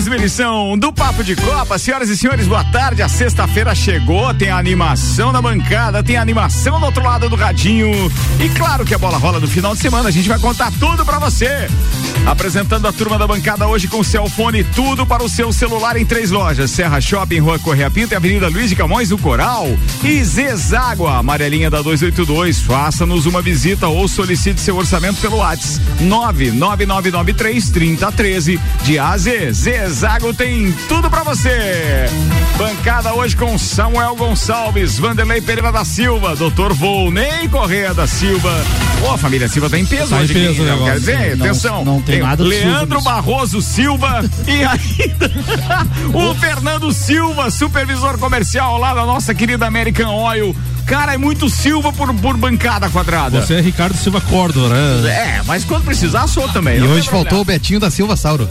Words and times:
Mais 0.00 0.06
uma 0.06 0.16
edição 0.16 0.78
do 0.78 0.90
Papo 0.90 1.22
de 1.22 1.36
Copa. 1.36 1.78
Senhoras 1.78 2.08
e 2.08 2.16
senhores, 2.16 2.48
boa 2.48 2.64
tarde. 2.64 3.02
A 3.02 3.08
sexta-feira 3.08 3.74
chegou, 3.74 4.32
tem 4.32 4.48
a 4.48 4.56
animação 4.56 5.30
na 5.30 5.42
bancada, 5.42 6.02
tem 6.02 6.16
a 6.16 6.22
animação 6.22 6.80
do 6.80 6.86
outro 6.86 7.04
lado 7.04 7.28
do 7.28 7.36
radinho. 7.36 7.90
E 8.42 8.48
claro 8.56 8.86
que 8.86 8.94
a 8.94 8.98
bola 8.98 9.18
rola 9.18 9.38
no 9.38 9.46
final 9.46 9.74
de 9.74 9.80
semana, 9.80 10.08
a 10.08 10.10
gente 10.10 10.26
vai 10.26 10.38
contar 10.38 10.72
tudo 10.80 11.04
para 11.04 11.18
você. 11.18 11.68
Apresentando 12.24 12.86
a 12.88 12.92
turma 12.92 13.18
da 13.18 13.26
bancada 13.26 13.66
hoje 13.66 13.88
com 13.88 14.02
Celfone, 14.02 14.64
tudo 14.64 15.06
para 15.06 15.22
o 15.22 15.28
seu 15.28 15.52
celular 15.52 15.96
em 15.96 16.06
três 16.06 16.30
lojas: 16.30 16.70
Serra 16.70 16.98
Shopping, 16.98 17.40
Rua 17.40 17.58
Correia 17.58 17.90
Pinto 17.90 18.14
e 18.14 18.16
Avenida 18.16 18.48
Luiz 18.48 18.70
de 18.70 18.76
Camões, 18.76 19.10
no 19.10 19.18
Coral. 19.18 19.66
E 20.02 20.24
Zezágua, 20.24 21.18
amarelinha 21.18 21.68
da 21.68 21.82
282. 21.82 22.60
Faça-nos 22.60 23.26
uma 23.26 23.42
visita 23.42 23.88
ou 23.88 24.08
solicite 24.08 24.62
seu 24.62 24.76
orçamento 24.76 25.20
pelo 25.20 25.36
WhatsApp 25.36 25.84
99993 26.00 27.68
3013 27.68 28.60
de 28.82 28.98
AZ. 28.98 29.26
Zezago 29.90 30.32
tem 30.32 30.70
tudo 30.88 31.10
para 31.10 31.24
você. 31.24 32.06
Bancada 32.56 33.12
hoje 33.12 33.34
com 33.34 33.58
Samuel 33.58 34.14
Gonçalves, 34.14 34.96
Vanderlei 35.00 35.40
Pereira 35.40 35.72
da 35.72 35.84
Silva, 35.84 36.36
Dr. 36.36 36.72
Volney 36.72 37.48
Correia 37.48 37.92
da 37.92 38.06
Silva. 38.06 38.52
Ô, 39.02 39.06
oh, 39.08 39.14
a 39.14 39.18
família 39.18 39.48
Silva 39.48 39.68
tá 39.68 39.76
em 39.76 39.84
peso 39.84 40.10
tá 40.10 40.18
hoje. 40.18 40.32
Em 40.32 40.46
peso, 40.46 40.62
não, 40.62 40.84
quer 40.84 40.98
dizer, 41.00 41.36
não, 41.36 41.44
atenção. 41.44 41.84
Não 41.84 42.00
tem 42.02 42.20
nada 42.20 42.44
Leandro 42.44 43.00
Barroso 43.00 43.60
Silva 43.60 44.22
e 44.46 44.62
ainda 44.62 45.30
o 46.14 46.34
Fernando 46.36 46.92
Silva, 46.92 47.50
supervisor 47.50 48.16
comercial 48.16 48.78
lá 48.78 48.94
da 48.94 49.04
nossa 49.04 49.34
querida 49.34 49.66
American 49.66 50.14
Oil. 50.14 50.54
Cara, 50.90 51.14
é 51.14 51.16
muito 51.16 51.48
Silva 51.48 51.92
por, 51.92 52.12
por 52.14 52.36
bancada 52.36 52.90
quadrada. 52.90 53.40
Você 53.40 53.54
é 53.54 53.60
Ricardo 53.60 53.96
Silva 53.96 54.20
Cordo, 54.20 54.68
né? 54.68 55.08
É, 55.08 55.42
mas 55.46 55.64
quando 55.64 55.84
precisar, 55.84 56.26
sou 56.26 56.48
também. 56.48 56.80
E 56.80 56.82
hoje 56.82 57.08
faltou 57.08 57.42
o 57.42 57.44
Betinho 57.44 57.78
da 57.78 57.88
Silva 57.92 58.16
Sauro. 58.16 58.48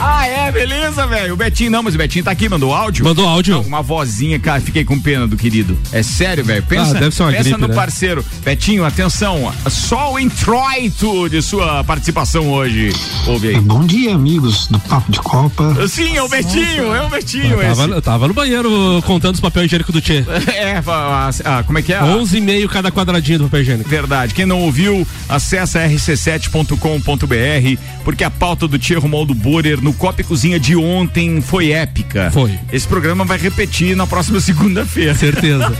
Ah, 0.00 0.26
é, 0.26 0.50
beleza, 0.50 1.06
velho. 1.06 1.34
O 1.34 1.36
Betinho, 1.36 1.70
não, 1.70 1.82
mas 1.82 1.94
o 1.94 1.98
Betinho 1.98 2.24
tá 2.24 2.30
aqui, 2.30 2.48
mandou 2.48 2.74
áudio. 2.74 3.04
Mandou 3.04 3.28
áudio. 3.28 3.56
Não, 3.56 3.62
uma 3.64 3.82
vozinha, 3.82 4.38
cara, 4.40 4.58
fiquei 4.58 4.86
com 4.86 4.98
pena 4.98 5.26
do 5.26 5.36
querido. 5.36 5.78
É 5.92 6.02
sério, 6.02 6.42
velho. 6.42 6.62
Pensa, 6.62 6.96
ah, 6.96 7.00
deve 7.00 7.14
ser 7.14 7.24
uma 7.24 7.32
pensa 7.32 7.44
gripe, 7.44 7.60
no 7.60 7.68
né? 7.68 7.74
parceiro. 7.74 8.24
Betinho, 8.42 8.86
atenção, 8.86 9.52
só 9.68 10.14
o 10.14 10.18
introito 10.18 11.28
de 11.28 11.42
sua 11.42 11.84
participação 11.84 12.48
hoje. 12.48 12.90
Ouve 13.26 13.48
aí. 13.48 13.60
Bom 13.60 13.84
dia, 13.84 14.14
amigos 14.14 14.66
do 14.66 14.78
Papo 14.78 15.12
de 15.12 15.18
Copa. 15.18 15.86
Sim, 15.86 16.16
é 16.16 16.22
o 16.22 16.28
Betinho, 16.28 16.94
é 16.94 17.02
o 17.02 17.10
Betinho. 17.10 17.60
Eu 17.60 17.76
tava, 17.76 17.92
eu 17.92 18.02
tava 18.02 18.28
no 18.28 18.32
banheiro 18.32 19.02
contando 19.04 19.34
os 19.34 19.40
papéis 19.42 19.66
higiênicos 19.66 19.92
do 19.92 20.00
Tchê. 20.00 20.24
é, 20.56 20.82
a, 20.86 21.30
a, 21.44 21.58
a, 21.58 21.62
como 21.64 21.78
é 21.78 21.81
que 21.82 21.92
é? 21.92 22.02
11 22.02 22.36
e 22.36 22.40
meio 22.40 22.68
cada 22.68 22.90
quadradinho 22.90 23.38
do 23.40 23.44
papel 23.44 23.62
higiênico. 23.62 23.88
Verdade. 23.88 24.34
Quem 24.34 24.46
não 24.46 24.60
ouviu, 24.60 25.06
acessa 25.28 25.80
rc7.com.br, 25.86 27.80
porque 28.04 28.24
a 28.24 28.30
pauta 28.30 28.68
do 28.68 28.78
Tchê 28.78 28.94
Romualdo 28.94 29.34
Borer 29.34 29.80
no 29.80 29.92
Copa 29.92 30.20
e 30.20 30.24
Cozinha 30.24 30.58
de 30.58 30.76
ontem 30.76 31.40
foi 31.40 31.72
épica. 31.72 32.30
Foi. 32.30 32.58
Esse 32.72 32.86
programa 32.86 33.24
vai 33.24 33.38
repetir 33.38 33.96
na 33.96 34.06
próxima 34.06 34.40
segunda-feira. 34.40 35.14
Certeza. 35.14 35.72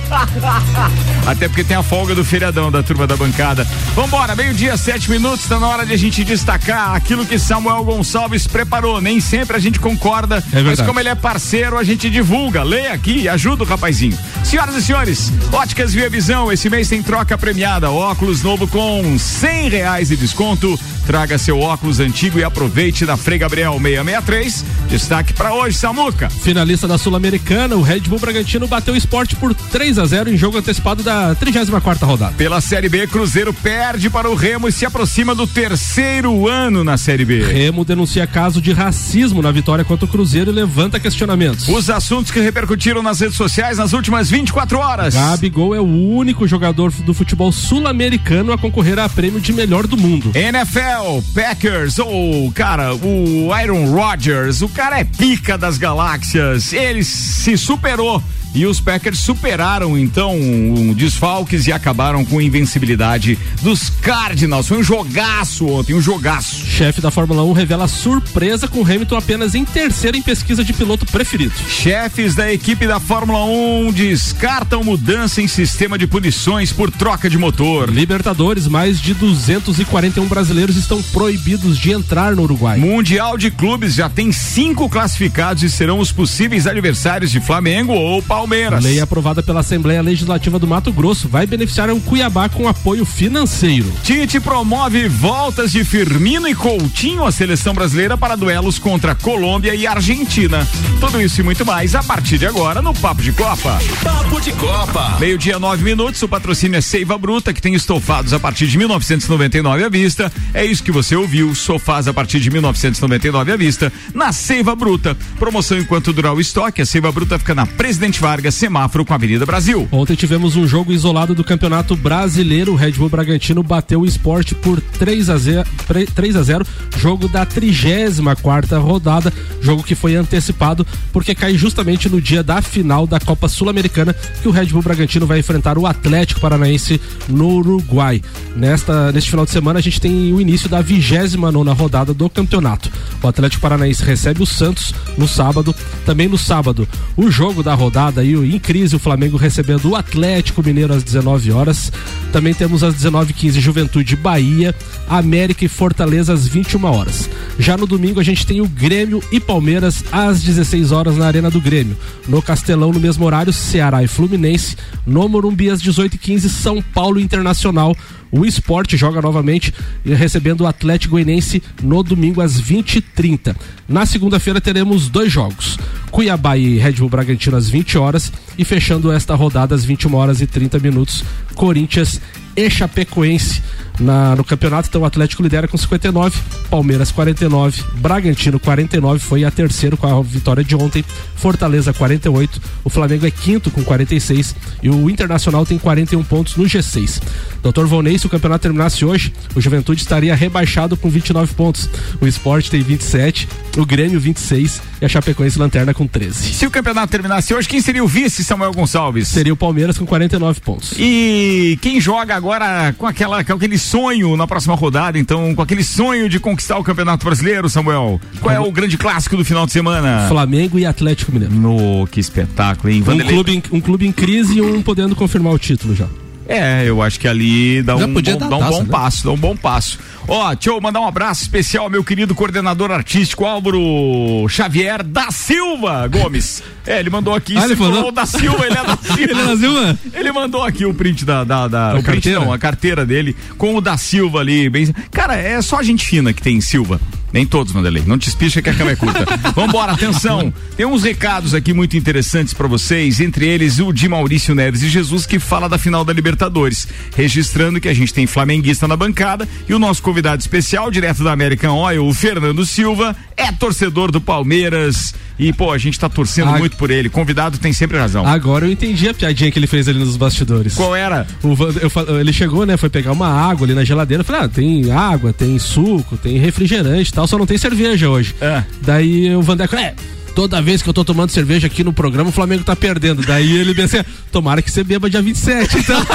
Até 1.26 1.48
porque 1.48 1.64
tem 1.64 1.76
a 1.76 1.82
folga 1.82 2.14
do 2.14 2.24
feriadão 2.24 2.70
da 2.70 2.82
turma 2.82 3.06
da 3.06 3.16
bancada. 3.16 3.66
Vambora, 3.94 4.34
meio-dia, 4.34 4.76
sete 4.76 5.10
minutos, 5.10 5.46
tá 5.46 5.58
na 5.58 5.68
hora 5.68 5.86
de 5.86 5.92
a 5.92 5.96
gente 5.96 6.24
destacar 6.24 6.94
aquilo 6.94 7.24
que 7.24 7.38
Samuel 7.38 7.84
Gonçalves 7.84 8.46
preparou. 8.46 9.00
Nem 9.00 9.20
sempre 9.20 9.56
a 9.56 9.60
gente 9.60 9.78
concorda, 9.78 10.42
é 10.52 10.62
mas 10.62 10.80
como 10.80 10.98
ele 10.98 11.08
é 11.08 11.14
parceiro, 11.14 11.78
a 11.78 11.84
gente 11.84 12.10
divulga. 12.10 12.62
Lê 12.62 12.88
aqui 12.88 13.22
e 13.22 13.28
ajuda 13.28 13.64
o 13.64 13.66
rapazinho. 13.66 14.18
Senhoras 14.44 14.74
e 14.74 14.82
senhores, 14.82 15.32
Óticas 15.52 15.91
Via 15.92 16.08
Visão, 16.08 16.50
esse 16.50 16.70
mês 16.70 16.88
tem 16.88 17.02
troca 17.02 17.36
premiada. 17.36 17.90
Óculos 17.90 18.42
novo 18.42 18.66
com 18.66 19.18
cem 19.18 19.68
reais 19.68 20.08
de 20.08 20.16
desconto. 20.16 20.78
Traga 21.06 21.36
seu 21.36 21.58
óculos 21.58 22.00
antigo 22.00 22.38
e 22.38 22.44
aproveite 22.44 23.04
da 23.04 23.16
Frei 23.16 23.38
Gabriel 23.38 23.72
663. 23.72 24.64
Destaque 24.88 25.32
para 25.32 25.52
hoje, 25.52 25.76
Samuca. 25.76 26.30
Finalista 26.30 26.86
da 26.86 26.96
Sul-Americana, 26.96 27.74
o 27.74 27.82
Red 27.82 28.00
Bull 28.00 28.20
Bragantino 28.20 28.66
bateu 28.68 28.94
o 28.94 28.96
esporte 28.96 29.34
por 29.34 29.52
3 29.52 29.98
a 29.98 30.06
0 30.06 30.30
em 30.30 30.36
jogo 30.36 30.58
antecipado 30.58 31.02
da 31.02 31.34
34 31.34 32.06
rodada. 32.06 32.34
Pela 32.36 32.60
Série 32.60 32.88
B, 32.88 33.06
Cruzeiro 33.06 33.52
perde 33.52 34.08
para 34.08 34.30
o 34.30 34.34
Remo 34.34 34.68
e 34.68 34.72
se 34.72 34.86
aproxima 34.86 35.34
do 35.34 35.46
terceiro 35.46 36.48
ano 36.48 36.84
na 36.84 36.96
Série 36.96 37.24
B. 37.24 37.42
Remo 37.42 37.84
denuncia 37.84 38.26
caso 38.26 38.62
de 38.62 38.72
racismo 38.72 39.42
na 39.42 39.50
vitória 39.50 39.84
contra 39.84 40.06
o 40.06 40.08
Cruzeiro 40.08 40.50
e 40.50 40.54
levanta 40.54 41.00
questionamentos. 41.00 41.68
Os 41.68 41.90
assuntos 41.90 42.30
que 42.30 42.40
repercutiram 42.40 43.02
nas 43.02 43.20
redes 43.20 43.36
sociais 43.36 43.78
nas 43.78 43.92
últimas 43.92 44.30
24 44.30 44.78
horas. 44.78 45.14
Gabigol 45.14 45.71
é 45.74 45.80
o 45.80 45.84
único 45.84 46.46
jogador 46.46 46.90
do 46.90 47.14
futebol 47.14 47.52
sul-americano 47.52 48.52
a 48.52 48.58
concorrer 48.58 48.98
a 48.98 49.08
prêmio 49.08 49.40
de 49.40 49.52
melhor 49.52 49.86
do 49.86 49.96
mundo. 49.96 50.32
NFL, 50.34 51.22
Packers, 51.34 51.98
ou 51.98 52.46
oh, 52.46 52.52
cara, 52.52 52.94
o 52.94 53.48
Iron 53.62 53.90
Rodgers, 53.90 54.62
o 54.62 54.68
cara 54.68 55.00
é 55.00 55.04
pica 55.04 55.56
das 55.56 55.78
galáxias. 55.78 56.72
Ele 56.72 57.04
se 57.04 57.56
superou 57.56 58.22
e 58.54 58.66
os 58.66 58.80
Packers 58.80 59.18
superaram 59.18 59.96
então 59.96 60.36
um, 60.36 60.92
desfalques 60.92 61.66
e 61.66 61.72
acabaram 61.72 62.24
com 62.24 62.38
a 62.38 62.42
invencibilidade 62.42 63.38
dos 63.62 63.88
Cardinals. 63.88 64.68
Foi 64.68 64.78
um 64.78 64.82
jogaço 64.82 65.66
ontem, 65.66 65.94
um 65.94 66.02
jogaço. 66.02 66.66
Chefe 66.66 67.00
da 67.00 67.10
Fórmula 67.10 67.42
1 67.44 67.52
revela 67.52 67.88
surpresa 67.88 68.68
com 68.68 68.82
Hamilton 68.82 69.16
apenas 69.16 69.54
em 69.54 69.64
terceiro 69.64 70.16
em 70.16 70.22
pesquisa 70.22 70.62
de 70.62 70.72
piloto 70.72 71.06
preferido. 71.06 71.54
Chefes 71.68 72.34
da 72.34 72.52
equipe 72.52 72.86
da 72.86 73.00
Fórmula 73.00 73.44
1 73.44 73.92
descartam 73.92 74.84
mudança 74.84 75.40
em 75.40 75.48
sistema 75.48 75.61
de 75.98 76.06
punições 76.06 76.72
por 76.72 76.90
troca 76.90 77.28
de 77.28 77.38
motor. 77.38 77.90
Libertadores, 77.90 78.66
mais 78.66 79.00
de 79.00 79.14
241 79.14 80.26
brasileiros 80.26 80.76
estão 80.76 81.02
proibidos 81.02 81.78
de 81.78 81.90
entrar 81.90 82.36
no 82.36 82.42
Uruguai. 82.42 82.78
Mundial 82.78 83.36
de 83.36 83.50
Clubes 83.50 83.94
já 83.94 84.08
tem 84.08 84.30
cinco 84.30 84.88
classificados 84.88 85.62
e 85.62 85.70
serão 85.70 85.98
os 85.98 86.12
possíveis 86.12 86.66
adversários 86.66 87.30
de 87.30 87.40
Flamengo 87.40 87.92
ou 87.92 88.22
Palmeiras. 88.22 88.42
Palmeiras. 88.42 88.84
Lei 88.84 89.00
aprovada 89.00 89.42
pela 89.42 89.60
Assembleia 89.60 90.02
Legislativa 90.02 90.58
do 90.58 90.66
Mato 90.66 90.92
Grosso 90.92 91.28
vai 91.28 91.46
beneficiar 91.46 91.90
o 91.90 92.00
Cuiabá 92.00 92.48
com 92.48 92.68
apoio 92.68 93.04
financeiro. 93.04 93.90
Tite 94.02 94.40
promove 94.40 95.08
voltas 95.08 95.72
de 95.72 95.84
Firmino 95.84 96.48
e 96.48 96.54
Coutinho 96.54 97.24
à 97.24 97.32
seleção 97.32 97.72
brasileira 97.72 98.16
para 98.18 98.36
duelos 98.36 98.78
contra 98.78 99.14
Colômbia 99.14 99.74
e 99.74 99.86
Argentina. 99.86 100.66
Tudo 101.00 101.20
isso 101.20 101.40
e 101.40 101.44
muito 101.44 101.64
mais 101.64 101.94
a 101.94 102.02
partir 102.02 102.36
de 102.36 102.46
agora 102.46 102.82
no 102.82 102.92
Papo 102.92 103.22
de 103.22 103.32
Copa. 103.32 103.78
Papo 104.02 104.40
de 104.40 104.52
Copa. 104.52 105.16
Meio-dia, 105.18 105.51
nove 105.58 105.82
minutos. 105.82 106.22
O 106.22 106.28
patrocínio 106.28 106.76
é 106.76 106.80
Seiva 106.80 107.16
Bruta, 107.16 107.52
que 107.52 107.62
tem 107.62 107.74
estofados 107.74 108.32
a 108.32 108.40
partir 108.40 108.66
de 108.66 108.76
1999 108.76 109.84
à 109.84 109.88
vista. 109.88 110.32
É 110.52 110.64
isso 110.64 110.82
que 110.82 110.92
você 110.92 111.16
ouviu. 111.16 111.54
Sofás 111.54 112.08
a 112.08 112.12
partir 112.12 112.40
de 112.40 112.50
1999 112.50 113.52
à 113.52 113.56
vista 113.56 113.92
na 114.14 114.32
Seiva 114.32 114.74
Bruta. 114.74 115.16
Promoção 115.38 115.78
enquanto 115.78 116.12
durar 116.12 116.34
o 116.34 116.40
estoque. 116.40 116.82
A 116.82 116.86
Seiva 116.86 117.10
Bruta 117.10 117.38
fica 117.38 117.54
na 117.54 117.66
Presidente 117.66 118.20
Vargas 118.20 118.32
Vargas, 118.32 118.54
semáforo 118.54 119.04
com 119.04 119.12
a 119.12 119.16
Avenida 119.16 119.44
Brasil. 119.44 119.86
Ontem 119.92 120.16
tivemos 120.16 120.56
um 120.56 120.66
jogo 120.66 120.90
isolado 120.90 121.34
do 121.34 121.44
Campeonato 121.44 121.94
Brasileiro. 121.94 122.72
O 122.72 122.76
Red 122.76 122.92
Bull 122.92 123.10
Bragantino 123.10 123.62
bateu 123.62 124.00
o 124.00 124.06
esporte 124.06 124.54
por 124.54 124.80
3 124.80 125.28
a 125.28 125.36
0, 125.36 125.68
3 126.14 126.36
a 126.36 126.42
0 126.42 126.66
jogo 126.96 127.28
da 127.28 127.44
34 127.44 128.80
rodada, 128.80 129.32
jogo 129.60 129.82
que 129.82 129.94
foi 129.94 130.16
antecipado 130.16 130.86
porque 131.12 131.34
cai 131.34 131.54
justamente 131.54 132.08
no 132.08 132.20
dia 132.20 132.42
da 132.42 132.62
final 132.62 133.06
da 133.06 133.20
Copa 133.20 133.48
Sul-Americana, 133.48 134.14
que 134.40 134.48
o 134.48 134.50
Red 134.50 134.66
Bull 134.66 134.82
Bragantino 134.82 135.26
vai 135.26 135.41
enfrentar 135.42 135.76
o 135.76 135.86
Atlético 135.86 136.40
Paranaense 136.40 137.00
no 137.28 137.48
Uruguai. 137.48 138.22
Nesta, 138.56 139.12
neste 139.12 139.30
final 139.30 139.44
de 139.44 139.50
semana 139.50 139.78
a 139.78 139.82
gente 139.82 140.00
tem 140.00 140.32
o 140.32 140.40
início 140.40 140.68
da 140.68 140.80
29 140.80 141.52
nona 141.52 141.72
rodada 141.72 142.14
do 142.14 142.28
campeonato. 142.30 142.90
O 143.22 143.28
Atlético 143.28 143.62
Paranaense 143.62 144.02
recebe 144.02 144.42
o 144.42 144.46
Santos 144.46 144.94
no 145.16 145.28
sábado. 145.28 145.74
Também 146.06 146.28
no 146.28 146.38
sábado, 146.38 146.88
o 147.16 147.30
jogo 147.30 147.62
da 147.62 147.74
rodada 147.74 148.20
aí 148.20 148.34
em 148.34 148.58
crise 148.58 148.96
o 148.96 148.98
Flamengo 148.98 149.36
recebendo 149.36 149.90
o 149.90 149.96
Atlético 149.96 150.62
Mineiro 150.62 150.94
às 150.94 151.02
19 151.02 151.52
horas. 151.52 151.92
Também 152.32 152.54
temos 152.54 152.82
às 152.82 152.94
19h15 152.94 153.60
Juventude 153.60 154.16
Bahia, 154.16 154.74
América 155.08 155.64
e 155.64 155.68
Fortaleza 155.68 156.32
às 156.32 156.46
21 156.46 156.84
horas. 156.84 157.28
Já 157.58 157.76
no 157.76 157.86
domingo 157.86 158.20
a 158.20 158.22
gente 158.22 158.46
tem 158.46 158.60
o 158.60 158.68
Grêmio 158.68 159.22
e 159.30 159.38
Palmeiras 159.38 160.04
às 160.10 160.42
16 160.42 160.92
horas 160.92 161.16
na 161.16 161.26
Arena 161.26 161.50
do 161.50 161.60
Grêmio. 161.60 161.96
No 162.26 162.40
Castelão, 162.40 162.92
no 162.92 163.00
mesmo 163.00 163.24
horário, 163.24 163.52
Ceará 163.52 164.02
e 164.02 164.08
Fluminense. 164.08 164.76
No 165.06 165.28
Morumbi 165.32 165.70
às 165.70 165.82
18h15, 165.82 166.48
São 166.48 166.80
Paulo 166.80 167.18
Internacional. 167.18 167.96
O 168.30 168.46
esporte 168.46 168.96
joga 168.96 169.20
novamente 169.20 169.74
recebendo 170.04 170.62
o 170.62 170.66
Atlético 170.66 171.12
Goianiense 171.12 171.62
no 171.82 172.02
domingo 172.02 172.40
às 172.40 172.58
23 172.58 173.12
30. 173.22 173.56
Na 173.88 174.04
segunda-feira 174.04 174.60
teremos 174.60 175.08
dois 175.08 175.32
jogos. 175.32 175.78
Cuiabá 176.10 176.56
e 176.56 176.78
Red 176.78 176.94
Bull 176.94 177.08
Bragantino 177.08 177.56
às 177.56 177.68
20 177.68 177.98
horas 177.98 178.32
e 178.58 178.64
fechando 178.64 179.12
esta 179.12 179.34
rodada 179.34 179.74
às 179.74 179.84
21 179.84 180.14
horas 180.14 180.40
e 180.40 180.46
30 180.46 180.78
minutos, 180.78 181.24
Corinthians 181.54 182.20
e 182.56 182.68
Chapecoense 182.68 183.62
na, 183.98 184.36
no 184.36 184.44
campeonato. 184.44 184.88
Então 184.88 185.02
o 185.02 185.04
Atlético 185.04 185.42
lidera 185.42 185.68
com 185.68 185.76
59, 185.76 186.38
Palmeiras 186.70 187.10
49, 187.10 187.82
Bragantino 187.94 188.58
49, 188.58 189.18
foi 189.20 189.44
a 189.44 189.50
terceiro 189.50 189.96
com 189.96 190.06
a 190.06 190.22
vitória 190.22 190.64
de 190.64 190.74
ontem, 190.74 191.04
Fortaleza 191.36 191.92
48, 191.92 192.60
o 192.84 192.90
Flamengo 192.90 193.26
é 193.26 193.30
quinto 193.30 193.70
com 193.70 193.82
46 193.82 194.54
e 194.82 194.90
o 194.90 195.10
Internacional 195.10 195.66
tem 195.66 195.78
41 195.78 196.22
pontos 196.24 196.56
no 196.56 196.64
G6. 196.64 197.20
Doutor 197.62 197.86
Volney, 197.86 198.18
se 198.18 198.26
o 198.26 198.30
campeonato 198.30 198.62
terminasse 198.62 199.04
hoje, 199.04 199.32
o 199.54 199.60
Juventude 199.60 200.02
estaria 200.02 200.34
rebaixado 200.34 200.96
com 200.96 201.08
29 201.08 201.54
pontos. 201.54 201.88
O 202.20 202.26
Sport 202.26 202.68
tem 202.68 202.82
27, 202.82 203.48
o 203.76 203.86
Grêmio 203.86 204.18
26 204.18 204.82
e 205.00 205.04
a 205.04 205.08
Chapecoense 205.08 205.58
lanterna 205.58 205.94
com 205.94 206.06
13. 206.06 206.54
Se 206.54 206.66
o 206.66 206.70
campeonato 206.70 207.10
terminasse 207.10 207.54
hoje, 207.54 207.68
quem 207.68 207.80
seria 207.80 208.02
o 208.02 208.08
vice, 208.08 208.44
Samuel 208.44 208.72
Gonçalves? 208.72 209.28
Seria 209.28 209.52
o 209.52 209.56
Palmeiras 209.56 209.98
com 209.98 210.06
49 210.06 210.60
pontos. 210.60 210.94
E 210.98 211.78
quem 211.80 212.00
joga 212.00 212.34
agora 212.34 212.94
com 212.98 213.06
aquela 213.06 213.44
com 213.44 213.52
aquele 213.52 213.78
sonho 213.82 214.36
na 214.36 214.46
próxima 214.46 214.74
rodada, 214.74 215.18
então, 215.18 215.54
com 215.54 215.62
aquele 215.62 215.84
sonho 215.84 216.28
de 216.28 216.38
conquistar 216.40 216.78
o 216.78 216.84
Campeonato 216.84 217.24
Brasileiro, 217.24 217.68
Samuel? 217.68 218.20
Qual 218.40 218.54
é 218.54 218.60
o 218.60 218.70
grande 218.72 218.96
clássico 218.96 219.36
do 219.36 219.44
final 219.44 219.66
de 219.66 219.72
semana? 219.72 220.26
Flamengo 220.28 220.78
e 220.78 220.86
Atlético 220.86 221.32
Mineiro. 221.32 221.54
No, 221.54 222.06
que 222.06 222.20
espetáculo, 222.20 222.92
hein? 222.92 223.04
Um 223.06 223.18
clube, 223.18 223.52
em, 223.52 223.62
um 223.72 223.80
clube 223.80 224.06
em 224.06 224.12
crise 224.12 224.58
e 224.58 224.62
um 224.62 224.82
podendo 224.82 225.14
confirmar 225.14 225.52
o 225.52 225.58
título 225.58 225.94
já. 225.94 226.06
É, 226.48 226.84
eu 226.86 227.00
acho 227.00 227.20
que 227.20 227.28
ali 227.28 227.82
dá 227.82 227.96
Já 227.96 228.06
um, 228.06 228.12
bom, 228.12 228.20
dá 228.20 228.32
um 228.34 228.48
taça, 228.48 228.70
bom 228.70 228.82
né? 228.82 228.88
passo, 228.90 229.24
dá 229.24 229.30
um 229.30 229.36
bom 229.36 229.56
passo. 229.56 229.98
Ó, 230.28 230.54
deixa 230.54 230.70
eu 230.70 230.80
mandar 230.80 231.00
um 231.00 231.06
abraço 231.06 231.42
especial 231.42 231.84
ao 231.84 231.90
meu 231.90 232.04
querido 232.04 232.34
coordenador 232.34 232.90
artístico 232.90 233.44
Álvaro 233.44 234.46
Xavier 234.48 235.02
da 235.02 235.30
Silva 235.30 236.06
Gomes. 236.08 236.62
É, 236.84 236.98
ele 236.98 237.10
mandou 237.10 237.32
aqui, 237.32 237.56
ah, 237.56 237.64
ele 237.64 237.76
falou 237.76 238.10
da 238.10 238.26
Silva, 238.26 238.66
ele 238.66 238.76
é 238.76 238.82
da 238.82 238.96
Silva. 239.00 239.22
ele 239.22 239.40
é 239.40 239.46
da 239.46 239.56
Silva? 239.56 239.98
Ele 240.14 240.32
mandou 240.32 240.64
aqui 240.64 240.84
o 240.84 240.92
print 240.92 241.24
da, 241.24 241.44
da, 241.44 241.68
da 241.68 241.94
o 241.96 242.02
print, 242.02 242.30
não, 242.30 242.52
a 242.52 242.58
carteira 242.58 243.06
dele 243.06 243.36
com 243.56 243.76
o 243.76 243.80
da 243.80 243.96
Silva 243.96 244.40
ali, 244.40 244.68
bem. 244.68 244.92
Cara, 245.12 245.36
é 245.36 245.62
só 245.62 245.80
gente 245.80 246.04
fina 246.04 246.32
que 246.32 246.42
tem 246.42 246.60
Silva. 246.60 247.00
Nem 247.32 247.46
todos, 247.46 247.72
Mandelei. 247.72 248.02
Não 248.06 248.18
te 248.18 248.28
espicha 248.28 248.60
que 248.60 248.68
a 248.68 248.74
cama 248.74 248.90
é 248.90 248.96
curta. 248.96 249.24
Vambora, 249.56 249.92
atenção. 249.92 250.52
Tem 250.76 250.84
uns 250.84 251.02
recados 251.02 251.54
aqui 251.54 251.72
muito 251.72 251.96
interessantes 251.96 252.52
para 252.52 252.68
vocês, 252.68 253.20
entre 253.20 253.46
eles 253.48 253.78
o 253.78 253.90
de 253.90 254.06
Maurício 254.06 254.54
Neves 254.54 254.82
e 254.82 254.88
Jesus, 254.88 255.24
que 255.24 255.38
fala 255.38 255.68
da 255.68 255.78
final 255.78 256.04
da 256.04 256.12
Libertadores. 256.12 256.86
Registrando 257.16 257.80
que 257.80 257.88
a 257.88 257.94
gente 257.94 258.12
tem 258.12 258.26
flamenguista 258.26 258.86
na 258.86 258.96
bancada 258.96 259.48
e 259.66 259.72
o 259.72 259.78
nosso 259.78 260.02
convidado 260.12 260.42
especial, 260.42 260.90
direto 260.90 261.24
da 261.24 261.32
American 261.32 261.74
Oil, 261.74 262.06
o 262.06 262.12
Fernando 262.12 262.66
Silva, 262.66 263.16
é 263.34 263.50
torcedor 263.50 264.12
do 264.12 264.20
Palmeiras. 264.20 265.14
E, 265.38 265.54
pô, 265.54 265.72
a 265.72 265.78
gente 265.78 265.98
tá 265.98 266.06
torcendo 266.06 266.50
Ag... 266.50 266.58
muito 266.58 266.76
por 266.76 266.90
ele. 266.90 267.08
Convidado 267.08 267.56
tem 267.56 267.72
sempre 267.72 267.96
razão. 267.96 268.26
Agora 268.26 268.66
eu 268.66 268.70
entendi 268.70 269.08
a 269.08 269.14
piadinha 269.14 269.50
que 269.50 269.58
ele 269.58 269.66
fez 269.66 269.88
ali 269.88 269.98
nos 269.98 270.18
bastidores. 270.18 270.74
Qual 270.74 270.94
era? 270.94 271.26
O, 271.42 271.56
eu, 271.80 272.20
ele 272.20 272.30
chegou, 272.30 272.66
né? 272.66 272.76
Foi 272.76 272.90
pegar 272.90 273.12
uma 273.12 273.26
água 273.26 273.66
ali 273.66 273.74
na 273.74 273.84
geladeira. 273.84 274.20
Eu 274.20 274.24
falei, 274.24 274.42
ah, 274.42 274.48
tem 274.48 274.90
água, 274.90 275.32
tem 275.32 275.58
suco, 275.58 276.18
tem 276.18 276.36
refrigerante 276.36 277.10
e 277.10 277.14
tal, 277.14 277.26
só 277.26 277.38
não 277.38 277.46
tem 277.46 277.56
cerveja 277.56 278.10
hoje. 278.10 278.34
É. 278.38 278.62
Daí 278.82 279.34
o 279.34 279.40
Vandeco, 279.40 279.74
é, 279.74 279.94
toda 280.34 280.60
vez 280.60 280.82
que 280.82 280.88
eu 280.88 280.94
tô 280.94 281.04
tomando 281.04 281.30
cerveja 281.30 281.66
aqui 281.66 281.84
no 281.84 281.92
programa, 281.92 282.30
o 282.30 282.32
Flamengo 282.32 282.64
tá 282.64 282.74
perdendo. 282.74 283.22
Daí 283.22 283.56
ele 283.56 283.74
disse 283.74 283.98
assim, 283.98 284.08
tomara 284.30 284.62
que 284.62 284.70
você 284.70 284.82
beba 284.82 285.08
dia 285.08 285.22
27. 285.22 285.78
Então... 285.78 286.02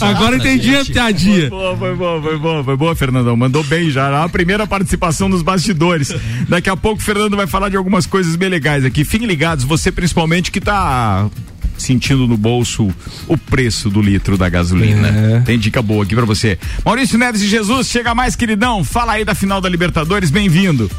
Agora 0.00 0.36
entendi 0.36 0.74
a 0.74 0.84
piadinha. 0.84 1.48
Foi 1.48 1.50
boa, 1.50 1.76
foi 1.76 1.96
boa, 1.96 2.22
foi 2.22 2.38
boa, 2.38 2.64
foi 2.64 2.76
boa, 2.76 2.96
Fernandão. 2.96 3.36
Mandou 3.36 3.62
bem 3.64 3.90
já. 3.90 4.24
A 4.24 4.28
primeira 4.28 4.66
participação 4.66 5.28
nos 5.28 5.42
bastidores. 5.42 6.14
Daqui 6.48 6.70
a 6.70 6.76
pouco 6.76 7.00
o 7.00 7.04
Fernando 7.04 7.36
vai 7.36 7.46
falar 7.46 7.68
de 7.68 7.76
algumas 7.76 8.06
coisas 8.06 8.36
bem 8.36 8.48
legais 8.48 8.84
aqui. 8.84 9.04
Fiquem 9.04 9.26
ligados, 9.26 9.64
você 9.64 9.92
principalmente 9.92 10.50
que 10.50 10.60
tá 10.60 11.28
sentindo 11.76 12.26
no 12.26 12.36
bolso 12.36 12.88
o 13.26 13.38
preço 13.38 13.88
do 13.88 14.02
litro 14.02 14.36
da 14.36 14.48
gasolina. 14.48 15.08
É. 15.08 15.40
Tem 15.40 15.58
dica 15.58 15.80
boa 15.80 16.04
aqui 16.04 16.14
para 16.14 16.24
você. 16.24 16.58
Maurício 16.84 17.18
Neves 17.18 17.40
e 17.42 17.48
Jesus, 17.48 17.88
chega 17.88 18.14
mais, 18.14 18.34
queridão. 18.34 18.84
Fala 18.84 19.12
aí 19.12 19.24
da 19.24 19.34
final 19.34 19.60
da 19.60 19.68
Libertadores, 19.68 20.30
bem-vindo. 20.30 20.90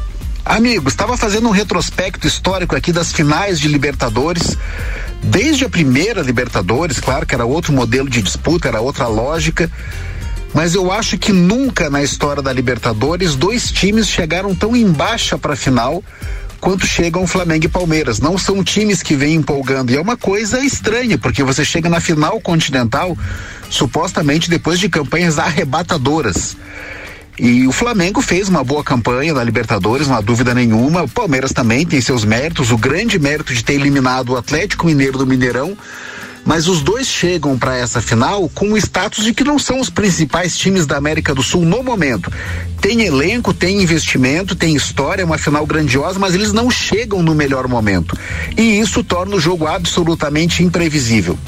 Amigos, 0.44 0.92
estava 0.92 1.16
fazendo 1.16 1.48
um 1.48 1.52
retrospecto 1.52 2.26
histórico 2.26 2.74
aqui 2.74 2.92
das 2.92 3.12
finais 3.12 3.60
de 3.60 3.68
Libertadores. 3.68 4.56
Desde 5.22 5.64
a 5.64 5.68
primeira 5.68 6.22
Libertadores, 6.22 6.98
claro 6.98 7.26
que 7.26 7.34
era 7.34 7.44
outro 7.44 7.72
modelo 7.72 8.08
de 8.08 8.22
disputa, 8.22 8.68
era 8.68 8.80
outra 8.80 9.06
lógica. 9.06 9.70
Mas 10.54 10.74
eu 10.74 10.90
acho 10.90 11.16
que 11.18 11.32
nunca 11.32 11.88
na 11.90 12.02
história 12.02 12.42
da 12.42 12.52
Libertadores 12.52 13.36
dois 13.36 13.70
times 13.70 14.08
chegaram 14.08 14.54
tão 14.54 14.74
em 14.74 14.90
baixa 14.90 15.38
para 15.38 15.52
a 15.52 15.56
final 15.56 16.02
quanto 16.60 16.86
chegam 16.86 17.26
Flamengo 17.26 17.66
e 17.66 17.68
Palmeiras. 17.68 18.18
Não 18.18 18.36
são 18.36 18.64
times 18.64 19.02
que 19.02 19.14
vêm 19.14 19.36
empolgando. 19.36 19.92
E 19.92 19.96
é 19.96 20.00
uma 20.00 20.16
coisa 20.16 20.58
estranha, 20.64 21.16
porque 21.16 21.42
você 21.42 21.64
chega 21.64 21.88
na 21.88 22.00
final 22.00 22.40
continental 22.40 23.16
supostamente 23.68 24.50
depois 24.50 24.78
de 24.78 24.88
campanhas 24.88 25.38
arrebatadoras. 25.38 26.56
E 27.42 27.66
o 27.66 27.72
Flamengo 27.72 28.20
fez 28.20 28.50
uma 28.50 28.62
boa 28.62 28.84
campanha 28.84 29.32
na 29.32 29.42
Libertadores, 29.42 30.06
não 30.06 30.14
há 30.14 30.20
dúvida 30.20 30.52
nenhuma. 30.52 31.04
O 31.04 31.08
Palmeiras 31.08 31.54
também 31.54 31.86
tem 31.86 31.98
seus 31.98 32.22
méritos, 32.22 32.70
o 32.70 32.76
grande 32.76 33.18
mérito 33.18 33.54
de 33.54 33.64
ter 33.64 33.72
eliminado 33.72 34.30
o 34.30 34.36
Atlético 34.36 34.84
Mineiro 34.84 35.16
do 35.16 35.26
Mineirão. 35.26 35.74
Mas 36.44 36.68
os 36.68 36.82
dois 36.82 37.06
chegam 37.06 37.58
para 37.58 37.78
essa 37.78 38.02
final 38.02 38.46
com 38.50 38.72
o 38.72 38.76
status 38.76 39.24
de 39.24 39.32
que 39.32 39.42
não 39.42 39.58
são 39.58 39.80
os 39.80 39.88
principais 39.88 40.54
times 40.58 40.84
da 40.84 40.98
América 40.98 41.34
do 41.34 41.42
Sul 41.42 41.62
no 41.64 41.82
momento. 41.82 42.30
Tem 42.78 43.00
elenco, 43.06 43.54
tem 43.54 43.80
investimento, 43.80 44.54
tem 44.54 44.76
história, 44.76 45.22
é 45.22 45.24
uma 45.24 45.38
final 45.38 45.64
grandiosa, 45.64 46.18
mas 46.18 46.34
eles 46.34 46.52
não 46.52 46.70
chegam 46.70 47.22
no 47.22 47.34
melhor 47.34 47.66
momento. 47.66 48.18
E 48.54 48.78
isso 48.78 49.02
torna 49.02 49.36
o 49.36 49.40
jogo 49.40 49.66
absolutamente 49.66 50.62
imprevisível. 50.62 51.38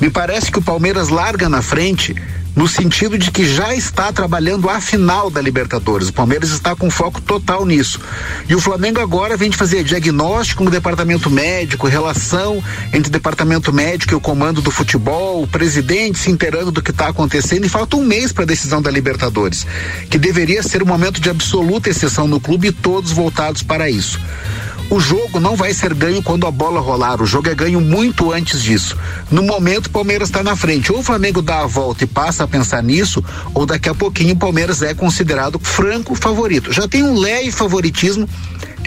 Me 0.00 0.10
parece 0.10 0.50
que 0.50 0.58
o 0.58 0.62
Palmeiras 0.62 1.10
larga 1.10 1.48
na 1.48 1.62
frente 1.62 2.12
no 2.54 2.68
sentido 2.68 3.18
de 3.18 3.30
que 3.30 3.46
já 3.46 3.74
está 3.74 4.12
trabalhando 4.12 4.68
a 4.68 4.80
final 4.80 5.30
da 5.30 5.40
Libertadores. 5.40 6.08
O 6.08 6.12
Palmeiras 6.12 6.50
está 6.50 6.76
com 6.76 6.90
foco 6.90 7.20
total 7.20 7.64
nisso. 7.64 8.00
E 8.48 8.54
o 8.54 8.60
Flamengo 8.60 9.00
agora 9.00 9.36
vem 9.36 9.50
de 9.50 9.56
fazer 9.56 9.82
diagnóstico 9.82 10.62
com 10.62 10.68
o 10.68 10.70
departamento 10.70 11.30
médico, 11.30 11.86
relação 11.86 12.62
entre 12.92 13.08
o 13.08 13.12
departamento 13.12 13.72
médico 13.72 14.12
e 14.12 14.16
o 14.16 14.20
comando 14.20 14.60
do 14.60 14.70
futebol, 14.70 15.42
o 15.42 15.46
presidente 15.46 16.18
se 16.18 16.30
inteirando 16.30 16.70
do 16.70 16.82
que 16.82 16.90
está 16.90 17.08
acontecendo 17.08 17.64
e 17.64 17.68
falta 17.68 17.96
um 17.96 18.04
mês 18.04 18.32
para 18.32 18.44
a 18.44 18.46
decisão 18.46 18.82
da 18.82 18.90
Libertadores, 18.90 19.66
que 20.10 20.18
deveria 20.18 20.62
ser 20.62 20.82
um 20.82 20.86
momento 20.86 21.20
de 21.20 21.30
absoluta 21.30 21.88
exceção 21.88 22.28
no 22.28 22.38
clube 22.38 22.68
e 22.68 22.72
todos 22.72 23.12
voltados 23.12 23.62
para 23.62 23.88
isso. 23.88 24.20
O 24.92 25.00
jogo 25.00 25.40
não 25.40 25.56
vai 25.56 25.72
ser 25.72 25.94
ganho 25.94 26.22
quando 26.22 26.46
a 26.46 26.50
bola 26.50 26.78
rolar. 26.78 27.22
O 27.22 27.24
jogo 27.24 27.48
é 27.48 27.54
ganho 27.54 27.80
muito 27.80 28.30
antes 28.30 28.62
disso. 28.62 28.94
No 29.30 29.42
momento, 29.42 29.86
o 29.86 29.90
Palmeiras 29.90 30.28
está 30.28 30.42
na 30.42 30.54
frente. 30.54 30.92
Ou 30.92 30.98
o 30.98 31.02
Flamengo 31.02 31.40
dá 31.40 31.60
a 31.60 31.66
volta 31.66 32.04
e 32.04 32.06
passa 32.06 32.44
a 32.44 32.46
pensar 32.46 32.82
nisso, 32.82 33.24
ou 33.54 33.64
daqui 33.64 33.88
a 33.88 33.94
pouquinho 33.94 34.34
o 34.34 34.38
Palmeiras 34.38 34.82
é 34.82 34.92
considerado 34.92 35.58
franco 35.58 36.14
favorito. 36.14 36.70
Já 36.74 36.86
tem 36.86 37.02
um 37.02 37.18
leve 37.18 37.50
favoritismo 37.50 38.28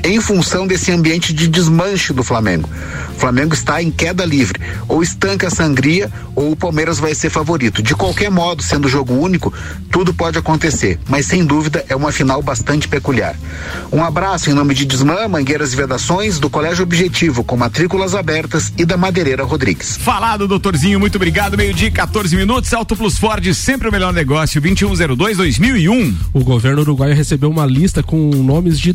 em 0.03 0.19
função 0.19 0.67
desse 0.67 0.91
ambiente 0.91 1.33
de 1.33 1.47
desmanche 1.47 2.13
do 2.13 2.23
Flamengo. 2.23 2.69
O 3.15 3.19
Flamengo 3.19 3.53
está 3.53 3.81
em 3.81 3.89
queda 3.89 4.25
livre. 4.25 4.59
Ou 4.87 5.01
estanca 5.01 5.47
a 5.47 5.49
sangria, 5.49 6.11
ou 6.35 6.51
o 6.51 6.55
Palmeiras 6.55 6.99
vai 6.99 7.15
ser 7.15 7.29
favorito. 7.29 7.81
De 7.81 7.95
qualquer 7.95 8.29
modo, 8.29 8.61
sendo 8.61 8.87
jogo 8.87 9.13
único, 9.13 9.53
tudo 9.89 10.13
pode 10.13 10.37
acontecer. 10.37 10.99
Mas 11.07 11.25
sem 11.25 11.45
dúvida 11.45 11.85
é 11.87 11.95
uma 11.95 12.11
final 12.11 12.41
bastante 12.41 12.87
peculiar. 12.87 13.35
Um 13.91 14.03
abraço 14.03 14.49
em 14.49 14.53
nome 14.53 14.73
de 14.73 14.85
Desmã, 14.85 15.27
Mangueiras 15.27 15.73
e 15.73 15.75
Vedações, 15.75 16.39
do 16.39 16.49
Colégio 16.49 16.83
Objetivo, 16.83 17.43
com 17.43 17.55
matrículas 17.55 18.13
abertas 18.13 18.73
e 18.77 18.85
da 18.85 18.97
Madeireira 18.97 19.43
Rodrigues. 19.43 19.97
Falado, 19.97 20.47
doutorzinho, 20.47 20.99
muito 20.99 21.15
obrigado. 21.15 21.57
Meio-dia, 21.57 21.89
14 21.89 22.35
minutos. 22.35 22.73
Auto 22.73 22.95
Plus 22.95 23.17
Ford, 23.17 23.53
sempre 23.53 23.87
o 23.87 23.91
melhor 23.91 24.11
negócio. 24.11 24.61
2102-2001. 24.61 26.13
O 26.33 26.43
governo 26.43 26.81
uruguaio 26.81 27.15
recebeu 27.15 27.49
uma 27.49 27.65
lista 27.65 28.03
com 28.03 28.17
nomes 28.17 28.79
de 28.79 28.93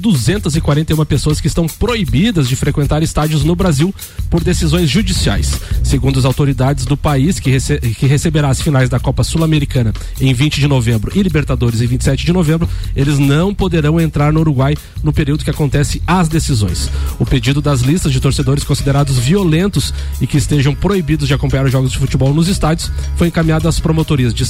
241 0.91 1.05
pessoas 1.05 1.41
que 1.41 1.47
estão 1.47 1.67
proibidas 1.67 2.49
de 2.49 2.57
frequentar 2.57 3.03
estádios 3.03 3.45
no 3.45 3.55
Brasil 3.55 3.95
por 4.29 4.43
decisões 4.43 4.91
judiciais. 4.91 5.61
Segundo 5.83 6.19
as 6.19 6.25
autoridades 6.25 6.85
do 6.85 6.97
país, 6.97 7.39
que, 7.39 7.51
rece 7.51 7.79
que 7.79 8.07
receberá 8.07 8.49
as 8.49 8.61
finais 8.61 8.89
da 8.89 8.99
Copa 8.99 9.25
Sul-Americana 9.25 9.93
em 10.21 10.33
20 10.33 10.61
de 10.61 10.67
novembro 10.67 11.13
e 11.15 11.23
Libertadores 11.23 11.81
em 11.81 11.87
27 11.87 12.27
de 12.27 12.33
novembro, 12.33 12.69
eles 12.95 13.19
não 13.19 13.55
poderão 13.55 14.01
entrar 14.01 14.33
no 14.33 14.41
Uruguai 14.41 14.77
no 15.03 15.13
período 15.13 15.45
que 15.45 15.51
acontece 15.51 16.03
as 16.07 16.29
decisões. 16.29 16.91
O 17.19 17.27
pedido 17.27 17.61
das 17.61 17.81
listas 17.81 18.13
de 18.13 18.21
torcedores 18.21 18.65
considerados 18.65 19.19
violentos 19.19 19.93
e 20.21 20.27
que 20.27 20.37
estejam 20.37 20.75
proibidos 20.75 21.29
de 21.29 21.35
acompanhar 21.35 21.65
os 21.65 21.73
jogos 21.73 21.93
de 21.93 21.99
futebol 21.99 22.35
nos 22.35 22.49
estádios 22.49 22.91
foi 23.17 23.29
encaminhado 23.29 23.69
às 23.69 23.79
promotorias 23.79 24.35
de 24.35 24.41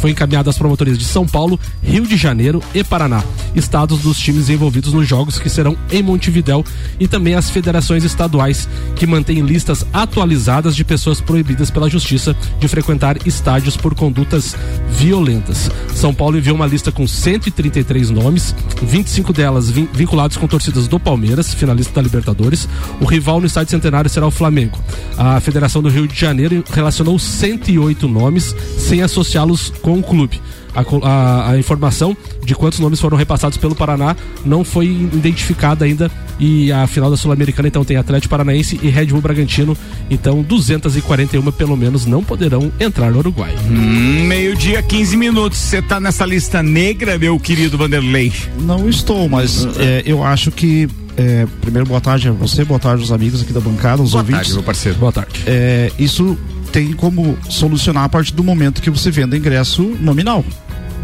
foi 0.00 0.10
encaminhada 0.10 0.48
às 0.48 0.56
promotorias 0.56 0.98
de 0.98 1.04
São 1.04 1.26
Paulo, 1.26 1.58
Rio 1.82 2.06
de 2.06 2.16
Janeiro 2.16 2.62
e 2.72 2.84
Paraná, 2.84 3.22
estados 3.54 4.00
dos 4.00 4.18
times 4.18 4.48
envolvidos 4.48 4.92
nos 4.92 5.06
jogos 5.06 5.38
que 5.38 5.48
serão 5.48 5.76
em 5.90 6.02
Montevidéu 6.02 6.64
e 6.98 7.08
também 7.08 7.34
as 7.34 7.50
federações 7.50 8.04
estaduais 8.04 8.68
que 8.94 9.06
mantêm 9.06 9.40
listas 9.40 9.84
atualizadas 9.92 10.76
de 10.76 10.84
pessoas 10.84 11.20
proibidas 11.20 11.70
pela 11.70 11.88
justiça 11.88 12.36
de 12.58 12.68
frequentar 12.68 13.16
estádios 13.26 13.76
por 13.76 13.94
condutas 13.94 14.56
violentas. 14.90 15.70
São 15.94 16.12
Paulo 16.12 16.38
enviou 16.38 16.56
uma 16.56 16.66
lista 16.66 16.92
com 16.92 17.06
133 17.06 18.10
nomes, 18.10 18.54
25 18.82 19.32
delas 19.32 19.70
vin 19.70 19.88
vinculados 19.92 20.36
com 20.36 20.46
torcidas 20.46 20.86
do 20.86 21.00
Palmeiras, 21.00 21.54
finalista 21.54 21.92
da 21.94 22.02
Libertadores. 22.02 22.68
O 23.00 23.04
rival 23.04 23.40
no 23.40 23.46
estádio 23.46 23.70
centenário 23.70 24.10
será 24.10 24.26
o 24.26 24.30
Flamengo. 24.30 24.78
A 25.16 25.40
Federação 25.40 25.82
do 25.82 25.88
Rio 25.88 26.06
de 26.06 26.18
Janeiro 26.18 26.64
relacionou 26.70 27.18
108 27.18 28.06
nomes 28.08 28.54
sem 28.78 29.02
associá-los 29.02 29.72
com 29.82 29.98
o 29.98 30.02
clube. 30.02 30.40
A, 30.74 30.82
a, 31.06 31.50
a, 31.50 31.58
informação 31.58 32.16
de 32.44 32.54
quantos 32.54 32.78
nomes 32.78 33.00
foram 33.00 33.16
repassados 33.16 33.58
pelo 33.58 33.74
Paraná 33.74 34.14
não 34.44 34.64
foi 34.64 34.86
identificada 34.86 35.84
ainda. 35.84 36.10
E 36.40 36.70
a 36.70 36.86
final 36.86 37.10
da 37.10 37.16
Sul-Americana 37.16 37.66
então 37.66 37.84
tem 37.84 37.96
Atlético 37.96 38.30
Paranaense 38.30 38.78
e 38.80 38.88
Red 38.88 39.06
Bull 39.06 39.20
Bragantino. 39.20 39.76
Então 40.08 40.42
241 40.42 41.50
pelo 41.52 41.76
menos 41.76 42.06
não 42.06 42.22
poderão 42.22 42.70
entrar 42.78 43.10
no 43.10 43.18
Uruguai. 43.18 43.54
Hum, 43.68 44.26
meio-dia 44.26 44.82
15 44.82 45.16
minutos. 45.16 45.58
Você 45.58 45.82
tá 45.82 45.98
nessa 45.98 46.24
lista 46.24 46.62
negra 46.62 47.18
meu 47.18 47.38
querido 47.40 47.76
Vanderlei? 47.76 48.32
Não 48.60 48.88
estou 48.88 49.28
mas 49.28 49.66
é, 49.78 50.02
eu 50.06 50.22
acho 50.22 50.50
que 50.50 50.88
é, 51.16 51.46
primeiro 51.60 51.86
boa 51.86 52.00
tarde 52.00 52.28
a 52.28 52.32
você 52.32 52.64
boa 52.64 52.78
tarde 52.78 53.02
aos 53.02 53.10
amigos 53.10 53.42
aqui 53.42 53.52
da 53.52 53.60
bancada 53.60 54.02
os 54.02 54.12
boa 54.12 54.22
ouvintes. 54.22 54.40
tarde, 54.40 54.54
meu 54.54 54.62
parceiro. 54.62 54.98
Boa 54.98 55.12
tarde. 55.12 55.42
É, 55.46 55.90
isso 55.98 56.38
tem 56.68 56.92
como 56.92 57.36
solucionar 57.48 58.04
a 58.04 58.08
partir 58.08 58.34
do 58.34 58.44
momento 58.44 58.82
que 58.82 58.90
você 58.90 59.10
venda 59.10 59.36
ingresso 59.36 59.82
nominal. 60.00 60.44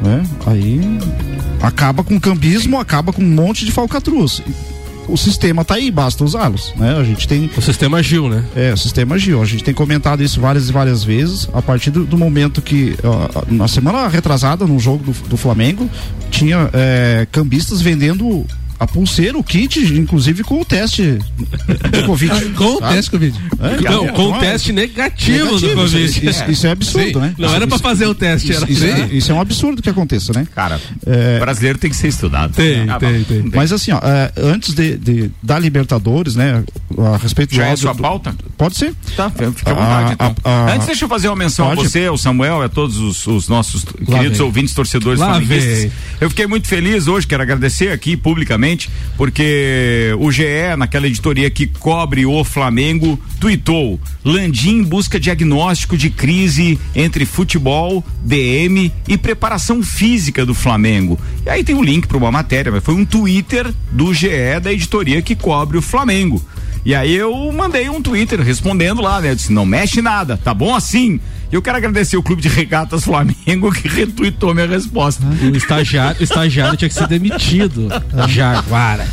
Né? 0.03 0.23
Aí 0.47 0.81
acaba 1.63 2.05
com 2.05 2.17
o 2.17 2.21
cambismo, 2.21 2.79
acaba 2.79 3.13
com 3.13 3.23
um 3.23 3.31
monte 3.31 3.65
de 3.65 3.73
falcatruas. 3.73 4.43
O 5.07 5.19
sistema 5.19 5.65
tá 5.65 5.75
aí, 5.75 5.91
basta 5.91 6.25
usá-los, 6.25 6.73
né? 6.77 6.97
A 6.97 7.05
gente 7.05 7.29
tem 7.29 7.51
o 7.55 7.61
sistema 7.61 8.03
Gil, 8.03 8.29
né? 8.29 8.43
É, 8.57 8.73
o 8.73 8.77
sistema 8.77 9.19
Gil. 9.19 9.43
A 9.43 9.45
gente 9.45 9.63
tem 9.63 9.75
comentado 9.75 10.23
isso 10.23 10.41
várias 10.41 10.71
e 10.71 10.73
várias 10.73 11.05
vezes. 11.05 11.47
A 11.53 11.61
partir 11.61 11.91
do, 11.91 12.07
do 12.07 12.17
momento 12.17 12.63
que 12.63 12.97
ó, 13.05 13.45
na 13.51 13.69
semana 13.69 14.09
retrasada 14.09 14.67
no 14.67 14.79
jogo 14.79 15.13
do, 15.13 15.29
do 15.29 15.37
Flamengo 15.37 15.91
tinha 16.31 16.71
é, 16.73 17.27
cambistas 17.31 17.83
vendendo 17.83 18.47
a 18.79 18.87
pulseira, 18.87 19.39
o 19.39 19.45
kit, 19.45 19.81
inclusive 19.95 20.43
com 20.43 20.61
o 20.61 20.65
teste 20.65 21.03
do 21.03 22.07
Covid. 22.07 22.51
com 22.57 22.77
o 22.77 22.81
teste 22.81 23.11
Covid. 23.11 23.41
É, 23.61 23.91
não, 23.91 24.09
com 24.09 24.33
o 24.33 24.39
teste 24.39 24.73
negativo, 24.73 25.53
negativo 25.55 25.61
do 25.61 25.75
Covid. 25.75 26.05
Isso, 26.05 26.25
isso, 26.25 26.51
isso 26.51 26.67
é 26.67 26.71
absurdo, 26.71 27.15
Sim. 27.15 27.21
né? 27.21 27.35
Não 27.39 27.55
era 27.55 27.67
pra 27.67 27.79
fazer 27.79 28.07
o 28.07 28.15
teste, 28.15 28.51
isso, 28.51 28.63
era. 28.63 28.73
Isso, 28.73 28.85
é, 28.85 29.07
isso 29.13 29.33
é 29.33 29.35
um 29.35 29.41
absurdo 29.41 29.83
que 29.83 29.89
aconteça, 29.89 30.33
né? 30.33 30.47
Cara, 30.55 30.81
é, 31.07 31.39
brasileiro 31.39 31.79
tem 31.79 31.91
que 31.91 31.97
ser 31.97 32.09
estudado. 32.09 32.53
Tem, 32.55 32.89
ah, 32.89 32.99
tem, 32.99 33.25
tem, 33.25 33.51
Mas 33.55 33.73
assim, 33.73 33.93
ó, 33.93 33.99
é, 34.03 34.33
antes 34.37 34.75
de, 34.75 34.97
de, 34.97 35.31
da 35.43 35.59
Libertadores, 35.59 36.35
né? 36.37 36.63
A 36.99 37.17
respeito 37.17 37.55
Já 37.55 37.67
do 37.67 37.73
é 37.73 37.77
sua 37.77 37.95
pauta? 37.95 38.35
Pode 38.57 38.77
ser. 38.77 38.95
Tá, 39.17 39.31
fica 39.31 39.71
à 39.71 39.75
vontade, 39.75 40.13
então. 40.13 40.37
A, 40.45 40.51
a, 40.51 40.75
Antes, 40.75 40.87
deixa 40.87 41.05
eu 41.05 41.09
fazer 41.09 41.29
uma 41.29 41.37
menção 41.37 41.69
pode? 41.69 41.81
a 41.81 41.85
você, 41.85 42.07
ao 42.07 42.17
Samuel, 42.17 42.63
a 42.63 42.69
todos 42.69 42.99
os, 42.99 43.27
os 43.27 43.49
nossos 43.49 43.85
Lá 44.07 44.19
queridos 44.19 44.39
vem. 44.39 44.47
ouvintes, 44.47 44.75
torcedores 44.75 45.21
Lá. 45.21 45.41
Eu 46.21 46.31
fiquei 46.31 46.47
muito 46.47 46.67
feliz 46.67 47.07
hoje, 47.07 47.27
quero 47.27 47.43
agradecer 47.43 47.91
aqui 47.91 48.17
publicamente, 48.17 48.64
porque 49.17 50.15
o 50.19 50.31
GE, 50.31 50.77
naquela 50.77 51.07
editoria 51.07 51.51
que 51.51 51.67
cobre 51.67 52.27
o 52.27 52.43
Flamengo, 52.45 53.19
tuitou: 53.41 54.01
Landim 54.25 54.83
busca 54.83 55.21
diagnóstico 55.21 55.97
de 55.97 56.11
crise 56.11 56.79
entre 56.95 57.25
futebol, 57.25 58.05
DM 58.25 58.93
e 59.07 59.19
preparação 59.19 59.83
física 59.83 60.45
do 60.47 60.55
Flamengo. 60.55 61.19
E 61.45 61.51
aí 61.51 61.63
tem 61.63 61.75
um 61.75 61.83
link 61.83 62.07
para 62.07 62.17
uma 62.17 62.33
matéria, 62.33 62.73
mas 62.73 62.83
foi 62.83 62.95
um 62.95 63.05
Twitter 63.05 63.73
do 63.93 64.13
GE 64.15 64.61
da 64.63 64.73
editoria 64.73 65.23
que 65.23 65.35
cobre 65.35 65.79
o 65.79 65.83
Flamengo. 65.83 66.43
E 66.85 66.95
aí 66.95 67.15
eu 67.17 67.51
mandei 67.51 67.89
um 67.89 68.03
Twitter 68.03 68.41
respondendo 68.43 69.01
lá, 69.01 69.19
né? 69.19 69.31
Eu 69.31 69.35
disse, 69.35 69.51
não 69.51 69.65
mexe 69.65 70.03
nada, 70.03 70.37
tá 70.37 70.53
bom 70.53 70.75
assim? 70.75 71.19
Eu 71.55 71.63
quero 71.63 71.77
agradecer 71.77 72.17
o 72.17 72.23
Clube 72.23 72.43
de 72.43 72.49
Regatas 72.49 73.05
Flamengo 73.05 73.71
que 73.73 73.87
retweetou 73.87 74.53
minha 74.53 74.67
resposta. 74.67 75.25
O 75.25 75.57
estagiário, 75.57 76.21
o 76.21 76.25
estagiário 76.25 76.77
tinha 76.77 76.89
que 76.89 76.95
ser 76.95 77.07
demitido. 77.07 77.89
Jaguara. 78.29 79.07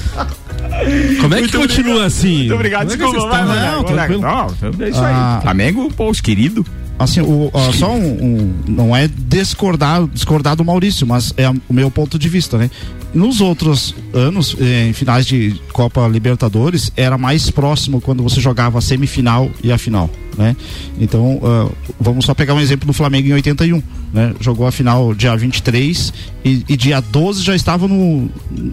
Como 1.22 1.36
é 1.36 1.38
que 1.38 1.42
Muito 1.44 1.60
continua 1.60 1.92
obrigado. 1.92 2.02
assim? 2.08 2.38
Muito 2.38 2.54
obrigado, 2.56 2.82
é 2.82 2.98
que 2.98 2.98
desculpa. 2.98 3.20
vocês 3.20 3.32
vai, 3.32 3.46
vai, 3.46 3.72
Não, 3.76 3.84
tranquilo. 3.84 4.22
Não, 4.24 4.86
é 4.86 4.90
isso 4.90 5.00
Ah. 5.00 5.36
aí. 5.38 5.42
Flamengo, 5.44 5.92
pô, 5.96 6.10
os 6.10 6.20
queridos. 6.20 6.66
Assim, 6.98 7.22
o, 7.22 7.52
ó, 7.54 7.72
só 7.74 7.92
um, 7.92 8.24
um- 8.24 8.54
Não 8.68 8.96
é 8.96 9.08
discordar, 9.08 10.06
discordar 10.08 10.56
do 10.56 10.66
Maurício, 10.66 11.06
mas 11.06 11.34
é 11.38 11.48
o 11.48 11.56
meu 11.70 11.92
ponto 11.92 12.18
de 12.18 12.28
vista, 12.28 12.58
né? 12.58 12.72
Nos 13.14 13.42
outros 13.42 13.94
anos, 14.14 14.56
eh, 14.60 14.88
em 14.88 14.94
finais 14.94 15.26
de 15.26 15.60
Copa 15.74 16.08
Libertadores, 16.08 16.92
era 16.96 17.18
mais 17.18 17.50
próximo 17.52 18.00
quando 18.00 18.24
você 18.24 18.40
jogava 18.40 18.80
a 18.80 18.82
semifinal 18.82 19.52
e 19.62 19.70
a 19.70 19.78
final, 19.78 20.10
né? 20.38 20.56
Então, 20.98 21.40
ah, 21.44 21.70
vamos 22.00 22.24
só 22.26 22.34
pegar 22.34 22.54
um 22.54 22.60
exemplo 22.62 22.88
do 22.88 22.94
Flamengo 22.94 23.28
em 23.28 23.34
81, 23.34 23.84
né? 24.14 24.34
Jogou 24.40 24.66
a 24.66 24.72
final 24.72 25.14
dia 25.14 25.36
23 25.36 26.14
e, 26.46 26.64
e 26.70 26.78
dia 26.78 27.02
12 27.02 27.44
já 27.44 27.54
estava 27.54 27.86
no, 27.86 28.30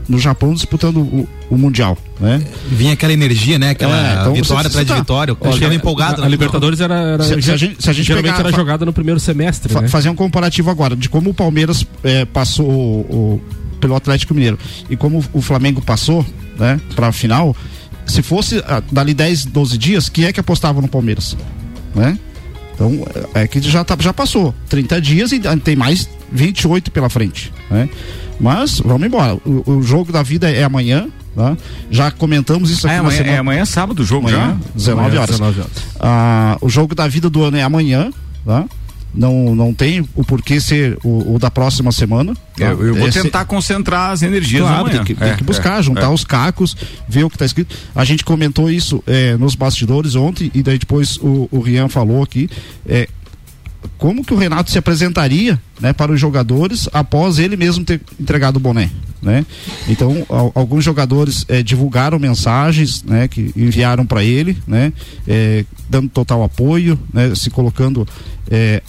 no 0.09 0.18
Japão 0.21 0.54
disputando 0.54 0.99
o, 0.99 1.28
o 1.50 1.59
Mundial, 1.59 1.99
né? 2.21 2.40
Vinha 2.71 2.92
aquela 2.92 3.12
energia, 3.12 3.59
né? 3.59 3.71
Aquela 3.71 3.97
É, 3.97 4.21
então 4.21 4.35
vitória 4.35 4.68
atrás 4.68 4.87
de 4.87 4.92
tá- 4.92 4.99
vitória. 5.00 5.37
Olha, 5.40 5.52
ficava 5.52 5.75
empolgado. 5.75 6.14
A, 6.18 6.21
né? 6.21 6.26
a 6.26 6.30
Libertadores 6.30 6.80
era, 6.80 6.95
era 6.95 7.25
Se- 7.25 7.42
se 7.42 7.50
a 7.50 7.57
gente- 7.57 7.83
se 7.83 7.90
a 7.90 7.92
gente 7.92 8.07
geralmente 8.07 8.37
pegar- 8.37 8.49
era 8.49 8.57
jogada 8.57 8.85
no 8.87 8.92
primeiro 8.92 9.18
semestre, 9.18 9.73
Fa- 9.73 9.80
né? 9.83 9.88
fazer 9.88 10.09
um 10.11 10.14
comparativo 10.14 10.71
agora 10.71 10.95
de 10.95 11.09
como 11.09 11.30
o 11.30 11.35
Palmeiras 11.35 11.85
eh, 12.04 12.25
passou 12.25 12.68
o- 12.71 13.00
o- 13.11 13.40
pelo 13.78 13.94
Atlético 13.94 14.35
Mineiro 14.35 14.58
e 14.90 14.97
como 14.97 15.25
o 15.32 15.40
Flamengo 15.40 15.80
passou, 15.82 16.25
né, 16.58 16.80
para 16.94 17.08
a 17.08 17.12
final. 17.12 17.56
Se 18.06 18.23
fosse 18.23 18.62
ah, 18.66 18.82
dali 18.90 19.12
10, 19.14 19.47
12 19.47 19.76
dias, 19.78 20.08
quem 20.08 20.25
é 20.25 20.32
que 20.32 20.40
apostava 20.40 20.80
no 20.80 20.88
Palmeiras, 20.88 21.37
né? 21.94 22.18
Então, 22.75 23.04
é 23.35 23.47
que 23.47 23.61
já 23.61 23.82
tá, 23.82 23.97
já 23.99 24.12
passou 24.14 24.54
30 24.68 25.00
dias 25.00 25.32
e 25.32 25.40
tem 25.58 25.75
mais 25.75 26.08
28 26.32 26.90
pela 26.92 27.08
frente, 27.11 27.52
né? 27.70 27.88
Mas 28.40 28.78
vamos 28.78 29.04
embora. 29.06 29.35
O, 29.44 29.73
o 29.78 29.82
jogo 29.82 30.12
da 30.12 30.23
vida 30.23 30.49
é 30.49 30.62
amanhã, 30.62 31.08
tá? 31.35 31.56
Já 31.90 32.11
comentamos 32.12 32.70
isso 32.70 32.87
aqui 32.87 32.94
É 32.94 32.99
na 32.99 33.02
amanhã, 33.02 33.16
semana. 33.18 33.37
é 33.37 33.38
amanhã 33.40 33.64
sábado 33.64 34.00
o 34.00 34.04
jogo 34.06 34.28
Amanhã, 34.28 34.56
já. 34.64 34.70
19 34.76 35.00
Amanhã, 35.06 35.20
horas. 35.20 35.30
19 35.38 35.61
horas. 35.61 35.73
Ah, 35.99 36.56
o 36.61 36.68
jogo 36.70 36.94
da 36.94 37.08
vida 37.08 37.28
do 37.28 37.42
ano 37.42 37.56
é 37.56 37.62
amanhã, 37.62 38.11
tá? 38.47 38.64
Não, 39.14 39.54
não 39.54 39.72
tem 39.72 40.06
o 40.14 40.22
porquê 40.22 40.60
ser 40.60 40.98
o, 41.02 41.34
o 41.34 41.38
da 41.38 41.50
próxima 41.50 41.90
semana. 41.90 42.34
tá? 42.34 42.66
Eu, 42.66 42.86
eu 42.88 42.94
vou 42.94 43.08
É, 43.08 43.10
se- 43.10 43.22
tentar 43.22 43.44
concentrar 43.46 44.10
as 44.10 44.22
energias 44.22 44.62
Claro, 44.62 44.80
amanhã. 44.82 44.96
tem 44.96 45.04
que, 45.04 45.14
tem 45.14 45.30
É, 45.30 45.34
que 45.36 45.42
buscar, 45.44 45.80
é, 45.80 45.82
juntar 45.82 46.02
é. 46.06 46.08
os 46.08 46.24
cacos, 46.24 46.76
ver 47.08 47.24
o 47.24 47.30
que 47.30 47.36
está 47.36 47.46
escrito. 47.46 47.74
A 47.94 48.04
gente 48.04 48.24
comentou 48.24 48.70
isso 48.70 49.02
é, 49.06 49.36
nos 49.36 49.54
bastidores 49.54 50.14
ontem, 50.14 50.50
e 50.54 50.62
daí 50.62 50.78
depois 50.78 51.16
o, 51.18 51.48
o 51.50 51.60
Rian 51.60 51.88
falou 51.88 52.22
aqui. 52.22 52.48
é, 52.86 53.08
como 53.96 54.24
que 54.24 54.34
o 54.34 54.36
Renato 54.36 54.70
se 54.70 54.78
apresentaria 54.78 55.58
né, 55.80 55.92
para 55.92 56.12
os 56.12 56.20
jogadores 56.20 56.88
após 56.92 57.38
ele 57.38 57.56
mesmo 57.56 57.84
ter 57.84 58.00
entregado 58.20 58.56
o 58.56 58.60
boné? 58.60 58.90
Né? 59.20 59.44
Então, 59.88 60.24
al- 60.28 60.52
alguns 60.54 60.84
jogadores 60.84 61.44
eh, 61.48 61.60
divulgaram 61.62 62.18
mensagens 62.20 63.02
né, 63.02 63.26
que 63.26 63.52
enviaram 63.56 64.06
para 64.06 64.22
ele, 64.22 64.56
né, 64.66 64.92
eh, 65.26 65.64
dando 65.90 66.08
total 66.08 66.44
apoio, 66.44 66.96
né, 67.12 67.34
se 67.34 67.50
colocando 67.50 68.06
eh, 68.48 68.80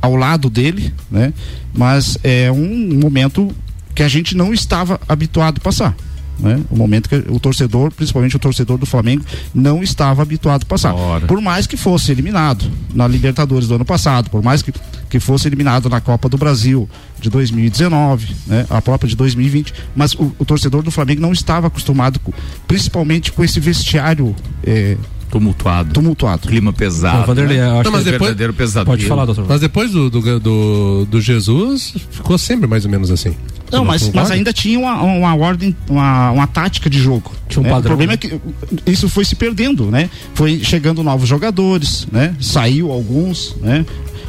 ao 0.00 0.14
lado 0.16 0.48
dele, 0.48 0.92
né, 1.10 1.32
mas 1.74 2.18
é 2.22 2.50
um 2.50 2.98
momento 3.00 3.54
que 3.94 4.02
a 4.02 4.08
gente 4.08 4.36
não 4.36 4.54
estava 4.54 5.00
habituado 5.08 5.58
a 5.58 5.60
passar. 5.60 5.96
Né? 6.38 6.62
O 6.70 6.76
momento 6.76 7.08
que 7.08 7.16
o 7.16 7.40
torcedor, 7.40 7.92
principalmente 7.92 8.36
o 8.36 8.38
torcedor 8.38 8.78
do 8.78 8.86
Flamengo, 8.86 9.24
não 9.52 9.82
estava 9.82 10.22
habituado 10.22 10.62
a 10.62 10.66
passar. 10.66 10.94
Ora. 10.94 11.26
Por 11.26 11.40
mais 11.40 11.66
que 11.66 11.76
fosse 11.76 12.12
eliminado 12.12 12.70
na 12.94 13.08
Libertadores 13.08 13.66
do 13.66 13.74
ano 13.74 13.84
passado, 13.84 14.30
por 14.30 14.42
mais 14.42 14.62
que, 14.62 14.72
que 15.10 15.18
fosse 15.18 15.48
eliminado 15.48 15.88
na 15.88 16.00
Copa 16.00 16.28
do 16.28 16.38
Brasil 16.38 16.88
de 17.20 17.28
2019, 17.28 18.36
né? 18.46 18.66
a 18.70 18.80
própria 18.80 19.08
de 19.08 19.16
2020, 19.16 19.74
mas 19.96 20.14
o, 20.14 20.32
o 20.38 20.44
torcedor 20.44 20.82
do 20.82 20.90
Flamengo 20.90 21.20
não 21.20 21.32
estava 21.32 21.66
acostumado, 21.66 22.20
com, 22.20 22.32
principalmente 22.68 23.32
com 23.32 23.42
esse 23.42 23.58
vestiário 23.58 24.34
eh, 24.62 24.96
Tumultuado. 25.30 25.92
tumultuado. 25.92 26.48
Clima 26.48 26.72
pesado. 26.72 27.18
Não, 27.18 27.26
Vanderlei, 27.26 27.58
né? 27.58 27.66
eu 27.68 27.74
acho 27.80 27.84
Não, 27.84 27.92
mas 27.92 28.04
que- 28.04 28.10
depois- 28.12 28.28
verdadeiro 28.28 28.52
pesadelo. 28.54 28.86
Pode 28.96 29.06
falar, 29.06 29.24
doutor. 29.26 29.46
Mas 29.48 29.60
depois 29.60 29.90
do, 29.90 30.08
do, 30.10 30.40
do, 30.40 31.06
do 31.10 31.20
Jesus, 31.20 31.94
ficou 32.10 32.38
sempre 32.38 32.66
mais 32.66 32.84
ou 32.84 32.90
menos 32.90 33.10
assim. 33.10 33.34
Não, 33.70 33.84
mas, 33.84 34.08
mas 34.10 34.30
ainda 34.30 34.52
tinha 34.52 34.78
uma, 34.78 35.02
uma 35.02 35.34
ordem, 35.34 35.76
uma, 35.88 36.30
uma 36.30 36.46
tática 36.46 36.88
de 36.88 36.98
jogo. 36.98 37.32
Tinha 37.48 37.60
um 37.60 37.64
né? 37.64 37.70
padrão, 37.70 37.94
O 37.94 37.96
problema 37.96 38.12
é 38.14 38.16
que 38.16 38.40
isso 38.86 39.08
foi 39.08 39.24
se 39.24 39.34
perdendo, 39.36 39.90
né? 39.90 40.08
Foi 40.34 40.62
chegando 40.64 41.02
novos 41.02 41.28
jogadores, 41.28 42.06
né? 42.10 42.34
Saiu 42.40 42.90
alguns, 42.90 43.54
né? 43.60 43.84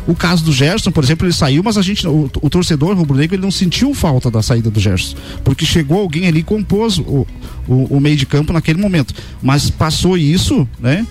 O 0.08 0.16
caso 0.16 0.44
do 0.44 0.52
Gerson, 0.52 0.92
por 0.92 1.04
exemplo, 1.04 1.26
ele 1.28 1.34
saiu, 1.34 1.62
mas 1.64 1.78
a 1.78 1.82
gente, 1.84 2.08
o, 2.08 2.30
o 2.42 2.50
torcedor 2.50 2.96
rubro-negro, 2.98 3.36
ele 3.36 3.44
não 3.44 3.52
sentiu 3.52 3.94
falta 3.94 4.32
da 4.32 4.42
saída 4.42 4.70
do 4.72 4.80
Gerson, 4.80 5.16
porque 5.44 5.66
chegou 5.66 6.00
alguém 6.00 6.28
ali 6.28 6.40
e 6.40 6.44
compôs 6.44 6.98
o, 6.98 7.28
o, 7.68 7.98
o 7.98 8.00
meio 8.00 8.16
de 8.16 8.26
campo 8.26 8.52
naquele 8.52 8.82
momento. 8.82 9.14
Mas 9.42 9.70
passou 9.70 10.18
isso, 10.18 10.68
né? 10.80 11.06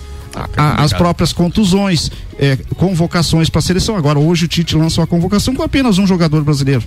a- 0.56 0.82
as 0.82 0.92
próprias 0.92 1.32
contusões, 1.32 2.10
é, 2.38 2.56
convocações 2.76 3.48
para 3.48 3.60
seleção. 3.60 3.96
Agora, 3.96 4.18
hoje 4.18 4.46
o 4.46 4.48
Tite 4.48 4.74
lançou 4.76 5.02
a 5.04 5.06
convocação 5.06 5.54
com 5.54 5.62
apenas 5.62 5.98
um 5.98 6.06
jogador 6.06 6.42
brasileiro. 6.42 6.82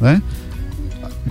Né? 0.00 0.20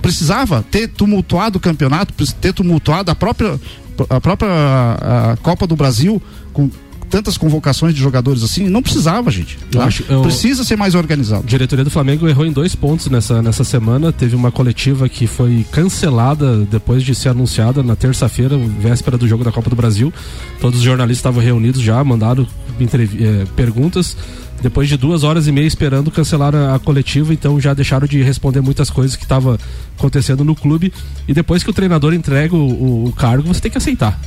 Precisava 0.00 0.64
ter 0.70 0.88
tumultuado 0.88 1.58
o 1.58 1.60
campeonato, 1.60 2.14
ter 2.40 2.52
tumultuado 2.52 3.10
a 3.10 3.14
própria, 3.14 3.60
a 4.08 4.20
própria 4.20 4.48
a 4.50 5.36
Copa 5.42 5.66
do 5.66 5.76
Brasil 5.76 6.20
com 6.52 6.70
tantas 7.10 7.36
convocações 7.36 7.94
de 7.94 8.00
jogadores 8.00 8.42
assim. 8.42 8.70
Não 8.70 8.82
precisava, 8.82 9.30
gente. 9.30 9.58
Eu 9.70 9.80
tá? 9.80 9.84
acho- 9.84 10.02
eu- 10.08 10.22
Precisa 10.22 10.64
ser 10.64 10.76
mais 10.76 10.94
organizado. 10.94 11.42
A 11.42 11.46
diretoria 11.46 11.84
do 11.84 11.90
Flamengo 11.90 12.26
errou 12.26 12.46
em 12.46 12.52
dois 12.52 12.74
pontos 12.74 13.08
nessa, 13.10 13.42
nessa 13.42 13.64
semana. 13.64 14.10
Teve 14.10 14.34
uma 14.34 14.50
coletiva 14.50 15.06
que 15.10 15.26
foi 15.26 15.66
cancelada 15.70 16.64
depois 16.70 17.02
de 17.02 17.14
ser 17.14 17.28
anunciada 17.28 17.82
na 17.82 17.94
terça-feira, 17.94 18.56
véspera 18.80 19.18
do 19.18 19.28
jogo 19.28 19.44
da 19.44 19.52
Copa 19.52 19.68
do 19.68 19.76
Brasil. 19.76 20.10
Todos 20.58 20.78
os 20.78 20.84
jornalistas 20.84 21.18
estavam 21.18 21.42
reunidos 21.42 21.82
já, 21.82 22.02
mandaram 22.02 22.46
eh, 22.80 23.44
perguntas. 23.54 24.16
Depois 24.62 24.88
de 24.88 24.96
duas 24.96 25.24
horas 25.24 25.46
e 25.48 25.52
meia 25.52 25.66
esperando, 25.66 26.10
cancelaram 26.10 26.72
a, 26.74 26.78
coletiva, 26.78 27.34
então 27.34 27.60
já 27.60 27.74
deixaram 27.74 28.06
de 28.06 28.22
responder 28.22 28.60
muitas 28.60 28.88
coisas 28.90 29.16
que 29.16 29.24
estavam 29.24 29.58
acontecendo 29.98 30.44
no 30.44 30.54
clube. 30.54 30.92
E 31.26 31.34
depois 31.34 31.62
que 31.62 31.70
o 31.70 31.72
treinador 31.72 32.14
entrega 32.14 32.54
o, 32.54 32.58
o- 32.58 33.04
o 33.08 33.12
cargo, 33.12 33.48
você 33.52 33.60
tem 33.60 33.70
que 33.70 33.78
aceitar. 33.78 34.18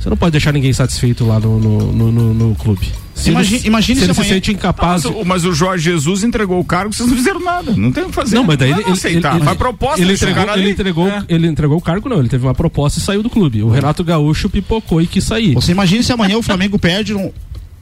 Você 0.00 0.08
não 0.08 0.16
pode 0.16 0.32
deixar 0.32 0.50
ninguém 0.52 0.72
satisfeito 0.72 1.26
lá 1.26 1.38
no, 1.38 1.60
no, 1.60 1.92
no- 1.92 2.12
no- 2.12 2.34
no 2.34 2.54
clube. 2.56 2.88
Se 3.14 3.30
Imagine- 3.30 3.58
ele, 3.58 3.66
imagine 3.68 3.94
se 4.00 4.04
se 4.06 4.10
ele 4.10 4.14
se 4.22 4.24
sente 4.28 4.50
incapaz. 4.50 5.04
Mas, 5.04 5.14
o- 5.14 5.24
mas 5.26 5.44
o 5.44 5.52
Jorge 5.52 5.84
Jesus 5.84 6.24
entregou 6.24 6.58
o 6.58 6.64
cargo, 6.64 6.92
vocês 6.92 7.06
não 7.06 7.14
fizeram 7.16 7.38
nada. 7.40 7.72
Não 7.76 7.92
tem 7.92 8.04
o 8.04 8.06
que 8.06 8.14
fazer. 8.14 8.34
Não, 8.34 8.42
mas 8.44 8.56
daí 8.58 8.70
Não 8.70 8.80
ele, 8.80 8.90
aceitar. 8.92 9.36
ele, 9.38 9.46
a 9.46 9.54
proposta 9.54 10.00
ele 10.00 10.14
entregou, 10.14 10.42
ele 10.42 10.50
ali. 10.52 10.70
entregou, 10.70 11.06
É. 11.08 11.22
ele 11.28 11.46
entregou 11.46 11.76
o 11.76 11.80
cargo 11.82 12.08
não, 12.08 12.18
ele 12.18 12.30
teve 12.30 12.46
uma 12.46 12.54
proposta 12.54 12.98
e 12.98 13.02
saiu 13.02 13.22
do 13.22 13.28
clube. 13.28 13.62
O 13.62 13.68
Renato 13.68 14.02
Gaúcho 14.02 14.48
pipocou 14.48 15.02
e 15.02 15.06
quis 15.06 15.22
sair. 15.22 15.52
Você 15.52 15.70
imagina 15.72 16.02
se 16.02 16.10
amanhã 16.12 16.38
o 16.38 16.42
Flamengo 16.42 16.78
perde 16.78 17.14
um, 17.14 17.30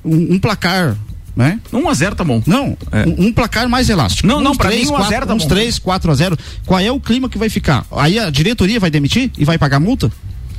um- 0.04 0.34
um 0.34 0.38
placar, 0.40 0.96
né? 1.38 1.60
1 1.72 1.88
a 1.88 1.94
0 1.94 2.16
tá 2.16 2.24
bom. 2.24 2.42
Não, 2.44 2.76
É. 2.90 3.06
um, 3.06 3.28
um 3.28 3.32
placar 3.32 3.68
mais 3.68 3.88
elástico. 3.88 4.26
Não, 4.26 4.40
não, 4.40 4.50
Uns 4.50 4.56
pra 4.58 4.68
três, 4.70 4.86
mim, 4.86 4.90
um 4.90 4.94
a 4.94 4.98
quatro- 4.98 5.14
zero 5.14 5.26
tá 5.26 5.34
Uns 5.34 5.42
bom. 5.44 5.48
3, 5.48 5.78
4 5.78 6.10
a 6.10 6.14
0. 6.14 6.36
Qual 6.66 6.80
é 6.80 6.90
o 6.90 6.98
clima 6.98 7.28
que 7.28 7.38
vai 7.38 7.48
ficar? 7.48 7.86
Aí 7.92 8.18
a 8.18 8.28
diretoria 8.28 8.80
vai 8.80 8.90
demitir 8.90 9.30
e 9.38 9.44
vai 9.44 9.56
pagar 9.56 9.78
multa? 9.78 10.10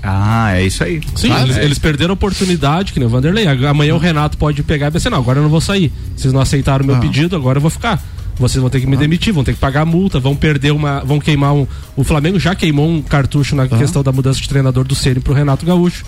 Ah, 0.01 0.53
é 0.55 0.65
isso 0.65 0.81
aí. 0.81 1.01
Sim, 1.15 1.27
Sabe? 1.27 1.41
eles, 1.43 1.57
É. 1.57 1.65
eles 1.65 1.77
perderam 1.77 2.11
a 2.11 2.13
oportunidade, 2.13 2.93
que 2.93 2.99
nem 2.99 3.07
o 3.07 3.11
Vanderlei. 3.11 3.45
Amanhã 3.67 3.93
o 3.93 3.97
Renato 3.97 4.37
pode 4.37 4.63
pegar 4.63 4.87
e 4.87 4.91
dizer, 4.91 5.09
não, 5.09 5.17
agora 5.17 5.39
eu 5.39 5.43
não 5.43 5.49
vou 5.49 5.59
sair. 5.59 5.91
Vocês 6.15 6.31
não 6.33 6.39
aceitaram 6.39 6.83
o 6.83 6.87
meu 6.87 6.95
Não. 6.95 7.01
pedido, 7.01 7.35
agora 7.35 7.57
eu 7.57 7.61
vou 7.61 7.69
ficar. 7.69 8.01
Vocês 8.37 8.61
vão 8.61 8.69
ter 8.69 8.79
que 8.79 8.87
me 8.87 8.95
demitir, 8.95 9.33
vão 9.33 9.43
ter 9.43 9.51
que 9.53 9.59
pagar 9.59 9.81
a 9.81 9.85
multa, 9.85 10.17
vão 10.17 10.33
perder 10.33 10.71
uma. 10.71 11.01
vão 11.03 11.19
queimar 11.19 11.53
um. 11.53 11.67
O 11.97 12.05
Flamengo 12.05 12.39
já 12.39 12.55
queimou 12.55 12.89
um 12.89 13.01
cartucho 13.01 13.53
na 13.53 13.67
questão 13.67 14.01
da 14.01 14.13
mudança 14.13 14.39
de 14.39 14.47
treinador 14.47 14.85
do 14.85 14.95
Ceni 14.95 15.19
pro 15.19 15.33
Renato 15.33 15.65
Gaúcho. 15.65 16.05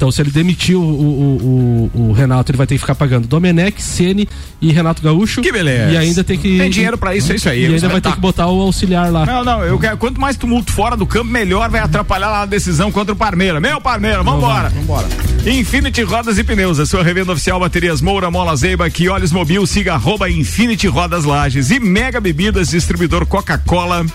Então, 0.00 0.10
se 0.10 0.22
ele 0.22 0.30
demitir 0.30 0.78
o, 0.78 0.80
o, 0.80 1.90
o, 1.94 2.12
Renato, 2.12 2.50
ele 2.50 2.56
vai 2.56 2.66
ter 2.66 2.76
que 2.76 2.80
ficar 2.80 2.94
pagando 2.94 3.28
Domenech, 3.28 3.82
Ceni 3.82 4.26
e 4.58 4.72
Renato 4.72 5.02
Gaúcho. 5.02 5.42
Que 5.42 5.52
beleza. 5.52 5.92
E 5.92 5.96
ainda 5.98 6.24
tem 6.24 6.38
que. 6.38 6.56
Tem 6.56 6.70
dinheiro 6.70 6.96
pra 6.96 7.14
isso, 7.14 7.30
é 7.30 7.36
isso 7.36 7.46
aí. 7.50 7.60
E 7.60 7.66
é 7.66 7.68
ainda 7.68 7.86
vai 7.90 8.00
ter 8.00 8.10
que 8.10 8.18
botar 8.18 8.46
o 8.46 8.62
auxiliar 8.62 9.12
lá. 9.12 9.26
Não, 9.26 9.44
não, 9.44 9.62
eu 9.62 9.78
quero. 9.78 9.98
Quanto 9.98 10.18
mais 10.18 10.38
tumulto 10.38 10.72
fora 10.72 10.96
do 10.96 11.04
campo, 11.04 11.30
melhor 11.30 11.68
vai 11.68 11.82
atrapalhar 11.82 12.30
lá 12.30 12.40
a 12.40 12.46
decisão 12.46 12.90
contra 12.90 13.12
o 13.12 13.16
Parmeira. 13.16 13.60
Meu 13.60 13.78
Parmeira, 13.78 14.22
vambora. 14.22 14.70
Vambora. 14.70 15.06
Infinity 15.44 16.02
Rodas 16.02 16.38
e 16.38 16.44
Pneus, 16.44 16.80
a 16.80 16.86
sua 16.86 17.02
revenda 17.02 17.32
oficial 17.32 17.60
Baterias 17.60 18.00
Moura, 18.00 18.30
Mola 18.30 18.56
Zeiba, 18.56 18.88
que 18.88 19.06
Olhos 19.06 19.32
Mobil, 19.32 19.66
siga 19.66 19.92
arroba 19.92 20.30
Infinity 20.30 20.86
Rodas 20.86 21.26
Lages 21.26 21.70
e 21.70 21.78
Mega 21.78 22.22
Bebidas, 22.22 22.70
distribuidor 22.70 23.26
Coca-Cola, 23.26 24.06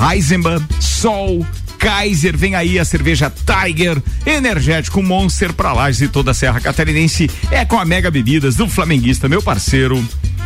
Eisenbahn, 0.00 0.62
Sol, 0.80 1.44
Kaiser, 1.86 2.36
vem 2.36 2.56
aí 2.56 2.80
a 2.80 2.84
cerveja 2.84 3.30
Tiger, 3.30 4.02
energético 4.26 5.00
Monster 5.00 5.52
pra 5.52 5.72
Lages 5.72 6.00
e 6.00 6.08
toda 6.08 6.32
a 6.32 6.34
Serra 6.34 6.60
Catarinense, 6.60 7.30
é 7.48 7.64
com 7.64 7.78
a 7.78 7.84
Mega 7.84 8.10
Bebidas 8.10 8.56
do 8.56 8.68
Flamenguista, 8.68 9.28
meu 9.28 9.40
parceiro, 9.40 10.04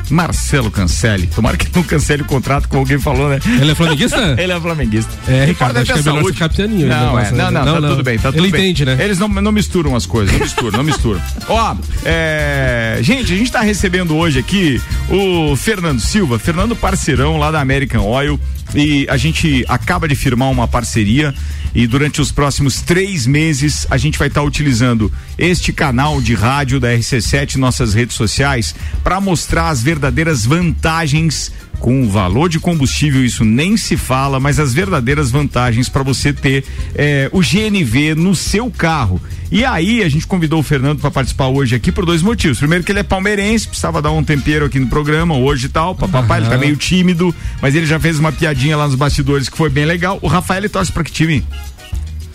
Marcelo 0.08 0.70
Cancelli. 0.70 1.26
Tomara 1.26 1.56
que 1.56 1.66
não 1.74 1.82
cancele 1.82 2.22
o 2.22 2.24
contrato, 2.24 2.68
como 2.68 2.80
alguém 2.80 2.98
falou, 2.98 3.28
né? 3.28 3.38
Ele 3.60 3.70
é 3.72 3.74
flamenguista? 3.74 4.34
Ele 4.38 4.52
é 4.52 4.60
flamenguista. 4.60 5.12
É, 5.28 5.44
Ricardo, 5.44 5.76
acho 5.78 5.92
que 5.92 5.98
é 5.98 6.12
melhor 6.12 6.32
capitaninho, 6.32 6.88
esse 6.88 6.88
Não, 6.88 7.18
é, 7.18 7.30
não, 7.30 7.36
né? 7.36 7.50
não, 7.50 7.64
Não, 7.64 7.74
tá 7.74 7.80
não. 7.80 7.88
tudo 7.90 8.02
bem, 8.02 8.18
tá 8.18 8.32
tudo 8.32 8.42
Ele 8.42 8.50
bem. 8.50 8.60
entende, 8.62 8.84
né? 8.84 8.96
Eles 9.00 9.18
não, 9.18 9.28
não 9.28 9.52
misturam 9.52 9.94
as 9.94 10.06
coisas, 10.06 10.32
não 10.32 10.40
misturam, 10.40 10.78
não 10.78 10.84
misturam. 10.84 11.20
Ó, 11.48 11.76
é, 12.04 12.98
gente, 13.02 13.32
a 13.32 13.36
gente 13.36 13.52
tá 13.52 13.60
recebendo 13.60 14.16
hoje 14.16 14.38
aqui 14.38 14.80
o 15.08 15.54
Fernando 15.56 16.00
Silva, 16.00 16.38
Fernando 16.38 16.74
parceirão 16.74 17.36
lá 17.38 17.50
da 17.50 17.60
American 17.60 18.04
Oil 18.04 18.38
e 18.74 19.06
a 19.08 19.16
gente 19.16 19.64
acaba 19.68 20.06
de 20.06 20.14
firmar 20.14 20.50
uma 20.50 20.68
parceria 20.68 21.34
e 21.74 21.86
durante 21.86 22.20
os 22.20 22.32
próximos 22.32 22.80
três 22.80 23.26
meses 23.26 23.86
a 23.90 23.96
gente 23.96 24.18
vai 24.18 24.28
estar 24.28 24.42
utilizando 24.42 25.12
este 25.38 25.72
canal 25.72 26.20
de 26.20 26.34
rádio 26.34 26.80
da 26.80 26.88
RC7 26.88 27.56
nossas 27.56 27.94
redes 27.94 28.16
sociais 28.16 28.74
para 29.04 29.20
mostrar 29.20 29.68
as 29.68 29.82
verdadeiras 29.90 30.46
vantagens 30.46 31.50
com 31.80 32.04
o 32.04 32.08
valor 32.08 32.48
de 32.48 32.60
combustível, 32.60 33.24
isso 33.24 33.44
nem 33.44 33.76
se 33.76 33.96
fala, 33.96 34.38
mas 34.38 34.60
as 34.60 34.72
verdadeiras 34.72 35.32
vantagens 35.32 35.88
para 35.88 36.04
você 36.04 36.32
ter 36.32 36.64
eh, 36.94 37.28
o 37.32 37.40
GNV 37.40 38.14
no 38.14 38.36
seu 38.36 38.70
carro. 38.70 39.20
E 39.50 39.64
aí 39.64 40.04
a 40.04 40.08
gente 40.08 40.28
convidou 40.28 40.60
o 40.60 40.62
Fernando 40.62 41.00
para 41.00 41.10
participar 41.10 41.48
hoje 41.48 41.74
aqui 41.74 41.90
por 41.90 42.06
dois 42.06 42.22
motivos. 42.22 42.58
Primeiro 42.58 42.84
que 42.84 42.92
ele 42.92 43.00
é 43.00 43.02
palmeirense, 43.02 43.66
precisava 43.66 44.00
dar 44.00 44.12
um 44.12 44.22
tempero 44.22 44.66
aqui 44.66 44.78
no 44.78 44.86
programa 44.86 45.36
hoje 45.36 45.66
e 45.66 45.70
tal. 45.70 45.92
Papai, 45.96 46.40
ele 46.40 46.48
tá 46.48 46.56
meio 46.56 46.76
tímido, 46.76 47.34
mas 47.60 47.74
ele 47.74 47.86
já 47.86 47.98
fez 47.98 48.20
uma 48.20 48.30
piadinha 48.30 48.76
lá 48.76 48.86
nos 48.86 48.94
bastidores 48.94 49.48
que 49.48 49.56
foi 49.56 49.70
bem 49.70 49.86
legal. 49.86 50.20
O 50.22 50.28
Rafael 50.28 50.60
ele 50.60 50.68
torce 50.68 50.92
para 50.92 51.02
que 51.02 51.10
time? 51.10 51.44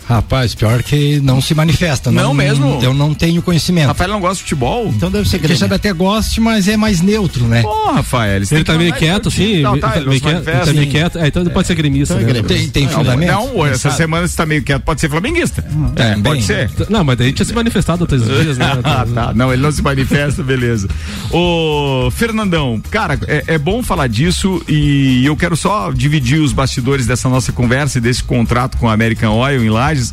Rapaz, 0.08 0.54
pior 0.54 0.82
que 0.84 1.18
não 1.20 1.40
se 1.40 1.52
manifesta. 1.54 2.10
Não 2.12 2.32
mesmo? 2.32 2.78
Eu 2.80 2.94
não 2.94 3.12
tenho 3.12 3.42
conhecimento. 3.42 3.88
Rafael 3.88 4.10
não 4.10 4.20
gosta 4.20 4.36
de 4.36 4.42
futebol? 4.42 4.86
Então 4.88 5.10
deve 5.10 5.24
ser 5.28 5.38
Quem 5.38 5.48
Grêmio. 5.48 5.58
sabe 5.58 5.74
até 5.74 5.92
goste, 5.92 6.40
mas 6.40 6.68
é 6.68 6.76
mais 6.76 7.00
neutro, 7.00 7.44
né? 7.46 7.62
Pô, 7.62 7.92
Rafael, 7.92 8.36
Ele 8.50 8.64
tá 8.64 8.74
meio 8.78 8.94
quieto. 8.94 9.28
Não, 9.62 9.72
ele 9.72 9.80
tá, 9.80 9.90
tá 9.90 9.96
ele 9.96 10.04
não 10.04 10.10
meio 10.10 10.20
quieto. 10.20 10.48
Ele 10.48 10.60
tá 10.60 10.72
meio 10.72 10.90
quieto. 10.90 11.18
É, 11.18 11.26
então 11.26 11.42
ele 11.42 11.50
pode 11.50 11.66
ser 11.66 11.74
gremista. 11.74 12.14
Então 12.14 12.28
é 12.28 12.32
né? 12.34 12.42
Tem, 12.42 12.68
tem 12.68 12.84
Não, 12.84 12.92
fundamento? 12.92 13.32
não, 13.32 13.66
essa 13.66 13.78
Sabe? 13.90 13.96
semana 13.96 14.28
você 14.28 14.36
tá 14.36 14.46
meio 14.46 14.62
quieto, 14.62 14.82
pode 14.82 15.00
ser 15.00 15.10
flamenguista. 15.10 15.64
É, 15.96 16.12
pode 16.12 16.22
bem. 16.22 16.40
ser. 16.42 16.70
Não, 16.88 17.02
mas 17.02 17.16
daí 17.18 17.32
tinha 17.32 17.44
se 17.44 17.52
manifestado 17.52 18.02
outros 18.02 18.22
dias, 18.26 18.56
né? 18.58 18.78
ah, 18.84 19.06
tá. 19.12 19.32
Não, 19.34 19.52
ele 19.52 19.62
não 19.62 19.72
se 19.72 19.82
manifesta, 19.82 20.42
beleza. 20.42 20.88
Ô, 21.32 22.10
Fernandão, 22.12 22.80
cara, 22.90 23.18
é, 23.26 23.42
é 23.48 23.58
bom 23.58 23.82
falar 23.82 24.06
disso 24.06 24.62
e 24.68 25.24
eu 25.26 25.36
quero 25.36 25.56
só 25.56 25.90
dividir 25.90 26.40
os 26.40 26.52
bastidores 26.52 27.06
dessa 27.06 27.28
nossa 27.28 27.52
conversa 27.52 27.98
e 27.98 28.00
desse 28.00 28.22
contrato 28.22 28.76
com 28.76 28.88
a 28.88 28.92
American 28.92 29.34
Oil 29.34 29.64
em 29.64 29.70
Lages, 29.96 30.12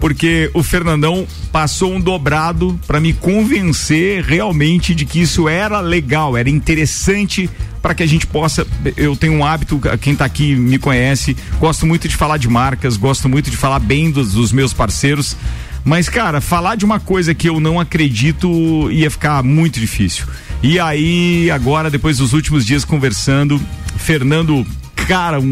porque 0.00 0.50
o 0.54 0.62
Fernandão 0.62 1.26
passou 1.52 1.92
um 1.92 2.00
dobrado 2.00 2.78
para 2.86 3.00
me 3.00 3.12
convencer 3.12 4.22
realmente 4.24 4.94
de 4.94 5.04
que 5.04 5.20
isso 5.20 5.48
era 5.48 5.80
legal, 5.80 6.36
era 6.36 6.48
interessante 6.48 7.50
para 7.82 7.94
que 7.94 8.02
a 8.02 8.06
gente 8.06 8.26
possa. 8.26 8.66
Eu 8.96 9.16
tenho 9.16 9.34
um 9.34 9.44
hábito, 9.44 9.80
quem 10.00 10.14
tá 10.14 10.24
aqui 10.24 10.54
me 10.54 10.78
conhece, 10.78 11.36
gosto 11.58 11.86
muito 11.86 12.08
de 12.08 12.16
falar 12.16 12.36
de 12.36 12.48
marcas, 12.48 12.96
gosto 12.96 13.28
muito 13.28 13.50
de 13.50 13.56
falar 13.56 13.80
bem 13.80 14.10
dos, 14.10 14.32
dos 14.32 14.52
meus 14.52 14.72
parceiros. 14.72 15.36
Mas, 15.84 16.08
cara, 16.08 16.40
falar 16.40 16.76
de 16.76 16.84
uma 16.84 17.00
coisa 17.00 17.34
que 17.34 17.48
eu 17.48 17.60
não 17.60 17.80
acredito 17.80 18.90
ia 18.90 19.10
ficar 19.10 19.42
muito 19.42 19.80
difícil. 19.80 20.26
E 20.62 20.78
aí, 20.78 21.50
agora, 21.50 21.88
depois 21.88 22.18
dos 22.18 22.32
últimos 22.32 22.66
dias 22.66 22.84
conversando, 22.84 23.60
Fernando, 23.96 24.66
cara, 25.06 25.40
um, 25.40 25.44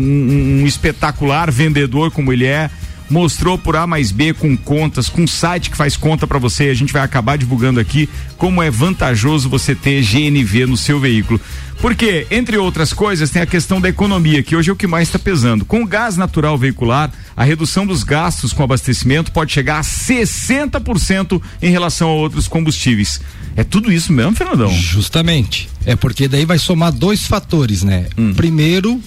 um 0.62 0.66
espetacular 0.66 1.50
vendedor 1.50 2.10
como 2.10 2.32
ele 2.32 2.44
é, 2.44 2.68
mostrou 3.08 3.56
por 3.56 3.76
A 3.76 3.86
mais 3.86 4.10
B 4.10 4.32
com 4.32 4.56
contas, 4.56 5.08
com 5.08 5.22
um 5.22 5.26
site 5.26 5.70
que 5.70 5.76
faz 5.76 5.96
conta 5.96 6.26
para 6.26 6.38
você. 6.38 6.64
A 6.64 6.74
gente 6.74 6.92
vai 6.92 7.02
acabar 7.02 7.36
divulgando 7.38 7.80
aqui 7.80 8.08
como 8.36 8.62
é 8.62 8.70
vantajoso 8.70 9.48
você 9.48 9.74
ter 9.74 10.02
GNV 10.02 10.66
no 10.66 10.76
seu 10.76 10.98
veículo. 11.00 11.40
Porque, 11.80 12.26
entre 12.30 12.56
outras 12.56 12.92
coisas, 12.92 13.30
tem 13.30 13.42
a 13.42 13.46
questão 13.46 13.80
da 13.80 13.88
economia, 13.88 14.42
que 14.42 14.56
hoje 14.56 14.70
é 14.70 14.72
o 14.72 14.76
que 14.76 14.86
mais 14.86 15.08
está 15.08 15.18
pesando. 15.18 15.64
Com 15.64 15.82
o 15.82 15.86
gás 15.86 16.16
natural 16.16 16.56
veicular, 16.56 17.12
a 17.36 17.44
redução 17.44 17.86
dos 17.86 18.02
gastos 18.02 18.52
com 18.52 18.62
abastecimento 18.62 19.30
pode 19.30 19.52
chegar 19.52 19.78
a 19.78 19.82
60% 19.82 21.40
em 21.60 21.70
relação 21.70 22.08
a 22.08 22.14
outros 22.14 22.48
combustíveis. 22.48 23.20
É 23.54 23.62
tudo 23.62 23.92
isso 23.92 24.12
mesmo, 24.12 24.34
Fernandão? 24.34 24.70
Justamente. 24.70 25.68
É 25.84 25.94
porque 25.94 26.28
daí 26.28 26.44
vai 26.44 26.58
somar 26.58 26.92
dois 26.92 27.26
fatores, 27.26 27.82
né? 27.82 28.06
Hum. 28.16 28.32
Primeiro, 28.34 29.00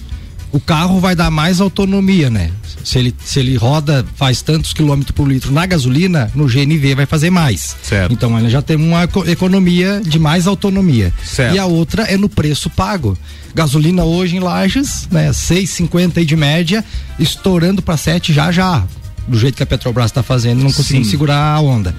o 0.52 0.58
carro 0.60 0.98
vai 1.00 1.14
dar 1.14 1.30
mais 1.30 1.60
autonomia, 1.60 2.28
né? 2.30 2.50
Se 2.84 2.98
ele, 2.98 3.14
se 3.24 3.38
ele 3.38 3.56
roda, 3.56 4.04
faz 4.16 4.40
tantos 4.42 4.72
quilômetros 4.72 5.14
por 5.14 5.28
litro 5.28 5.52
na 5.52 5.66
gasolina, 5.66 6.30
no 6.34 6.46
GNV 6.46 6.94
vai 6.94 7.06
fazer 7.06 7.30
mais. 7.30 7.76
Certo. 7.82 8.12
Então 8.12 8.36
ele 8.38 8.48
já 8.48 8.62
tem 8.62 8.76
uma 8.76 9.02
eco- 9.02 9.24
economia 9.28 10.00
de 10.04 10.18
mais 10.18 10.46
autonomia. 10.46 11.12
Certo. 11.22 11.54
E 11.54 11.58
a 11.58 11.66
outra 11.66 12.04
é 12.04 12.16
no 12.16 12.28
preço 12.28 12.70
pago. 12.70 13.16
Gasolina 13.54 14.04
hoje 14.04 14.36
em 14.36 14.40
Lages, 14.40 15.06
né? 15.10 15.30
6,50 15.30 16.18
aí 16.18 16.24
de 16.24 16.36
média, 16.36 16.84
estourando 17.18 17.82
para 17.82 17.96
7 17.96 18.32
já 18.32 18.50
já. 18.50 18.82
Do 19.28 19.38
jeito 19.38 19.56
que 19.56 19.62
a 19.62 19.66
Petrobras 19.66 20.06
está 20.06 20.22
fazendo, 20.22 20.62
não 20.62 20.72
conseguimos 20.72 21.08
segurar 21.10 21.54
a 21.54 21.60
onda. 21.60 21.94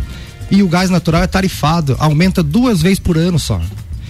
E 0.50 0.64
o 0.64 0.68
gás 0.68 0.90
natural 0.90 1.22
é 1.24 1.28
tarifado, 1.28 1.96
aumenta 2.00 2.42
duas 2.44 2.82
vezes 2.82 3.00
por 3.00 3.18
ano 3.18 3.40
só. 3.40 3.62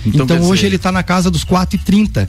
Então, 0.05 0.23
Então, 0.25 0.41
hoje 0.47 0.65
ele 0.65 0.77
está 0.77 0.91
na 0.91 1.03
casa 1.03 1.29
dos 1.29 1.43
4,30. 1.45 2.27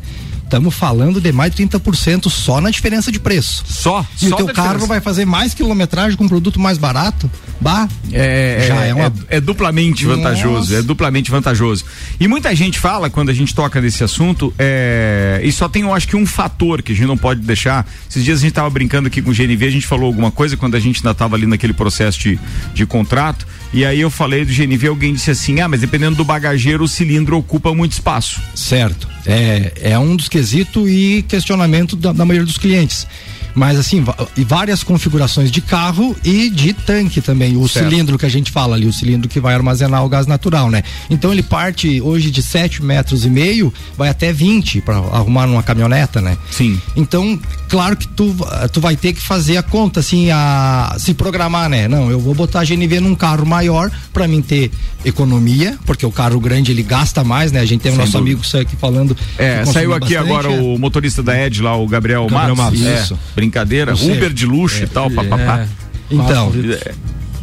Estamos 0.52 0.74
falando 0.74 1.18
de 1.18 1.32
mais 1.32 1.50
de 1.54 1.64
30% 1.66 2.28
só 2.28 2.60
na 2.60 2.68
diferença 2.68 3.10
de 3.10 3.18
preço. 3.18 3.64
Só? 3.66 4.04
E 4.20 4.28
só 4.28 4.34
o 4.34 4.36
teu 4.36 4.46
carro 4.48 4.66
diferença. 4.68 4.86
vai 4.86 5.00
fazer 5.00 5.24
mais 5.24 5.54
quilometragem 5.54 6.14
com 6.14 6.24
um 6.24 6.28
produto 6.28 6.60
mais 6.60 6.76
barato? 6.76 7.30
bah, 7.58 7.88
É, 8.12 8.66
Já 8.68 8.84
é, 8.84 8.88
é 8.90 8.94
uma- 8.94 9.04
é- 9.30 9.36
é 9.36 9.40
duplamente 9.40 10.04
vantajoso, 10.04 10.56
Nossa. 10.72 10.74
é 10.76 10.82
duplamente 10.82 11.30
vantajoso. 11.30 11.84
E 12.20 12.26
muita 12.28 12.54
gente 12.54 12.78
fala, 12.78 13.08
quando 13.08 13.30
a 13.30 13.32
gente 13.32 13.54
toca 13.54 13.80
nesse 13.80 14.02
assunto, 14.04 14.52
é, 14.58 15.40
e 15.44 15.50
só 15.52 15.68
tem, 15.68 15.82
eu 15.82 15.94
acho 15.94 16.06
que 16.08 16.16
um 16.16 16.26
fator 16.26 16.82
que 16.82 16.92
a 16.92 16.94
gente 16.94 17.06
não 17.06 17.16
pode 17.16 17.40
deixar. 17.40 17.88
Esses 18.10 18.22
dias 18.24 18.40
a 18.40 18.42
gente 18.42 18.52
tava 18.52 18.68
brincando 18.68 19.06
aqui 19.06 19.22
com 19.22 19.30
o 19.30 19.32
GNV, 19.32 19.64
a 19.64 19.70
gente 19.70 19.86
falou 19.86 20.06
alguma 20.06 20.30
coisa 20.32 20.56
quando 20.56 20.74
a 20.74 20.80
gente 20.80 20.96
ainda 20.98 21.14
tava 21.14 21.36
ali 21.36 21.46
naquele 21.46 21.72
processo 21.72 22.18
de, 22.18 22.38
de 22.74 22.84
contrato, 22.84 23.46
e 23.72 23.86
aí 23.86 24.00
eu 24.00 24.10
falei 24.10 24.44
do 24.44 24.52
GNV, 24.52 24.88
alguém 24.88 25.14
disse 25.14 25.30
assim, 25.30 25.60
ah, 25.60 25.68
mas 25.68 25.80
dependendo 25.80 26.16
do 26.16 26.24
bagageiro, 26.24 26.82
o 26.84 26.88
cilindro 26.88 27.38
ocupa 27.38 27.72
muito 27.72 27.92
espaço. 27.92 28.42
Certo. 28.56 29.08
É, 29.26 29.72
é 29.92 29.98
um 29.98 30.16
dos 30.16 30.28
quesitos 30.28 30.88
e 30.88 31.24
questionamento 31.28 31.96
da, 31.96 32.12
da 32.12 32.24
maioria 32.24 32.46
dos 32.46 32.58
clientes. 32.58 33.06
Mas 33.54 33.78
assim, 33.78 34.04
e 34.36 34.44
várias 34.44 34.82
configurações 34.82 35.50
de 35.50 35.60
carro 35.60 36.16
e 36.24 36.48
de 36.50 36.72
tanque 36.72 37.20
também. 37.20 37.56
O 37.56 37.68
Certo. 37.68 37.88
cilindro 37.88 38.18
que 38.18 38.26
a 38.26 38.28
gente 38.28 38.50
fala 38.50 38.76
ali, 38.76 38.86
o 38.86 38.92
cilindro 38.92 39.28
que 39.28 39.40
vai 39.40 39.54
armazenar 39.54 40.04
o 40.04 40.08
gás 40.08 40.26
natural, 40.26 40.70
né? 40.70 40.82
Então 41.10 41.32
ele 41.32 41.42
parte 41.42 42.00
hoje 42.00 42.30
de 42.30 42.42
7 42.42 42.82
metros 42.82 43.24
e 43.24 43.30
meio, 43.30 43.72
vai 43.96 44.08
até 44.08 44.32
20 44.32 44.80
para 44.80 44.96
arrumar 44.96 45.46
numa 45.46 45.62
caminhoneta, 45.62 46.20
né? 46.20 46.36
Sim. 46.50 46.80
Então, 46.96 47.38
claro 47.68 47.96
que 47.96 48.08
tu, 48.08 48.34
tu 48.72 48.80
vai 48.80 48.96
ter 48.96 49.12
que 49.12 49.20
fazer 49.20 49.56
a 49.56 49.62
conta, 49.62 50.00
assim, 50.00 50.30
a 50.30 50.96
se 50.98 51.14
programar, 51.14 51.68
né? 51.68 51.88
Não, 51.88 52.10
eu 52.10 52.18
vou 52.20 52.34
botar 52.34 52.60
a 52.60 52.64
GNV 52.64 53.00
num 53.00 53.14
carro 53.14 53.44
maior 53.46 53.90
para 54.12 54.26
mim 54.26 54.40
ter 54.42 54.70
economia, 55.04 55.78
porque 55.84 56.06
o 56.06 56.12
carro 56.12 56.38
grande 56.40 56.70
ele 56.72 56.82
gasta 56.82 57.24
mais, 57.24 57.52
né? 57.52 57.60
A 57.60 57.64
gente 57.64 57.80
tem 57.80 57.90
o 57.92 57.94
Sem 57.94 58.00
nosso 58.04 58.12
dúvida. 58.12 58.30
amigo 58.30 58.46
saiu 58.46 58.62
aqui 58.62 58.76
falando. 58.76 59.16
É, 59.36 59.64
saiu 59.64 59.92
aqui 59.92 60.14
bastante, 60.14 60.30
agora 60.30 60.52
é. 60.52 60.60
o 60.60 60.78
motorista 60.78 61.22
da 61.22 61.38
Ed 61.46 61.60
lá, 61.62 61.76
o 61.76 61.86
Gabriel, 61.86 62.26
Gabriel 62.26 62.56
Matos. 62.56 62.80
Matos, 62.80 62.98
É, 62.98 63.02
isso. 63.02 63.18
Brincadeira, 63.42 63.94
Uber 63.94 64.32
de 64.32 64.46
luxo 64.46 64.82
e 64.82 64.86
tal, 64.86 65.10
papapá. 65.10 65.60
É, 65.60 65.66
Então, 66.10 66.50
litros. 66.50 66.76
É, 66.82 66.92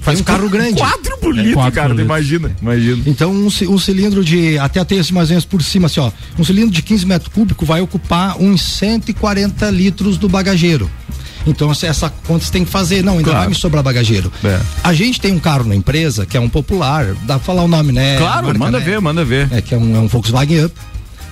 faz 0.02 0.20
um 0.22 0.24
carro 0.24 0.50
grande. 0.50 0.76
Quatro 0.80 1.18
por 1.18 1.36
litro, 1.36 1.54
quatro 1.56 1.72
cara, 1.74 1.88
por 1.90 1.96
litro. 1.96 2.06
imagina, 2.06 2.56
imagina. 2.62 3.04
Então, 3.06 3.32
um, 3.32 3.48
um 3.48 3.80
cilindro 3.80 4.24
de. 4.24 4.58
Até 4.58 4.84
tem 4.86 5.00
assim 5.00 5.14
mais 5.14 5.30
ou 5.30 5.34
menos 5.34 5.46
por 5.46 5.62
cima, 5.62 5.88
assim, 5.88 6.00
ó. 6.00 6.12
Um 6.38 6.44
cilindro 6.44 6.72
de 6.72 6.82
15 6.82 7.06
metros 7.06 7.34
cúbicos 7.34 7.68
vai 7.68 7.82
ocupar 7.82 8.38
uns 8.42 8.62
140 8.62 9.70
litros 9.70 10.18
do 10.18 10.30
bagageiro. 10.30 10.90
Então, 11.48 11.72
essa 11.72 12.10
conta 12.28 12.46
você 12.46 12.52
tem 12.52 12.64
que 12.66 12.70
fazer. 12.72 13.04
Não, 13.04 13.14
ainda 13.14 13.24
Claro. 13.24 13.40
vai 13.40 13.48
me 13.50 13.56
sobrar 13.56 13.82
bagageiro. 13.84 14.32
É. 14.44 14.60
A 14.84 14.94
gente 14.94 15.20
tem 15.20 15.32
um 15.34 15.40
carro 15.40 15.64
na 15.64 15.76
empresa 15.76 16.26
que 16.26 16.36
é 16.38 16.40
um 16.40 16.50
popular, 16.50 17.06
dá 17.26 17.36
pra 17.36 17.40
falar 17.40 17.64
o 17.64 17.68
nome, 17.68 17.92
né? 17.92 18.18
Claro, 18.18 18.46
Marca, 18.48 18.60
manda 18.60 18.80
né? 18.80 18.86
ver, 18.86 19.02
manda 19.02 19.26
ver. 19.26 19.48
É, 19.52 19.62
que 19.62 19.74
é 19.74 19.78
um, 19.78 19.96
é 19.96 20.00
um 20.00 20.08
Volkswagen 20.08 20.66
Up. 20.66 20.76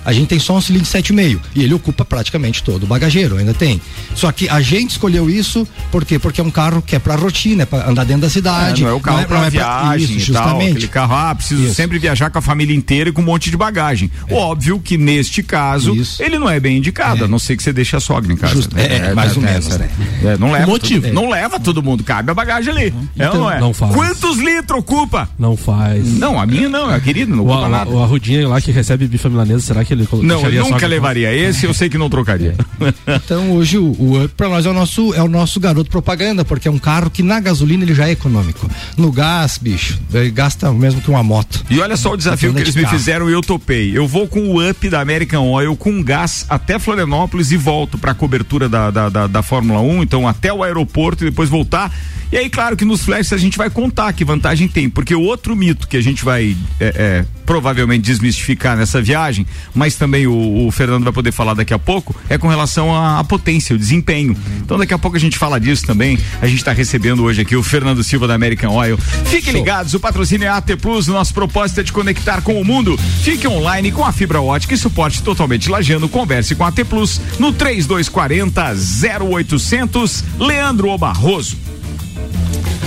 A 0.08 0.13
gente 0.13 0.28
tem 0.28 0.39
só 0.39 0.56
um 0.56 0.62
cilindro 0.62 0.88
de 0.89 0.98
7,5 0.98 1.39
e 1.54 1.63
ele 1.63 1.74
ocupa 1.74 2.04
praticamente 2.06 2.63
todo 2.63 2.84
o 2.84 2.88
bagageiro, 2.88 3.38
ainda 3.38 3.54
tem. 3.54 3.80
Só 4.15 4.32
que 4.32 4.48
a 4.50 4.62
gente 4.62 4.91
escolheu 4.91 5.30
isso 5.30 5.67
por 5.91 6.06
quê? 6.06 6.17
Porque 6.17 6.39
é 6.39 6.43
um 6.43 6.50
carro 6.50 6.82
que 6.82 6.96
é 6.96 7.00
pra 7.00 7.15
rotina, 7.15 7.63
é 7.63 7.65
pra 7.65 7.89
andar 7.89 8.06
dentro 8.06 8.22
da 8.22 8.30
cidade. 8.30 8.82
É, 8.82 8.86
não 8.86 8.91
é 8.91 8.96
o 8.96 9.00
carro 9.02 9.26
pra 9.26 9.41
não 9.41 9.50
viagem 9.52 10.17
isso, 10.17 10.32
e 10.32 10.34
tal. 10.34 10.43
justamente. 10.46 10.72
Aquele 10.72 10.88
carro, 10.88 11.13
ah, 11.15 11.36
preciso 11.36 11.65
Isso. 11.65 11.74
sempre 11.76 12.00
viajar 12.00 12.30
com 12.30 12.39
a 12.39 12.41
família 12.41 12.76
inteira 12.76 13.10
e 13.10 13.12
com 13.13 13.22
um 13.22 13.26
monte 13.26 13.52
de 13.52 13.58
bagagem. 13.58 14.10
Óbvio 14.32 14.80
que 14.80 14.98
neste 14.98 15.43
caso, 15.43 15.93
Isso. 15.93 16.24
ele 16.24 16.39
não 16.39 16.50
é 16.50 16.60
bem 16.60 16.78
indicado, 16.78 17.22
É. 17.22 17.26
a 17.26 17.28
não 17.28 17.38
ser 17.38 17.58
que 17.58 17.63
você 17.63 17.74
deixe 17.74 17.96
a 17.96 18.00
sogra 18.00 18.32
em 18.32 18.38
casa. 18.38 18.54
Justo. 18.56 18.78
É, 18.80 19.13
mais 19.13 19.36
ou 19.36 19.43
menos, 19.43 19.67
essa- 19.67 19.78
né? 19.78 19.89
é, 20.24 20.38
não 20.38 20.52
leva. 20.52 20.67
motivo. 20.67 21.02
todo- 21.02 21.13
Não 21.13 21.30
leva 21.30 21.60
todo 21.60 21.84
mundo, 21.84 22.04
cabe 22.04 22.32
a 22.32 22.34
bagagem 22.34 22.72
ali. 22.74 22.93
é 23.20 23.30
ou 23.30 23.36
não 23.36 23.52
é? 23.52 23.60
Não 23.60 23.74
faz. 23.74 23.93
Quantos 23.93 24.38
litros 24.38 24.80
ocupa? 24.80 25.30
Não 25.38 25.58
faz. 25.58 26.06
Não, 26.17 26.39
a 26.39 26.46
minha 26.46 26.70
não, 26.70 26.89
é 26.89 26.96
a 26.96 27.00
querida, 27.00 27.36
não 27.36 27.43
O, 27.43 27.50
ocupa 27.50 27.65
a, 27.65 27.70
nada. 27.70 27.89
o 27.91 28.02
Arrudinha 28.02 28.48
lá 28.48 28.62
que 28.62 28.72
recebe 28.72 29.06
bife 29.08 29.28
milanesa, 29.28 29.60
será 29.62 29.84
que 29.84 29.93
ele 29.93 29.96
colo- 30.05 30.21
Não, 30.23 30.41
eu 30.49 30.63
nunca 30.69 30.86
levaria. 30.86 31.33
Esse 31.33 31.65
eu 31.65 31.73
sei 31.73 31.89
que 31.89 31.97
não 31.97 32.10
trocaria. 32.10 32.55
Então 33.07 33.51
hoje 33.53 33.77
o, 33.77 33.86
o 33.99 34.23
Up 34.23 34.33
pra 34.36 34.47
nós 34.49 34.65
é 34.65 34.69
o 34.69 34.73
nosso 34.73 35.13
é 35.13 35.21
o 35.21 35.27
nosso 35.27 35.60
garoto 35.60 35.89
propaganda, 35.89 36.43
porque 36.45 36.67
é 36.67 36.71
um 36.71 36.77
carro 36.77 37.10
que 37.10 37.23
na 37.23 37.39
gasolina 37.39 37.83
ele 37.83 37.93
já 37.93 38.07
é 38.07 38.12
econômico. 38.12 38.69
No 38.97 39.12
gás, 39.12 39.57
bicho, 39.57 39.99
ele 40.13 40.29
gasta 40.31 40.69
o 40.69 40.75
mesmo 40.75 41.01
que 41.01 41.10
uma 41.10 41.23
moto. 41.23 41.63
E 41.69 41.79
olha 41.79 41.95
só 41.97 42.12
o 42.13 42.17
desafio 42.17 42.53
que 42.53 42.60
eles 42.62 42.73
de 42.73 42.79
me 42.79 42.86
carro. 42.86 42.97
fizeram 42.97 43.29
e 43.29 43.33
eu 43.33 43.41
topei. 43.41 43.97
Eu 43.97 44.07
vou 44.07 44.27
com 44.27 44.41
o 44.49 44.69
up 44.69 44.89
da 44.89 44.99
American 45.01 45.45
Oil 45.49 45.75
com 45.75 46.01
gás 46.03 46.45
até 46.49 46.77
Florianópolis 46.79 47.51
e 47.51 47.57
volto 47.57 47.97
para 47.97 48.12
a 48.12 48.15
cobertura 48.15 48.67
da, 48.69 48.91
da, 48.91 49.10
da, 49.10 49.27
da 49.27 49.41
Fórmula 49.41 49.79
1, 49.81 50.03
então 50.03 50.27
até 50.27 50.51
o 50.53 50.63
aeroporto 50.63 51.23
e 51.23 51.29
depois 51.29 51.49
voltar. 51.49 51.91
E 52.32 52.38
aí, 52.38 52.50
claro 52.50 52.76
que 52.76 52.84
nos 52.84 53.04
flashes 53.04 53.32
a 53.32 53.38
gente 53.38 53.58
vai 53.58 53.70
contar 53.70 54.12
que 54.12 54.26
vantagem 54.26 54.68
tem, 54.68 54.90
porque 54.90 55.16
o 55.16 55.22
outro 55.22 55.56
mito 55.56 55.88
que 55.88 55.96
a 55.96 56.02
gente 56.02 56.26
vai 56.26 56.58
é, 56.80 56.86
é, 56.96 57.26
provavelmente 57.46 58.04
desmistificar 58.04 58.76
nessa 58.76 59.02
viagem, 59.02 59.48
mas 59.74 59.96
também 59.96 60.28
o, 60.28 60.68
o 60.68 60.72
Fernando 60.72 61.06
vai 61.06 61.13
poder 61.13 61.32
falar 61.32 61.54
daqui 61.54 61.74
a 61.74 61.80
pouco, 61.80 62.13
é 62.30 62.38
com 62.38 62.50
relação 62.50 62.94
à, 62.94 63.20
à 63.20 63.24
potência, 63.24 63.74
o 63.74 63.80
desempenho. 63.80 64.36
Então 64.60 64.78
daqui 64.78 64.94
a 64.94 64.98
pouco 64.98 65.16
a 65.16 65.20
gente 65.20 65.38
fala 65.38 65.58
disso 65.58 65.86
também. 65.86 66.20
A 66.42 66.48
gente 66.48 66.60
está 66.60 66.74
recebendo 66.74 67.24
hoje 67.24 67.42
aqui 67.42 67.56
o 67.56 67.63
Fernando 67.63 68.04
Silva 68.04 68.28
da 68.28 68.36
American 68.36 68.74
Oil. 68.74 68.98
Fiquem 68.98 69.54
ligados, 69.54 69.94
o 69.94 70.00
patrocínio 70.00 70.46
é 70.46 70.50
AT 70.50 70.76
Plus, 70.82 71.08
nosso 71.08 71.34
propósito 71.34 71.80
é 71.80 71.84
de 71.84 71.94
conectar 71.94 72.42
com 72.42 72.60
o 72.60 72.66
mundo. 72.66 72.98
Fique 73.22 73.48
online 73.48 73.92
com 73.94 74.04
a 74.04 74.12
fibra 74.12 74.42
ótica 74.42 74.74
e 74.74 74.78
suporte 74.78 75.24
totalmente 75.24 75.70
lajeando. 75.70 76.10
Converse 76.10 76.56
com 76.56 76.66
a 76.66 76.68
AT 76.68 76.84
Plus 76.84 77.22
no 77.40 77.54
3240 77.54 78.76
0800 79.24 80.24
Leandro 80.38 80.98
Barroso. 80.98 81.77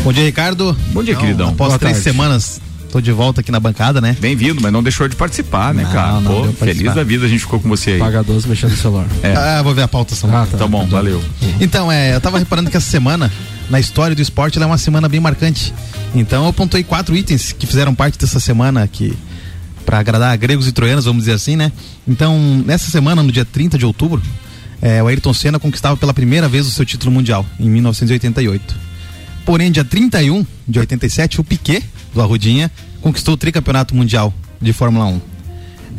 Bom 0.03 0.13
dia, 0.13 0.25
Ricardo. 0.25 0.77
Bom 0.93 1.03
dia, 1.03 1.13
Então, 1.13 1.23
queridão. 1.25 1.49
Após 1.51 1.69
Boa 1.71 1.79
três 1.79 1.97
tarde. 1.99 2.11
semanas, 2.11 2.61
tô 2.91 3.01
de 3.01 3.13
volta 3.13 3.41
aqui 3.43 3.53
na 3.53 3.61
bancada, 3.61 4.01
né? 4.01 4.17
Bem-vindo, 4.19 4.61
mas 4.61 4.73
não 4.73 4.83
deixou 4.83 5.07
de 5.09 5.15
participar, 5.15 5.75
né, 5.75 5.83
Não, 5.85 5.93
cara? 5.93 6.13
não, 6.21 6.23
Pô, 6.23 6.53
feliz 6.53 6.95
da 6.95 7.05
vida 7.05 7.27
a 7.27 7.29
gente 7.29 7.41
ficou 7.41 7.61
com 7.61 7.69
você 7.69 7.93
aí. 7.93 7.99
Paga 7.99 8.23
12 8.23 8.49
mexendo 8.49 8.71
no 8.71 8.77
celular. 8.77 9.07
É. 9.23 9.35
Ah, 9.37 9.63
vou 9.63 9.75
ver 9.75 9.83
a 9.83 9.89
pauta 9.89 10.15
só. 10.15 10.27
Ah, 10.29 10.47
tá. 10.51 10.57
Tá 10.59 10.67
bom, 10.67 10.87
valeu. 10.87 11.23
Então, 11.61 11.93
é, 11.93 12.15
eu 12.15 12.21
tava 12.21 12.39
reparando 12.39 12.71
que 12.71 12.77
essa 12.77 12.89
semana, 12.91 13.31
na 13.69 13.79
história 13.79 14.17
do 14.17 14.23
esporte, 14.23 14.57
ela 14.57 14.65
é 14.65 14.69
uma 14.69 14.79
semana 14.79 15.09
bem 15.09 15.21
marcante. 15.21 15.73
Então, 16.15 16.47
eu 16.47 16.53
pontuei 16.53 16.83
quatro 16.83 17.15
itens 17.15 17.53
que 17.53 17.67
fizeram 17.67 17.95
parte 17.95 18.19
dessa 18.19 18.41
semana 18.41 18.83
aqui 18.83 19.17
para 19.85 19.99
agradar 19.99 20.37
gregos 20.39 20.67
e 20.67 20.73
troianos, 20.73 21.05
vamos 21.05 21.23
dizer 21.25 21.35
assim, 21.35 21.57
né? 21.57 21.71
Então, 22.09 22.39
nessa 22.65 22.91
semana, 22.91 23.23
no 23.23 23.31
dia 23.31 23.45
30 23.45 23.77
de 23.77 23.85
outubro, 23.85 24.23
é, 24.81 25.03
o 25.03 25.09
Ayrton 25.09 25.35
Senna 25.35 25.59
conquistava 25.59 25.97
pela 25.97 26.15
primeira 26.15 26.49
vez 26.49 26.67
o 26.67 26.71
seu 26.71 26.87
título 26.87 27.13
mundial, 27.13 27.45
em 27.59 27.69
1988. 27.69 28.90
Porém, 29.45 29.71
dia 29.71 29.85
31 29.85 30.45
de 30.67 30.79
87, 30.79 31.41
o 31.41 31.45
Piquet, 31.45 31.83
do 32.15 32.21
Arrudinha, 32.21 32.71
conquistou 33.01 33.35
o 33.35 33.37
tricampeonato 33.37 33.95
mundial 33.95 34.33
de 34.61 34.73
Fórmula 34.73 35.07
1. 35.07 35.30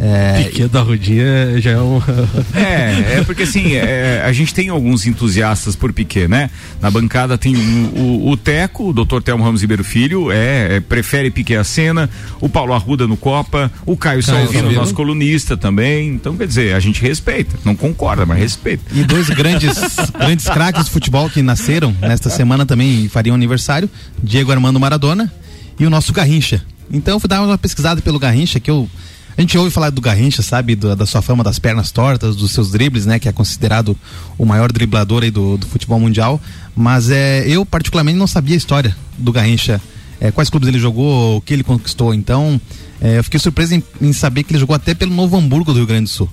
É, 0.03 0.43
Piquet 0.45 0.67
da 0.67 0.81
Rudinha 0.81 1.61
já 1.61 1.71
é 1.71 1.79
um. 1.79 2.01
É, 2.55 3.19
é 3.19 3.23
porque 3.23 3.43
assim, 3.43 3.75
é, 3.75 4.23
a 4.25 4.31
gente 4.33 4.53
tem 4.53 4.69
alguns 4.69 5.05
entusiastas 5.05 5.75
por 5.75 5.93
Piquet, 5.93 6.27
né? 6.27 6.49
Na 6.81 6.89
bancada 6.89 7.37
tem 7.37 7.55
o, 7.55 7.99
o, 7.99 8.31
o 8.31 8.37
Teco, 8.37 8.89
o 8.89 8.93
Dr. 8.93 9.21
Telmo 9.23 9.43
Ramos 9.43 9.61
Ribeiro 9.61 9.83
Filho, 9.83 10.31
é, 10.31 10.77
é, 10.77 10.79
prefere 10.79 11.29
Piquet 11.29 11.57
a 11.57 11.63
cena, 11.63 12.09
o 12.39 12.49
Paulo 12.49 12.73
Arruda 12.73 13.05
no 13.07 13.15
Copa, 13.15 13.71
o 13.85 13.95
Caio, 13.95 14.23
Caio 14.23 14.47
Salvino, 14.47 14.71
nosso 14.71 14.93
colunista 14.95 15.55
também. 15.55 16.09
Então, 16.09 16.35
quer 16.35 16.47
dizer, 16.47 16.73
a 16.73 16.79
gente 16.79 17.01
respeita, 17.01 17.55
não 17.63 17.75
concorda, 17.75 18.25
mas 18.25 18.39
respeita. 18.39 18.83
E 18.93 19.03
dois 19.03 19.29
grandes, 19.29 19.77
grandes 20.17 20.45
craques 20.45 20.85
de 20.85 20.91
futebol 20.91 21.29
que 21.29 21.43
nasceram 21.43 21.95
nesta 22.01 22.29
semana 22.29 22.65
também 22.65 23.05
e 23.05 23.09
fariam 23.09 23.35
aniversário: 23.35 23.89
Diego 24.21 24.51
Armando 24.51 24.79
Maradona 24.79 25.31
e 25.79 25.85
o 25.85 25.89
nosso 25.89 26.11
Garrincha. 26.11 26.63
Então 26.91 27.15
eu 27.15 27.19
fui 27.19 27.29
dar 27.29 27.41
uma 27.41 27.57
pesquisada 27.57 28.01
pelo 28.01 28.17
Garrincha, 28.17 28.59
que 28.59 28.69
eu. 28.71 28.89
A 29.37 29.41
gente 29.41 29.57
ouve 29.57 29.71
falar 29.71 29.89
do 29.89 30.01
Garrincha, 30.01 30.41
sabe? 30.41 30.75
Do- 30.75 30.95
da 30.95 31.05
sua 31.05 31.21
fama 31.21 31.43
das 31.43 31.57
pernas 31.57 31.91
tortas, 31.91 32.35
dos 32.35 32.51
seus 32.51 32.71
dribles, 32.71 33.05
né? 33.05 33.17
Que 33.19 33.29
é 33.29 33.31
considerado 33.31 33.97
o 34.37 34.45
maior 34.45 34.71
driblador 34.71 35.23
aí 35.23 35.31
do, 35.31 35.57
do 35.57 35.65
futebol 35.65 35.99
mundial. 35.99 36.39
Mas 36.75 37.09
é, 37.09 37.47
eu, 37.47 37.65
particularmente, 37.65 38.17
não 38.17 38.27
sabia 38.27 38.55
a 38.55 38.57
história 38.57 38.95
do 39.17 39.31
Garrincha. 39.31 39.81
É, 40.19 40.29
quais 40.31 40.49
clubes 40.49 40.67
ele 40.69 40.77
jogou, 40.79 41.37
o 41.37 41.41
que 41.41 41.53
ele 41.53 41.63
conquistou. 41.63 42.13
Então, 42.13 42.59
é, 43.01 43.17
eu 43.17 43.23
fiquei 43.23 43.39
surpreso 43.39 43.73
em, 43.73 43.83
em 43.99 44.13
saber 44.13 44.43
que 44.43 44.51
ele 44.51 44.59
jogou 44.59 44.75
até 44.75 44.93
pelo 44.93 45.13
Novo 45.15 45.35
Hamburgo 45.37 45.71
do 45.73 45.77
Rio 45.79 45.87
Grande 45.87 46.03
do 46.03 46.09
Sul. 46.09 46.29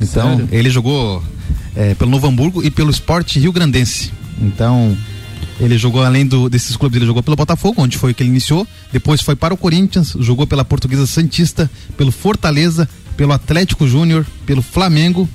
Então, 0.00 0.30
Sério? 0.36 0.48
ele 0.52 0.68
jogou 0.68 1.22
é, 1.74 1.94
pelo 1.94 2.10
Novo 2.10 2.26
Hamburgo 2.26 2.62
e 2.62 2.70
pelo 2.70 2.90
Esporte 2.90 3.38
Rio 3.38 3.52
Grandense. 3.52 4.10
Então, 4.40 4.96
ele 5.60 5.78
jogou 5.78 6.02
além 6.02 6.26
do, 6.26 6.48
desses 6.48 6.76
clubes, 6.76 6.96
ele 6.96 7.06
jogou 7.06 7.22
pelo 7.22 7.36
Botafogo, 7.36 7.82
onde 7.82 7.98
foi 7.98 8.14
que 8.14 8.22
ele 8.22 8.30
iniciou. 8.30 8.66
Depois 8.92 9.20
foi 9.20 9.36
para 9.36 9.54
o 9.54 9.56
Corinthians, 9.56 10.14
jogou 10.18 10.46
pela 10.46 10.64
Portuguesa 10.64 11.06
Santista, 11.06 11.70
pelo 11.96 12.10
Fortaleza, 12.10 12.88
pelo 13.16 13.32
Atlético 13.32 13.86
Júnior, 13.86 14.26
pelo 14.46 14.62
Flamengo 14.62 15.28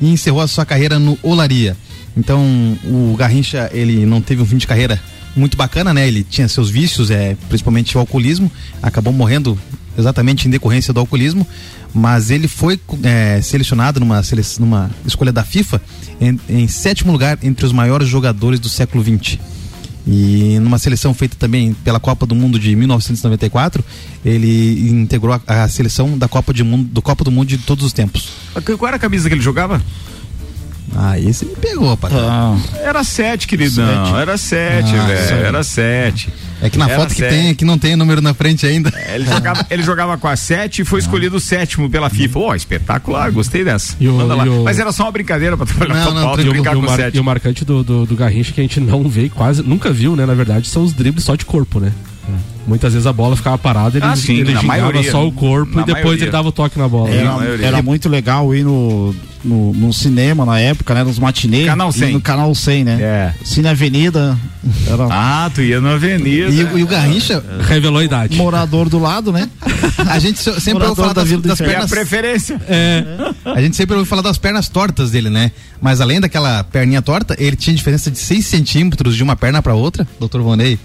e 0.00 0.10
encerrou 0.10 0.40
a 0.40 0.48
sua 0.48 0.64
carreira 0.64 0.98
no 0.98 1.18
Olaria. 1.22 1.76
Então, 2.16 2.42
o 2.84 3.14
Garrincha, 3.16 3.70
ele 3.72 4.04
não 4.04 4.20
teve 4.20 4.42
um 4.42 4.46
fim 4.46 4.56
de 4.56 4.66
carreira 4.66 5.00
muito 5.36 5.56
bacana, 5.56 5.94
né? 5.94 6.06
Ele 6.08 6.24
tinha 6.24 6.48
seus 6.48 6.68
vícios, 6.70 7.10
é, 7.10 7.36
principalmente 7.48 7.96
o 7.96 8.00
alcoolismo, 8.00 8.50
acabou 8.82 9.12
morrendo 9.12 9.58
exatamente 9.96 10.46
em 10.46 10.50
decorrência 10.50 10.92
do 10.92 11.00
alcoolismo, 11.00 11.46
mas 11.92 12.30
ele 12.30 12.48
foi 12.48 12.78
é, 13.02 13.40
selecionado 13.42 14.00
numa, 14.00 14.20
numa 14.58 14.90
escolha 15.06 15.32
da 15.32 15.44
FIFA 15.44 15.80
em, 16.20 16.38
em 16.48 16.68
sétimo 16.68 17.12
lugar 17.12 17.38
entre 17.42 17.66
os 17.66 17.72
maiores 17.72 18.08
jogadores 18.08 18.60
do 18.60 18.68
século 18.68 19.02
XX. 19.02 19.38
E 20.06 20.58
numa 20.60 20.78
seleção 20.78 21.12
feita 21.12 21.36
também 21.38 21.74
pela 21.84 22.00
Copa 22.00 22.24
do 22.24 22.34
Mundo 22.34 22.58
de 22.58 22.74
1994, 22.74 23.84
ele 24.24 24.90
integrou 24.90 25.34
a, 25.34 25.64
a 25.64 25.68
seleção 25.68 26.16
da 26.16 26.28
Copa, 26.28 26.54
de 26.54 26.64
mundo, 26.64 26.88
do 26.90 27.02
Copa 27.02 27.24
do 27.24 27.30
Mundo 27.30 27.48
de 27.48 27.58
todos 27.58 27.84
os 27.84 27.92
tempos. 27.92 28.28
Qual 28.64 28.88
era 28.88 28.96
a 28.96 29.00
camisa 29.00 29.28
que 29.28 29.34
ele 29.34 29.42
jogava? 29.42 29.82
Ah, 30.96 31.18
esse 31.18 31.44
me 31.44 31.54
pegou, 31.56 31.96
patrão. 31.96 32.60
Era 32.82 33.04
sete, 33.04 33.46
queridão. 33.46 34.06
Sete. 34.06 34.16
Era 34.20 34.36
sete, 34.38 34.96
Ah, 34.96 35.06
velho. 35.06 35.28
sete. 35.28 35.44
Era 35.44 35.62
sete. 35.62 36.28
É 36.60 36.68
que 36.68 36.76
na 36.78 36.88
Era 36.88 36.98
foto 37.00 37.10
que 37.14 37.20
sete. 37.20 37.30
tem, 37.30 37.54
que 37.54 37.64
não 37.64 37.78
tem 37.78 37.94
número 37.94 38.20
na 38.20 38.34
frente 38.34 38.66
ainda. 38.66 38.92
É, 38.96 39.14
Ele 39.14 39.24
jogava, 39.24 39.66
ele 39.70 39.82
jogava 39.84 40.18
com 40.18 40.26
a 40.26 40.34
7 40.34 40.82
e 40.82 40.84
foi 40.84 40.98
escolhido 40.98 41.36
o 41.36 41.40
sétimo 41.40 41.88
pela 41.88 42.10
FIFA. 42.10 42.38
Ó, 42.40 42.54
espetacular, 42.54 43.30
gostei 43.30 43.62
dessa. 43.64 43.94
O- 44.00 44.04
Manda 44.12 44.34
lá. 44.34 44.44
o- 44.44 44.64
Mas 44.64 44.78
era 44.78 44.90
só 44.90 45.04
uma 45.04 45.12
brincadeira 45.12 45.56
pra 45.56 45.64
trabalhar 45.66 46.04
Não, 46.06 46.14
não, 46.14 46.36
brincar 46.36 46.72
o 46.76 46.80
com 46.80 46.86
o 46.86 46.88
mar- 46.88 46.96
7. 46.96 47.16
e 47.16 47.20
o 47.20 47.24
marcante 47.24 47.64
do, 47.64 47.84
do, 47.84 48.06
do 48.06 48.16
Garrincha 48.16 48.52
que 48.52 48.60
a 48.60 48.64
gente 48.64 48.80
não 48.80 49.08
vê 49.08 49.28
quase, 49.28 49.62
nunca 49.62 49.92
viu, 49.92 50.16
né? 50.16 50.26
Na 50.26 50.34
verdade, 50.34 50.66
são 50.68 50.82
os 50.82 50.92
dribles 50.92 51.22
só 51.22 51.36
de 51.36 51.44
corpo, 51.44 51.78
né? 51.78 51.92
Muitas 52.66 52.92
vezes 52.92 53.06
a 53.06 53.12
bola 53.12 53.34
ficava 53.34 53.56
parada, 53.56 53.96
ele, 53.96 54.04
Ah, 54.04 54.14
sim, 54.14 54.34
ele 54.34 54.46
gingava 54.48 54.66
maioria. 54.66 55.10
só 55.10 55.26
o 55.26 55.32
corpo 55.32 55.72
e 55.80 55.84
depois 55.84 56.04
maioria. 56.04 56.24
ele 56.24 56.30
dava 56.30 56.48
o 56.48 56.52
toque 56.52 56.78
na 56.78 56.86
bola. 56.86 57.08
É, 57.08 57.18
Era, 57.24 57.66
era 57.66 57.82
muito 57.82 58.10
legal 58.10 58.54
ir 58.54 58.62
no, 58.62 59.14
no, 59.42 59.72
no 59.72 59.90
cinema 59.92 60.44
na 60.44 60.60
época, 60.60 60.92
né? 60.92 61.02
Nos 61.02 61.18
matinês. 61.18 61.64
Canal 61.66 61.90
100. 61.90 62.10
E 62.10 62.12
No 62.12 62.20
canal 62.20 62.54
100, 62.54 62.84
né? 62.84 62.98
É. 63.00 63.34
Cine 63.42 63.68
Avenida. 63.68 64.36
Era 64.86 65.06
Ah, 65.10 65.50
tu 65.54 65.62
ia 65.62 65.80
na 65.80 65.92
avenida. 65.94 66.50
E, 66.50 66.62
o- 66.64 66.78
e 66.78 66.82
o 66.82 66.86
Garrincha, 66.86 67.42
Revelou 67.66 68.00
a 68.00 68.04
idade. 68.04 68.36
morador 68.36 68.90
do 68.90 68.98
lado, 68.98 69.32
né? 69.32 69.48
a 70.06 70.18
gente 70.18 70.38
sempre 70.38 70.74
Morador 70.74 70.96
falar 70.96 71.12
da 71.14 71.24
das, 71.24 71.40
das 71.40 71.60
É 71.62 71.64
a 71.64 71.66
pernas. 71.68 71.90
preferência. 71.90 72.60
A 73.46 73.60
gente 73.62 73.76
sempre 73.76 73.96
ouve 73.96 74.06
falar 74.06 74.20
das 74.22 74.36
pernas 74.36 74.68
tortas 74.68 75.10
dele, 75.10 75.30
né? 75.30 75.52
Mas 75.80 76.02
além 76.02 76.20
daquela 76.20 76.62
perninha 76.64 77.00
torta, 77.00 77.34
ele 77.38 77.56
tinha 77.56 77.74
diferença 77.74 78.10
de 78.10 78.18
6 78.18 78.44
centímetros 78.44 79.16
de 79.16 79.22
uma 79.22 79.36
perna 79.36 79.62
para 79.62 79.74
outra. 79.74 80.06
Dr. 80.20 80.40
Vonei 80.40 80.78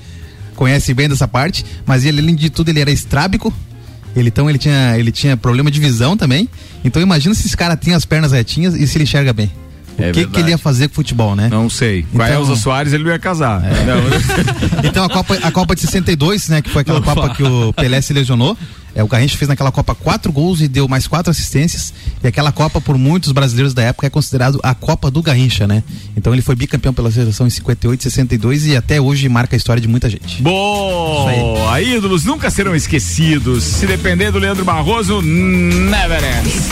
conhece 0.63 0.93
bem 0.93 1.09
dessa 1.09 1.27
parte. 1.27 1.65
Mas 1.85 2.05
ele, 2.05 2.21
além 2.21 2.35
de 2.35 2.49
tudo, 2.49 2.69
ele 2.69 2.79
era 2.79 2.91
estrábico. 2.91 3.53
Ele, 4.15 4.29
então 4.29 4.49
ele 4.49 4.57
tinha, 4.59 4.97
ele 4.97 5.11
tinha 5.11 5.35
problema 5.35 5.69
de 5.69 5.79
visão 5.79 6.15
também. 6.15 6.47
Então 6.85 7.01
imagina 7.01 7.35
se 7.35 7.45
esse 7.47 7.57
cara 7.57 7.75
tinha 7.75 7.97
as 7.97 8.05
pernas 8.05 8.31
retinhas 8.31 8.73
e 8.75 8.87
se 8.87 8.97
ele 8.97 9.03
enxerga 9.03 9.33
bem. 9.33 9.51
O 9.97 10.01
É 10.01 10.11
que, 10.11 10.25
que 10.25 10.39
ele 10.39 10.49
ia 10.51 10.57
fazer 10.57 10.87
com 10.87 10.95
futebol, 10.95 11.35
né? 11.35 11.49
Não 11.51 11.69
sei. 11.69 12.03
Com 12.11 12.21
a 12.21 12.29
Então- 12.29 12.41
Elza 12.41 12.55
Soares 12.55 12.93
ele 12.93 13.03
não 13.03 13.11
ia 13.11 13.19
casar. 13.19 13.61
Não, 13.61 14.01
Então 14.89 15.03
a 15.03 15.09
Copa, 15.09 15.35
a 15.41 15.51
Copa 15.51 15.75
de 15.75 15.81
62, 15.81 16.49
né, 16.49 16.61
que 16.61 16.69
foi 16.69 16.81
aquela 16.81 17.01
Copa 17.01 17.29
que 17.35 17.43
o 17.43 17.73
Pelé 17.73 17.99
se 18.01 18.13
lesionou, 18.13 18.57
é, 18.95 19.03
o 19.03 19.07
Garrincha 19.07 19.37
fez 19.37 19.49
naquela 19.49 19.71
Copa 19.71 19.95
quatro 19.95 20.31
gols 20.31 20.61
e 20.61 20.67
deu 20.67 20.87
mais 20.87 21.07
quatro 21.07 21.31
assistências. 21.31 21.93
E 22.23 22.27
aquela 22.27 22.51
Copa, 22.51 22.79
por 22.79 22.97
muitos 22.97 23.31
brasileiros 23.31 23.73
da 23.73 23.81
época, 23.83 24.07
é 24.07 24.09
considerado 24.09 24.59
a 24.61 24.75
Copa 24.75 25.09
do 25.09 25.21
Garrincha, 25.21 25.67
né? 25.67 25.83
Então 26.15 26.33
ele 26.33 26.41
foi 26.41 26.55
bicampeão 26.55 26.93
pela 26.93 27.11
seleção 27.11 27.47
em 27.47 27.49
58, 27.49 28.03
62 28.03 28.67
e 28.67 28.75
até 28.75 29.01
hoje 29.01 29.27
marca 29.27 29.55
a 29.55 29.57
história 29.57 29.81
de 29.81 29.87
muita 29.87 30.09
gente. 30.09 30.41
Bom, 30.41 31.67
a 31.69 31.81
ídolos 31.81 32.23
nunca 32.23 32.49
serão 32.49 32.75
esquecidos. 32.75 33.63
Se 33.63 33.87
depender 33.87 34.31
do 34.31 34.39
Leandro 34.39 34.63
Barroso, 34.63 35.21
never 35.21 36.21
ends. 36.23 36.69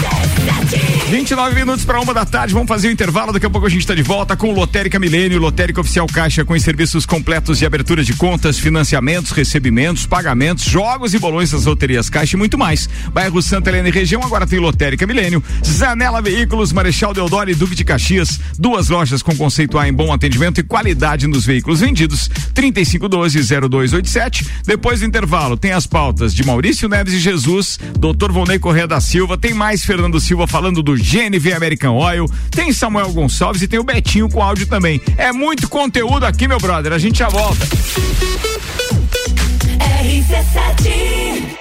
29 1.09 1.55
minutos 1.55 1.83
para 1.83 1.99
uma 1.99 2.13
da 2.13 2.23
tarde, 2.23 2.53
vamos 2.53 2.69
fazer 2.69 2.87
o 2.87 2.91
intervalo. 2.91 3.33
Daqui 3.33 3.45
a 3.45 3.49
pouco 3.49 3.67
a 3.67 3.69
gente 3.69 3.81
está 3.81 3.93
de 3.93 4.01
volta 4.01 4.37
com 4.37 4.49
o 4.49 4.53
Lotérica 4.53 4.97
Milênio, 4.97 5.39
Lotérica 5.39 5.81
Oficial 5.81 6.07
Caixa, 6.07 6.45
com 6.45 6.53
os 6.53 6.63
serviços 6.63 7.05
completos 7.05 7.57
de 7.57 7.65
abertura 7.65 8.03
de 8.03 8.13
contas, 8.13 8.57
financiamentos, 8.57 9.31
recebimentos, 9.31 10.05
pagamentos, 10.05 10.63
jogos 10.63 11.13
e 11.13 11.19
bolões 11.19 11.51
das 11.51 11.65
loterias 11.65 12.09
Caixa 12.11 12.35
e 12.35 12.39
muito 12.39 12.57
mais. 12.57 12.87
Bairro 13.11 13.41
Santa 13.41 13.69
Helena 13.69 13.89
e 13.89 13.91
região 13.91 14.21
agora 14.21 14.45
tem 14.45 14.59
Lotérica 14.59 15.07
Milênio, 15.07 15.43
Zanela 15.65 16.21
Veículos, 16.21 16.71
Marechal 16.71 17.13
Deodoro 17.13 17.49
e 17.49 17.55
Duque 17.55 17.73
de 17.73 17.83
Caxias. 17.83 18.39
Duas 18.59 18.89
lojas 18.89 19.23
com 19.23 19.35
conceito 19.35 19.79
A 19.79 19.87
em 19.87 19.93
bom 19.93 20.13
atendimento 20.13 20.59
e 20.59 20.63
qualidade 20.63 21.25
nos 21.25 21.45
veículos 21.45 21.79
vendidos. 21.79 22.29
3512-0287. 22.53 24.45
Depois 24.65 24.99
do 24.99 25.05
intervalo, 25.05 25.57
tem 25.57 25.71
as 25.71 25.87
pautas 25.87 26.33
de 26.33 26.43
Maurício 26.45 26.89
Neves 26.89 27.13
e 27.13 27.19
Jesus, 27.19 27.79
Dr. 27.97 28.31
Volney 28.31 28.59
Correa 28.59 28.87
da 28.87 28.99
Silva, 28.99 29.37
tem 29.37 29.53
mais 29.53 29.85
Fernando 29.85 30.19
Silva 30.19 30.45
falando 30.45 30.83
do 30.83 30.93
GNV 30.93 31.53
American 31.53 31.95
Oil, 31.95 32.29
tem 32.49 32.73
Samuel 32.73 33.11
Gonçalves 33.13 33.61
e 33.61 33.67
tem 33.67 33.79
o 33.79 33.83
Betinho 33.83 34.29
com 34.29 34.43
áudio 34.43 34.67
também. 34.67 35.01
É 35.17 35.31
muito 35.31 35.69
conteúdo 35.69 36.25
aqui, 36.25 36.47
meu 36.47 36.57
brother. 36.57 36.91
A 36.93 36.97
gente 36.97 37.19
já 37.19 37.29
volta. 37.29 37.65
RC7 40.01 41.60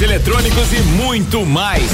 eletrônicos 0.00 0.72
e 0.72 0.80
muito 1.00 1.44
mais. 1.46 1.90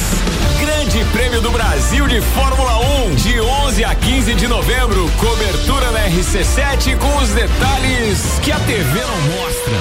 Grande 0.59 1.05
Prêmio 1.13 1.41
do 1.41 1.51
Brasil 1.51 2.07
de 2.09 2.21
Fórmula 2.21 2.79
1, 3.07 3.15
de 3.15 3.41
11 3.41 3.85
a 3.85 3.95
15 3.95 4.35
de 4.35 4.49
novembro. 4.49 5.11
Cobertura 5.19 5.91
na 5.93 6.09
RC7 6.09 6.97
com 6.97 7.17
os 7.19 7.29
detalhes 7.31 8.41
que 8.43 8.51
a 8.51 8.59
TV 8.61 9.01
não 9.01 9.21
mostra. 9.37 9.75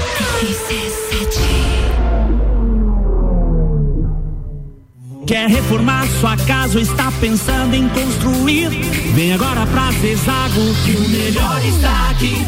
Quer 5.26 5.48
reformar 5.48 6.06
sua 6.20 6.36
casa 6.38 6.78
ou 6.78 6.82
está 6.82 7.12
pensando 7.20 7.74
em 7.74 7.88
construir? 7.90 8.70
Vem 9.14 9.34
agora 9.34 9.66
pra 9.66 9.92
Zezago 9.94 10.76
que 10.86 10.92
o 10.92 11.10
melhor 11.10 11.66
está 11.66 12.10
aqui. 12.10 12.46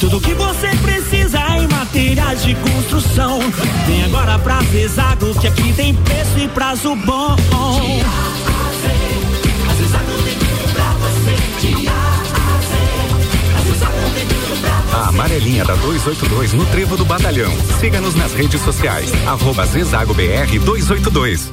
Tudo 0.00 0.20
que 0.20 0.34
você 0.34 0.68
precisa 0.82 1.05
materiais 1.86 2.42
de 2.42 2.54
construção. 2.56 3.38
Vem 3.86 4.04
agora 4.04 4.38
pra 4.40 4.60
Zezago 4.62 5.32
que 5.38 5.46
aqui 5.46 5.72
tem 5.72 5.94
preço 5.94 6.38
e 6.38 6.48
prazo 6.48 6.96
bom. 6.96 7.36
A 14.92 15.08
amarelinha 15.08 15.64
da 15.64 15.74
282 15.74 16.52
no 16.54 16.66
Trevo 16.66 16.96
do 16.96 17.04
Batalhão. 17.04 17.52
Siga-nos 17.78 18.14
nas 18.14 18.32
redes 18.34 18.60
sociais. 18.62 19.12
Arroba 19.26 19.64
Zezago 19.66 20.12
BR 20.14 20.58
282. 20.64 21.52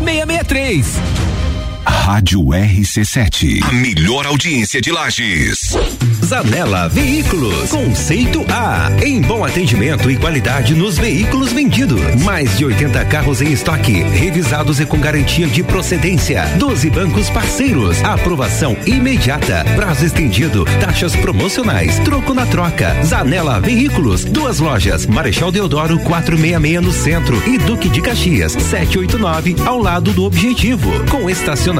663. 0.00 1.39
Rádio 1.84 2.40
RC7. 2.42 3.62
A 3.62 3.72
melhor 3.72 4.26
audiência 4.26 4.80
de 4.80 4.92
Lages. 4.92 5.74
Zanela 6.24 6.88
Veículos. 6.88 7.70
Conceito 7.70 8.44
A. 8.48 8.90
Em 9.04 9.20
bom 9.20 9.44
atendimento 9.44 10.10
e 10.10 10.16
qualidade 10.16 10.74
nos 10.74 10.98
veículos 10.98 11.52
vendidos. 11.52 12.00
Mais 12.22 12.56
de 12.56 12.64
80 12.64 13.04
carros 13.06 13.40
em 13.40 13.52
estoque, 13.52 14.02
revisados 14.02 14.80
e 14.80 14.86
com 14.86 14.98
garantia 14.98 15.46
de 15.46 15.62
procedência. 15.62 16.44
12 16.58 16.90
bancos 16.90 17.30
parceiros. 17.30 18.02
Aprovação 18.04 18.76
imediata. 18.86 19.64
Prazo 19.74 20.04
estendido. 20.04 20.64
Taxas 20.80 21.16
promocionais. 21.16 21.98
Troco 22.00 22.34
na 22.34 22.46
troca. 22.46 23.02
Zanela 23.04 23.58
Veículos. 23.60 24.24
Duas 24.24 24.58
lojas. 24.60 25.06
Marechal 25.06 25.50
Deodoro 25.50 25.98
466 26.00 26.80
no 26.82 26.92
centro 26.92 27.42
e 27.48 27.58
Duque 27.58 27.88
de 27.88 28.00
Caxias 28.00 28.52
789 28.52 29.56
ao 29.66 29.78
lado 29.78 30.12
do 30.12 30.24
Objetivo. 30.24 30.90
Com 31.08 31.28
estacionamento 31.28 31.79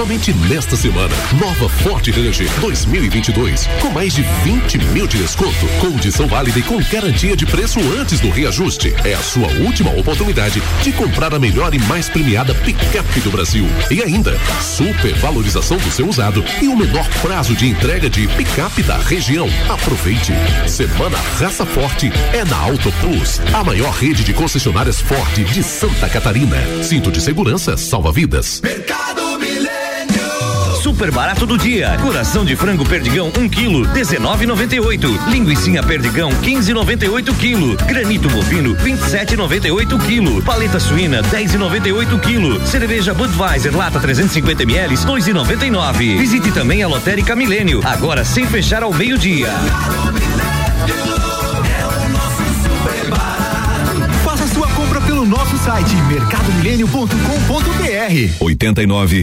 Somente 0.00 0.32
nesta 0.32 0.76
semana, 0.76 1.14
nova 1.38 1.68
Ford 1.68 2.08
Ranger 2.08 2.50
2022, 2.58 3.66
com 3.82 3.90
mais 3.90 4.14
de 4.14 4.22
20 4.42 4.78
mil 4.94 5.06
de 5.06 5.18
desconto, 5.18 5.68
condição 5.78 6.26
válida 6.26 6.58
e 6.58 6.62
com 6.62 6.82
garantia 6.84 7.36
de 7.36 7.44
preço 7.44 7.78
antes 8.00 8.18
do 8.18 8.30
reajuste. 8.30 8.94
É 9.04 9.12
a 9.12 9.18
sua 9.18 9.48
última 9.58 9.90
oportunidade 9.90 10.62
de 10.82 10.92
comprar 10.92 11.34
a 11.34 11.38
melhor 11.38 11.74
e 11.74 11.78
mais 11.80 12.08
premiada 12.08 12.54
picape 12.54 13.20
do 13.20 13.30
Brasil. 13.30 13.66
E 13.90 14.02
ainda, 14.02 14.40
super 14.62 15.12
valorização 15.16 15.76
do 15.76 15.90
seu 15.90 16.08
usado 16.08 16.42
e 16.62 16.68
o 16.68 16.74
menor 16.74 17.06
prazo 17.20 17.54
de 17.54 17.68
entrega 17.68 18.08
de 18.08 18.26
picape 18.26 18.82
da 18.82 18.96
região. 18.96 19.50
Aproveite. 19.68 20.32
Semana 20.66 21.18
Raça 21.38 21.66
Forte 21.66 22.10
é 22.32 22.42
na 22.42 22.56
Auto 22.56 22.90
Plus, 23.02 23.38
a 23.52 23.62
maior 23.62 23.92
rede 23.92 24.24
de 24.24 24.32
concessionárias 24.32 24.98
Ford 24.98 25.44
de 25.44 25.62
Santa 25.62 26.08
Catarina. 26.08 26.56
Cinto 26.82 27.12
de 27.12 27.20
segurança 27.20 27.76
salva 27.76 28.10
vidas. 28.10 28.62
Super 30.80 31.10
barato 31.10 31.44
do 31.44 31.58
dia. 31.58 31.98
Coração 32.00 32.42
de 32.42 32.56
frango 32.56 32.86
perdigão 32.86 33.30
1 33.36 33.40
um 33.40 33.48
quilo 33.48 33.86
19,98. 33.88 35.28
Linguiça 35.28 35.82
perdigão 35.82 36.30
15,98 36.30 37.36
quilo. 37.36 37.76
Granito 37.76 38.30
bovino 38.30 38.74
27,98 38.76 40.06
quilo. 40.06 40.42
Paleta 40.42 40.80
suína 40.80 41.22
10,98 41.22 42.18
quilo. 42.20 42.66
Cerveja 42.66 43.12
Budweiser 43.12 43.76
lata 43.76 44.00
350 44.00 44.62
ml 44.62 44.94
2,99. 44.94 46.18
Visite 46.18 46.50
também 46.50 46.82
a 46.82 46.88
Lotérica 46.88 47.36
Milênio 47.36 47.82
agora 47.84 48.24
sem 48.24 48.46
fechar 48.46 48.82
ao 48.82 48.94
meio 48.94 49.18
dia. 49.18 49.50
pelo 55.06 55.26
nosso 55.26 55.58
site 55.58 55.94
mercadomilênio.com.br 56.08 58.40
89 58.40 59.22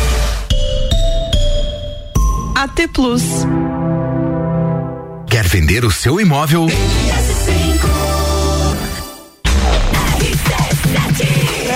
AT 2.61 2.87
Plus. 2.93 3.23
Quer 5.27 5.47
vender 5.47 5.83
o 5.83 5.89
seu 5.89 6.21
imóvel? 6.21 6.67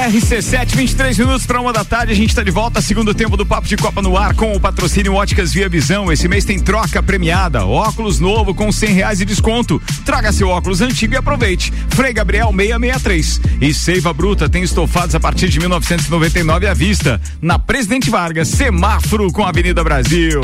RC7, 0.05 0.75
23 0.75 1.17
minutos 1.17 1.47
para 1.47 1.59
uma 1.59 1.73
da 1.73 1.83
tarde. 1.83 2.11
A 2.11 2.15
gente 2.15 2.29
está 2.29 2.43
de 2.43 2.51
volta. 2.51 2.79
Segundo 2.79 3.13
tempo 3.13 3.35
do 3.35 3.45
Papo 3.45 3.67
de 3.67 3.75
Copa 3.75 4.03
no 4.03 4.15
ar 4.15 4.35
com 4.35 4.55
o 4.55 4.59
patrocínio 4.59 5.15
Óticas 5.15 5.51
Via 5.51 5.67
Visão. 5.67 6.11
Esse 6.11 6.27
mês 6.27 6.45
tem 6.45 6.59
troca 6.59 7.01
premiada. 7.01 7.65
Óculos 7.65 8.19
novo 8.19 8.53
com 8.53 8.71
100 8.71 8.89
reais 8.91 9.17
de 9.17 9.25
desconto. 9.25 9.81
Traga 10.05 10.31
seu 10.31 10.49
óculos 10.49 10.81
antigo 10.81 11.15
e 11.15 11.17
aproveite. 11.17 11.73
Frei 11.89 12.13
Gabriel 12.13 12.53
663. 12.55 13.41
E 13.59 13.73
Seiva 13.73 14.13
Bruta 14.13 14.47
tem 14.47 14.61
estofados 14.61 15.15
a 15.15 15.19
partir 15.19 15.49
de 15.49 15.59
1999 15.59 16.67
à 16.67 16.73
vista. 16.73 17.19
Na 17.41 17.57
Presidente 17.57 18.11
Vargas, 18.11 18.49
semáforo 18.49 19.31
com 19.31 19.43
a 19.43 19.49
Avenida 19.49 19.83
Brasil. 19.83 20.41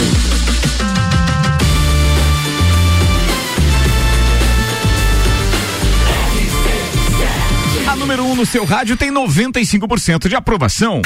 Número 8.12 8.26
1 8.26 8.31
um 8.32 8.36
no 8.36 8.46
seu 8.46 8.64
rádio 8.64 8.96
tem 8.96 9.12
95% 9.12 10.30
de 10.30 10.36
aprovação. 10.36 11.02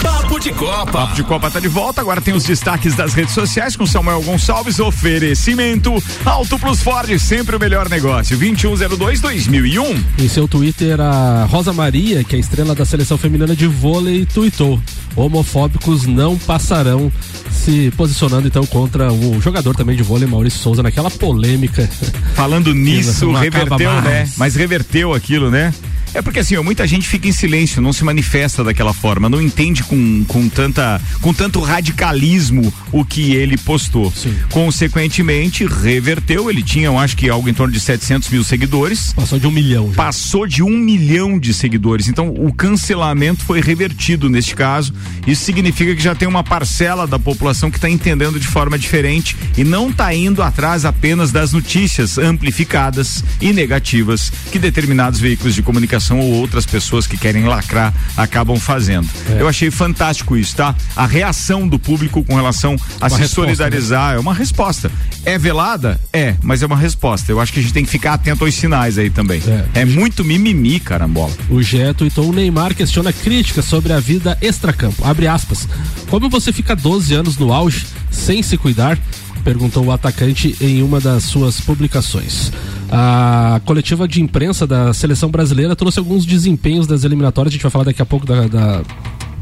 Papo 0.00 0.40
de 0.40 0.50
Copa. 0.52 0.86
Papo 0.86 1.14
de 1.14 1.22
Copa 1.22 1.50
tá 1.50 1.60
de 1.60 1.68
volta. 1.68 2.00
Agora 2.00 2.22
tem 2.22 2.32
os 2.32 2.44
destaques 2.44 2.94
das 2.94 3.12
redes 3.12 3.34
sociais 3.34 3.76
com 3.76 3.86
Samuel 3.86 4.22
Gonçalves. 4.22 4.78
Oferecimento 4.78 6.02
Auto 6.24 6.58
Plus 6.58 6.82
Ford, 6.82 7.18
sempre 7.18 7.54
o 7.56 7.60
melhor 7.60 7.90
negócio. 7.90 8.38
2102-2001. 8.38 10.04
Em 10.18 10.28
seu 10.28 10.48
Twitter, 10.48 11.00
a 11.00 11.44
Rosa 11.44 11.72
Maria, 11.72 12.24
que 12.24 12.34
é 12.34 12.38
a 12.38 12.40
estrela 12.40 12.74
da 12.74 12.86
seleção 12.86 13.18
feminina 13.18 13.54
de 13.54 13.66
vôlei, 13.66 14.24
tuitou: 14.24 14.80
homofóbicos 15.14 16.06
não 16.06 16.38
passarão, 16.38 17.12
se 17.50 17.92
posicionando 17.94 18.48
então 18.48 18.64
contra 18.64 19.12
o 19.12 19.38
jogador 19.38 19.76
também 19.76 19.96
de 19.96 20.02
vôlei, 20.02 20.26
Maurício 20.26 20.60
Souza, 20.60 20.82
naquela 20.82 21.10
polêmica. 21.10 21.86
Falando 22.34 22.72
nisso, 22.74 23.32
reverteu, 23.32 24.00
né? 24.00 24.26
Mas 24.38 24.54
reverteu 24.54 25.12
aquilo, 25.12 25.50
né? 25.50 25.74
É 26.14 26.22
porque 26.22 26.38
assim, 26.38 26.53
ó, 26.56 26.62
muita 26.62 26.86
gente 26.86 27.08
fica 27.08 27.28
em 27.28 27.32
silêncio, 27.32 27.82
não 27.82 27.92
se 27.92 28.04
manifesta 28.04 28.64
daquela 28.64 28.92
forma, 28.92 29.28
não 29.28 29.40
entende 29.40 29.82
com, 29.82 30.24
com, 30.24 30.48
tanta, 30.48 31.00
com 31.20 31.32
tanto 31.32 31.60
radicalismo 31.60 32.72
o 32.92 33.04
que 33.04 33.34
ele 33.34 33.56
postou. 33.56 34.12
Consequentemente, 34.50 35.66
reverteu. 35.66 36.50
Ele 36.50 36.62
tinha, 36.62 36.86
eu 36.86 36.98
acho 36.98 37.16
que 37.16 37.28
algo 37.28 37.48
em 37.48 37.54
torno 37.54 37.72
de 37.72 37.80
700 37.80 38.28
mil 38.28 38.44
seguidores. 38.44 39.12
Passou 39.12 39.38
de 39.38 39.46
um 39.46 39.50
milhão. 39.50 39.88
já. 39.90 39.96
Passou 39.96 40.46
de 40.46 40.62
um 40.62 40.70
milhão 40.70 41.38
de 41.38 41.52
seguidores. 41.52 42.08
Então, 42.08 42.28
o 42.28 42.52
cancelamento 42.52 43.44
foi 43.44 43.60
revertido 43.60 44.28
neste 44.28 44.54
caso. 44.54 44.92
Isso 45.26 45.44
significa 45.44 45.94
que 45.94 46.02
já 46.02 46.14
tem 46.14 46.28
uma 46.28 46.44
parcela 46.44 47.06
da 47.06 47.18
população 47.18 47.70
que 47.70 47.78
está 47.78 47.90
entendendo 47.90 48.38
de 48.38 48.46
forma 48.46 48.78
diferente 48.78 49.36
e 49.56 49.64
não 49.64 49.90
está 49.90 50.14
indo 50.14 50.42
atrás 50.42 50.84
apenas 50.84 51.32
das 51.32 51.52
notícias 51.52 52.18
amplificadas 52.18 53.24
e 53.40 53.52
negativas 53.52 54.32
que 54.50 54.58
determinados 54.58 55.20
veículos 55.20 55.54
de 55.54 55.62
comunicação 55.62 56.20
ou 56.20 56.43
outras 56.44 56.66
pessoas 56.66 57.06
que 57.06 57.16
querem 57.16 57.44
lacrar 57.44 57.92
acabam 58.16 58.56
fazendo. 58.58 59.08
É. 59.30 59.40
Eu 59.40 59.48
achei 59.48 59.70
fantástico 59.70 60.36
isso, 60.36 60.54
tá? 60.56 60.74
A 60.94 61.06
reação 61.06 61.66
do 61.66 61.78
público 61.78 62.22
com 62.22 62.36
relação 62.36 62.76
a 63.00 63.06
Uma 63.06 63.10
se 63.10 63.16
resposta, 63.16 63.34
solidarizar 63.34 64.14
é 64.14 64.18
uma 64.18 64.34
resposta. 64.34 64.90
É 65.24 65.38
velada? 65.38 65.98
É, 66.12 66.34
mas 66.42 66.62
é 66.62 66.66
uma 66.66 66.76
resposta. 66.76 67.32
Eu 67.32 67.40
acho 67.40 67.52
que 67.52 67.60
a 67.60 67.62
gente 67.62 67.72
tem 67.72 67.84
que 67.84 67.90
ficar 67.90 68.14
atento 68.14 68.44
aos 68.44 68.54
sinais 68.54 68.98
aí 68.98 69.10
também. 69.10 69.42
É, 69.74 69.84
muito 69.84 70.24
mimimi, 70.24 70.78
carambola. 70.78 71.32
O 71.48 71.62
Gé 71.62 71.92
tuitou, 71.92 72.28
o 72.28 72.32
Neymar 72.32 72.74
questiona 72.74 73.12
críticas 73.12 73.64
sobre 73.64 73.92
a 73.92 74.00
vida 74.00 74.36
extracampo. 74.40 75.04
Abre 75.04 75.26
aspas. 75.26 75.66
Como 76.08 76.28
você 76.28 76.52
fica 76.52 76.76
12 76.76 77.14
anos 77.14 77.38
no 77.38 77.52
auge 77.52 77.86
sem 78.10 78.42
se 78.42 78.56
cuidar? 78.56 78.98
Perguntou 79.42 79.84
o 79.84 79.92
atacante 79.92 80.56
em 80.60 80.82
uma 80.82 81.00
das 81.00 81.24
suas 81.24 81.60
publicações. 81.60 82.50
A 82.90 83.60
coletiva 83.64 84.06
de 84.06 84.22
imprensa 84.22 84.66
da 84.66 84.92
seleção 84.92 85.30
brasileira 85.30 85.74
trouxe 85.74 85.98
alguns 85.98 86.24
desempenhos 86.24 86.86
das 86.86 87.04
eliminatórias. 87.04 87.52
A 87.52 87.54
gente 87.54 87.62
vai 87.62 87.70
falar 87.70 87.84
daqui 87.84 88.02
a 88.02 88.06
pouco 88.06 88.26
da, 88.26 88.46
da, 88.46 88.82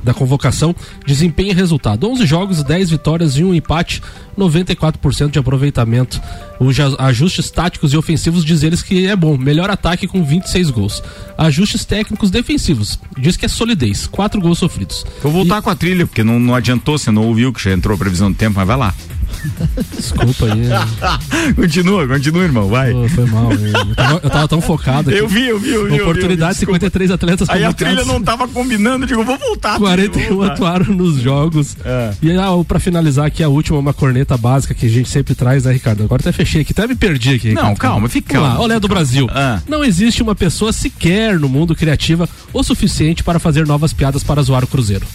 da 0.03 0.15
convocação. 0.15 0.75
Desempenho 1.07 1.51
e 1.51 1.55
resultado: 1.55 2.09
11 2.09 2.27
jogos, 2.27 2.63
10 2.63 2.91
vitórias 2.91 3.37
e 3.37 3.45
um 3.45 3.55
empate, 3.55 4.03
94% 4.39 5.31
de 5.31 5.39
aproveitamento. 5.39 6.21
Os 6.59 6.77
ajustes 6.99 7.51
táticos 7.51 7.93
e 7.93 7.97
ofensivos 7.97 8.45
diz 8.45 8.63
eles 8.63 8.83
que 8.83 9.07
é 9.07 9.17
bom. 9.17 9.37
Melhor 9.37 9.71
ataque 9.71 10.07
com 10.07 10.25
26 10.25 10.71
gols. 10.71 11.03
Ajustes 11.37 11.85
técnicos 11.85 12.31
defensivos. 12.31 12.99
Diz 13.19 13.37
que 13.37 13.47
é 13.47 13.49
solidez. 13.49 14.07
4 14.07 14.41
gols 14.41 14.59
sofridos. 14.59 15.05
Vou 15.23 15.33
voltar 15.33 15.61
com 15.61 15.71
a 15.71 15.75
trilha, 15.75 16.07
porque 16.07 16.23
não, 16.23 16.39
não 16.39 16.55
adiantou, 16.55 16.99
você 16.99 17.11
não 17.11 17.27
ouviu 17.27 17.53
que 17.53 17.63
já 17.63 17.73
entrou 17.73 17.95
a 17.95 17.99
previsão 17.99 18.31
do 18.31 18.37
tempo, 18.37 18.57
mas 18.57 18.67
vai 18.67 18.77
lá. 18.77 18.95
Desculpa 19.97 20.47
aí. 20.47 21.55
continua, 21.55 22.07
continua, 22.07 22.43
irmão, 22.45 22.69
vai. 22.69 22.93
Pô, 22.93 23.09
foi 23.09 23.27
mal. 23.27 23.53
Eu 23.53 23.95
tava, 23.95 24.21
eu 24.23 24.31
tava 24.31 24.49
tão 24.49 24.61
focado 24.61 25.11
aqui. 25.11 25.19
Eu 25.19 25.29
vi, 25.29 25.49
eu 25.49 25.59
vi, 25.59 25.71
eu 25.71 25.87
vi. 25.89 26.01
Oportunidade, 26.01 26.63
eu 26.63 26.67
vi, 26.67 26.73
desculpa. 26.73 26.79
53 26.79 27.11
atletas 27.11 27.51
Aí 27.51 27.65
a 27.65 27.73
trilha 27.73 28.05
não 28.05 28.23
tava 28.23 28.47
combinando, 28.49 29.07
digo, 29.07 29.25
vou 29.25 29.39
voltar. 29.39 29.77
trilha, 29.77 29.89
41 29.89 30.29
vou 30.29 30.37
voltar. 30.37 30.53
atuaram 30.55 30.95
nos 30.95 31.21
jogos. 31.21 31.77
É. 31.85 32.13
E 32.23 32.33
ah, 32.33 32.51
pra 32.67 32.79
finalizar 32.81 33.27
aqui, 33.27 33.43
a 33.43 33.49
última, 33.49 33.79
uma 33.79 33.93
corneta 33.93 34.37
básica 34.37 34.75
que 34.75 34.87
a 34.87 34.89
gente 34.89 35.09
sempre 35.09 35.35
traz, 35.35 35.65
né, 35.65 35.73
Ricardo? 35.73 36.03
Agora 36.05 36.23
até 36.23 36.33
fechei 36.33 36.63
aqui, 36.63 36.73
até 36.73 36.87
me 36.87 36.95
perdi 36.95 37.35
aqui. 37.35 37.49
Não, 37.49 37.63
Ricardo. 37.63 37.79
calma, 37.79 38.09
fica 38.09 38.39
Vamos 38.39 38.55
lá, 38.57 38.61
olé 38.61 38.81
do 38.81 38.89
Brasil. 38.89 39.29
Ah. 39.31 39.61
Não 39.69 39.85
existe 39.85 40.23
uma 40.23 40.35
pessoa 40.35 40.73
sequer 40.73 41.39
no 41.39 41.49
mundo 41.49 41.75
criativa 41.75 42.29
o 42.53 42.63
suficiente 42.63 43.23
para 43.23 43.39
fazer 43.39 43.67
novas 43.67 43.93
piadas 43.93 44.23
para 44.23 44.43
zoar 44.43 44.65
o 44.65 44.67
Cruzeiro. 44.67 45.07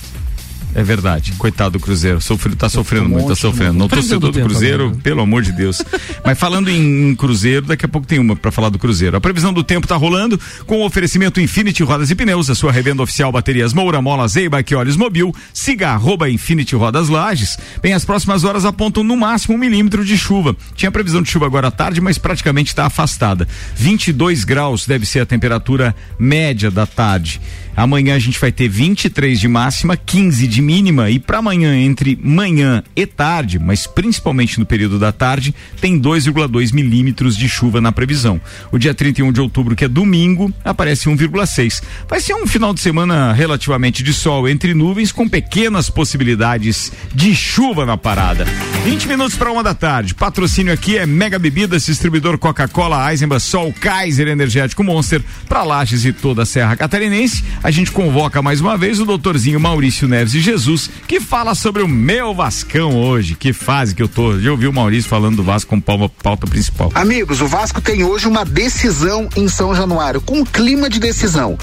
É 0.78 0.84
verdade. 0.84 1.34
Coitado 1.40 1.72
do 1.72 1.80
Cruzeiro. 1.80 2.22
Sofre, 2.22 2.56
tá 2.56 2.70
sofrendo 2.70 3.06
um 3.06 3.10
muito, 3.10 3.24
tá 3.24 3.30
monte, 3.30 3.40
sofrendo. 3.40 3.74
Não 3.74 3.88
torcedor 3.88 4.32
do 4.32 4.40
Cruzeiro, 4.40 4.84
agora, 4.84 4.96
né? 4.96 5.02
pelo 5.02 5.22
amor 5.22 5.42
de 5.42 5.52
Deus. 5.52 5.82
Mas 6.24 6.38
falando 6.38 6.70
em, 6.70 7.10
em 7.10 7.16
Cruzeiro, 7.16 7.66
daqui 7.66 7.84
a 7.84 7.88
pouco 7.88 8.06
tem 8.06 8.20
uma 8.20 8.36
pra 8.36 8.52
falar 8.52 8.70
do 8.70 8.78
Cruzeiro. 8.78 9.18
A 9.18 9.20
previsão 9.20 9.52
do 9.52 9.64
tempo 9.64 9.88
tá 9.88 9.96
rolando 9.96 10.40
com 10.68 10.78
o 10.78 10.86
oferecimento 10.86 11.42
Infinity 11.42 11.82
Rodas 11.82 12.12
e 12.12 12.16
Pneus, 12.16 12.48
a 12.52 12.54
sua 12.54 12.72
revenda 12.72 13.02
oficial 13.02 13.32
baterias 13.32 13.74
Moura, 13.74 14.00
Mola, 14.04 14.28
Zeiba, 14.28 14.62
que 14.62 14.76
olhos 14.76 14.96
mobil. 14.96 15.34
Siga 15.52 15.90
arroba 15.90 16.30
Infinity 16.30 16.76
Rodas 16.76 17.10
Lages. 17.10 17.58
Bem, 17.82 17.94
as 17.94 18.06
próximas 18.06 18.44
horas 18.44 18.64
apontam 18.64 19.04
no 19.04 19.18
máximo 19.18 19.56
um 19.56 19.58
milímetro 19.58 20.06
de 20.06 20.16
chuva. 20.16 20.56
Tinha 20.76 20.92
previsão 20.92 21.24
de 21.24 21.30
chuva 21.32 21.48
agora 21.48 21.70
à 21.70 21.72
tarde, 21.72 22.00
mas 22.00 22.20
praticamente 22.20 22.70
está 22.70 22.86
afastada. 22.86 23.48
22 23.76 24.44
graus 24.44 24.86
deve 24.86 25.08
ser 25.08 25.22
a 25.22 25.26
temperatura 25.26 25.96
média 26.20 26.70
da 26.70 26.86
tarde. 26.86 27.42
Amanhã 27.78 28.16
a 28.16 28.20
gente 28.20 28.40
vai 28.40 28.52
ter 28.52 28.68
23 28.68 29.40
de 29.40 29.48
máxima, 29.48 29.96
15 29.96 30.48
de 30.48 30.64
mínima 30.64 31.12
e 31.12 31.20
para 31.20 31.38
amanhã 31.38 31.78
entre 31.78 32.18
manhã 32.20 32.84
e 32.96 33.06
tarde, 33.06 33.60
mas 33.60 33.86
principalmente 33.86 34.60
no 34.60 34.66
período 34.66 34.98
da 34.98 35.12
tarde, 35.12 35.54
tem 35.80 36.02
2,2 36.02 36.74
milímetros 36.74 37.38
de 37.38 37.48
chuva 37.48 37.80
na 37.80 37.92
previsão. 37.92 38.42
O 38.72 38.80
dia 38.80 38.96
31 38.96 39.32
de 39.32 39.40
outubro, 39.40 39.76
que 39.76 39.86
é 39.86 39.88
domingo, 39.88 40.52
aparece 40.66 41.08
1,6. 41.08 41.84
Vai 42.10 42.20
ser 42.20 42.34
um 42.34 42.48
final 42.48 42.74
de 42.74 42.80
semana 42.80 43.32
relativamente 43.32 44.02
de 44.02 44.12
sol 44.12 44.50
entre 44.50 44.74
nuvens 44.74 45.12
com 45.12 45.30
pequenas 45.30 45.88
possibilidades 45.88 46.92
de 47.14 47.36
chuva 47.36 47.86
na 47.86 47.96
parada. 47.96 48.46
20 48.86 49.08
minutos 49.08 49.38
para 49.38 49.52
uma 49.52 49.62
da 49.62 49.76
tarde. 49.76 50.16
Patrocínio 50.16 50.74
aqui 50.74 50.98
é 50.98 51.06
Mega 51.06 51.38
Bebidas, 51.38 51.86
distribuidor 51.86 52.40
Coca-Cola, 52.40 53.12
Eisenbahn, 53.12 53.38
Sol, 53.40 53.72
Kaiser 53.72 54.28
Energético 54.28 54.84
Monster 54.84 55.22
para 55.48 55.62
Lages 55.62 56.06
e 56.06 56.12
toda 56.12 56.42
a 56.42 56.46
Serra 56.46 56.76
Catarinense. 56.76 57.44
A 57.68 57.72
gente 57.72 57.92
convoca 57.92 58.42
mais 58.42 58.62
uma 58.62 58.78
vez 58.78 58.98
o 58.98 59.04
doutorzinho 59.04 59.60
Maurício 59.60 60.08
Neves 60.08 60.34
e 60.34 60.40
Jesus, 60.40 60.90
que 61.06 61.20
fala 61.20 61.54
sobre 61.54 61.84
o 61.84 61.88
meu 61.88 62.34
Vascão 62.34 62.96
hoje. 62.96 63.36
Que 63.36 63.52
fase 63.52 63.94
que 63.94 64.02
eu 64.02 64.08
tô. 64.08 64.40
Já 64.40 64.52
ouviu 64.52 64.70
o 64.70 64.74
Maurício 64.74 65.10
falando 65.10 65.36
do 65.36 65.44
Vasco 65.44 65.72
como 65.72 65.82
pauta, 65.82 66.10
pauta 66.24 66.48
principal. 66.48 66.90
Amigos, 66.96 67.42
o 67.42 67.46
Vasco 67.46 67.82
tem 67.82 68.06
hoje 68.06 68.26
uma 68.26 68.46
decisão 68.46 69.28
em 69.36 69.50
São 69.50 69.76
Januário, 69.76 70.22
com 70.22 70.40
um 70.40 70.46
clima 70.46 70.90
de 70.90 70.98
decisão. 70.98 71.58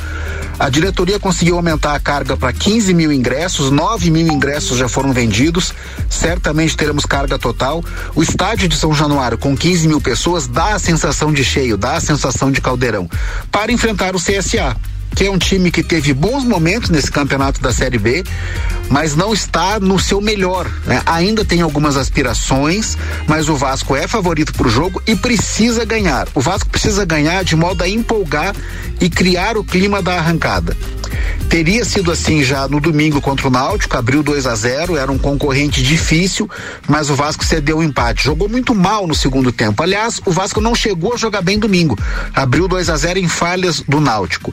A 0.58 0.68
diretoria 0.68 1.18
conseguiu 1.18 1.56
aumentar 1.56 1.94
a 1.94 1.98
carga 1.98 2.36
para 2.36 2.52
15 2.52 2.92
mil 2.92 3.10
ingressos, 3.10 3.70
9 3.70 4.10
mil 4.10 4.28
ingressos 4.28 4.76
já 4.76 4.90
foram 4.90 5.10
vendidos, 5.10 5.72
certamente 6.10 6.76
teremos 6.76 7.06
carga 7.06 7.38
total. 7.38 7.82
O 8.14 8.22
estádio 8.22 8.68
de 8.68 8.76
São 8.76 8.92
Januário, 8.92 9.38
com 9.38 9.56
15 9.56 9.88
mil 9.88 10.02
pessoas, 10.02 10.46
dá 10.46 10.74
a 10.74 10.78
sensação 10.78 11.32
de 11.32 11.42
cheio, 11.42 11.78
dá 11.78 11.94
a 11.94 12.00
sensação 12.00 12.52
de 12.52 12.60
caldeirão, 12.60 13.08
para 13.50 13.72
enfrentar 13.72 14.14
o 14.14 14.20
CSA 14.20 14.76
que 15.14 15.26
é 15.26 15.30
um 15.30 15.38
time 15.38 15.70
que 15.70 15.82
teve 15.82 16.12
bons 16.12 16.44
momentos 16.44 16.90
nesse 16.90 17.10
campeonato 17.10 17.60
da 17.60 17.72
Série 17.72 17.98
B, 17.98 18.24
mas 18.88 19.14
não 19.14 19.32
está 19.32 19.78
no 19.80 19.98
seu 19.98 20.20
melhor. 20.20 20.70
né? 20.84 21.02
Ainda 21.06 21.44
tem 21.44 21.60
algumas 21.60 21.96
aspirações, 21.96 22.96
mas 23.26 23.48
o 23.48 23.56
Vasco 23.56 23.94
é 23.94 24.06
favorito 24.06 24.52
para 24.52 24.66
o 24.66 24.70
jogo 24.70 25.02
e 25.06 25.14
precisa 25.14 25.84
ganhar. 25.84 26.28
O 26.34 26.40
Vasco 26.40 26.68
precisa 26.68 27.04
ganhar 27.04 27.44
de 27.44 27.56
modo 27.56 27.82
a 27.82 27.88
empolgar 27.88 28.54
e 29.00 29.08
criar 29.08 29.56
o 29.56 29.64
clima 29.64 30.02
da 30.02 30.16
arrancada. 30.18 30.76
Teria 31.48 31.84
sido 31.84 32.10
assim 32.10 32.42
já 32.42 32.66
no 32.66 32.80
domingo 32.80 33.20
contra 33.20 33.46
o 33.46 33.50
Náutico, 33.50 33.96
abriu 33.96 34.22
2 34.22 34.46
a 34.46 34.54
0 34.54 34.96
era 34.96 35.12
um 35.12 35.18
concorrente 35.18 35.82
difícil, 35.82 36.50
mas 36.88 37.10
o 37.10 37.14
Vasco 37.14 37.44
cedeu 37.44 37.78
o 37.78 37.82
empate. 37.82 38.24
Jogou 38.24 38.48
muito 38.48 38.74
mal 38.74 39.06
no 39.06 39.14
segundo 39.14 39.52
tempo. 39.52 39.82
Aliás, 39.82 40.20
o 40.24 40.32
Vasco 40.32 40.60
não 40.60 40.74
chegou 40.74 41.14
a 41.14 41.16
jogar 41.16 41.42
bem 41.42 41.58
domingo. 41.58 41.96
Abriu 42.34 42.66
2 42.66 42.90
a 42.90 42.96
0 42.96 43.18
em 43.20 43.28
falhas 43.28 43.80
do 43.86 44.00
Náutico. 44.00 44.52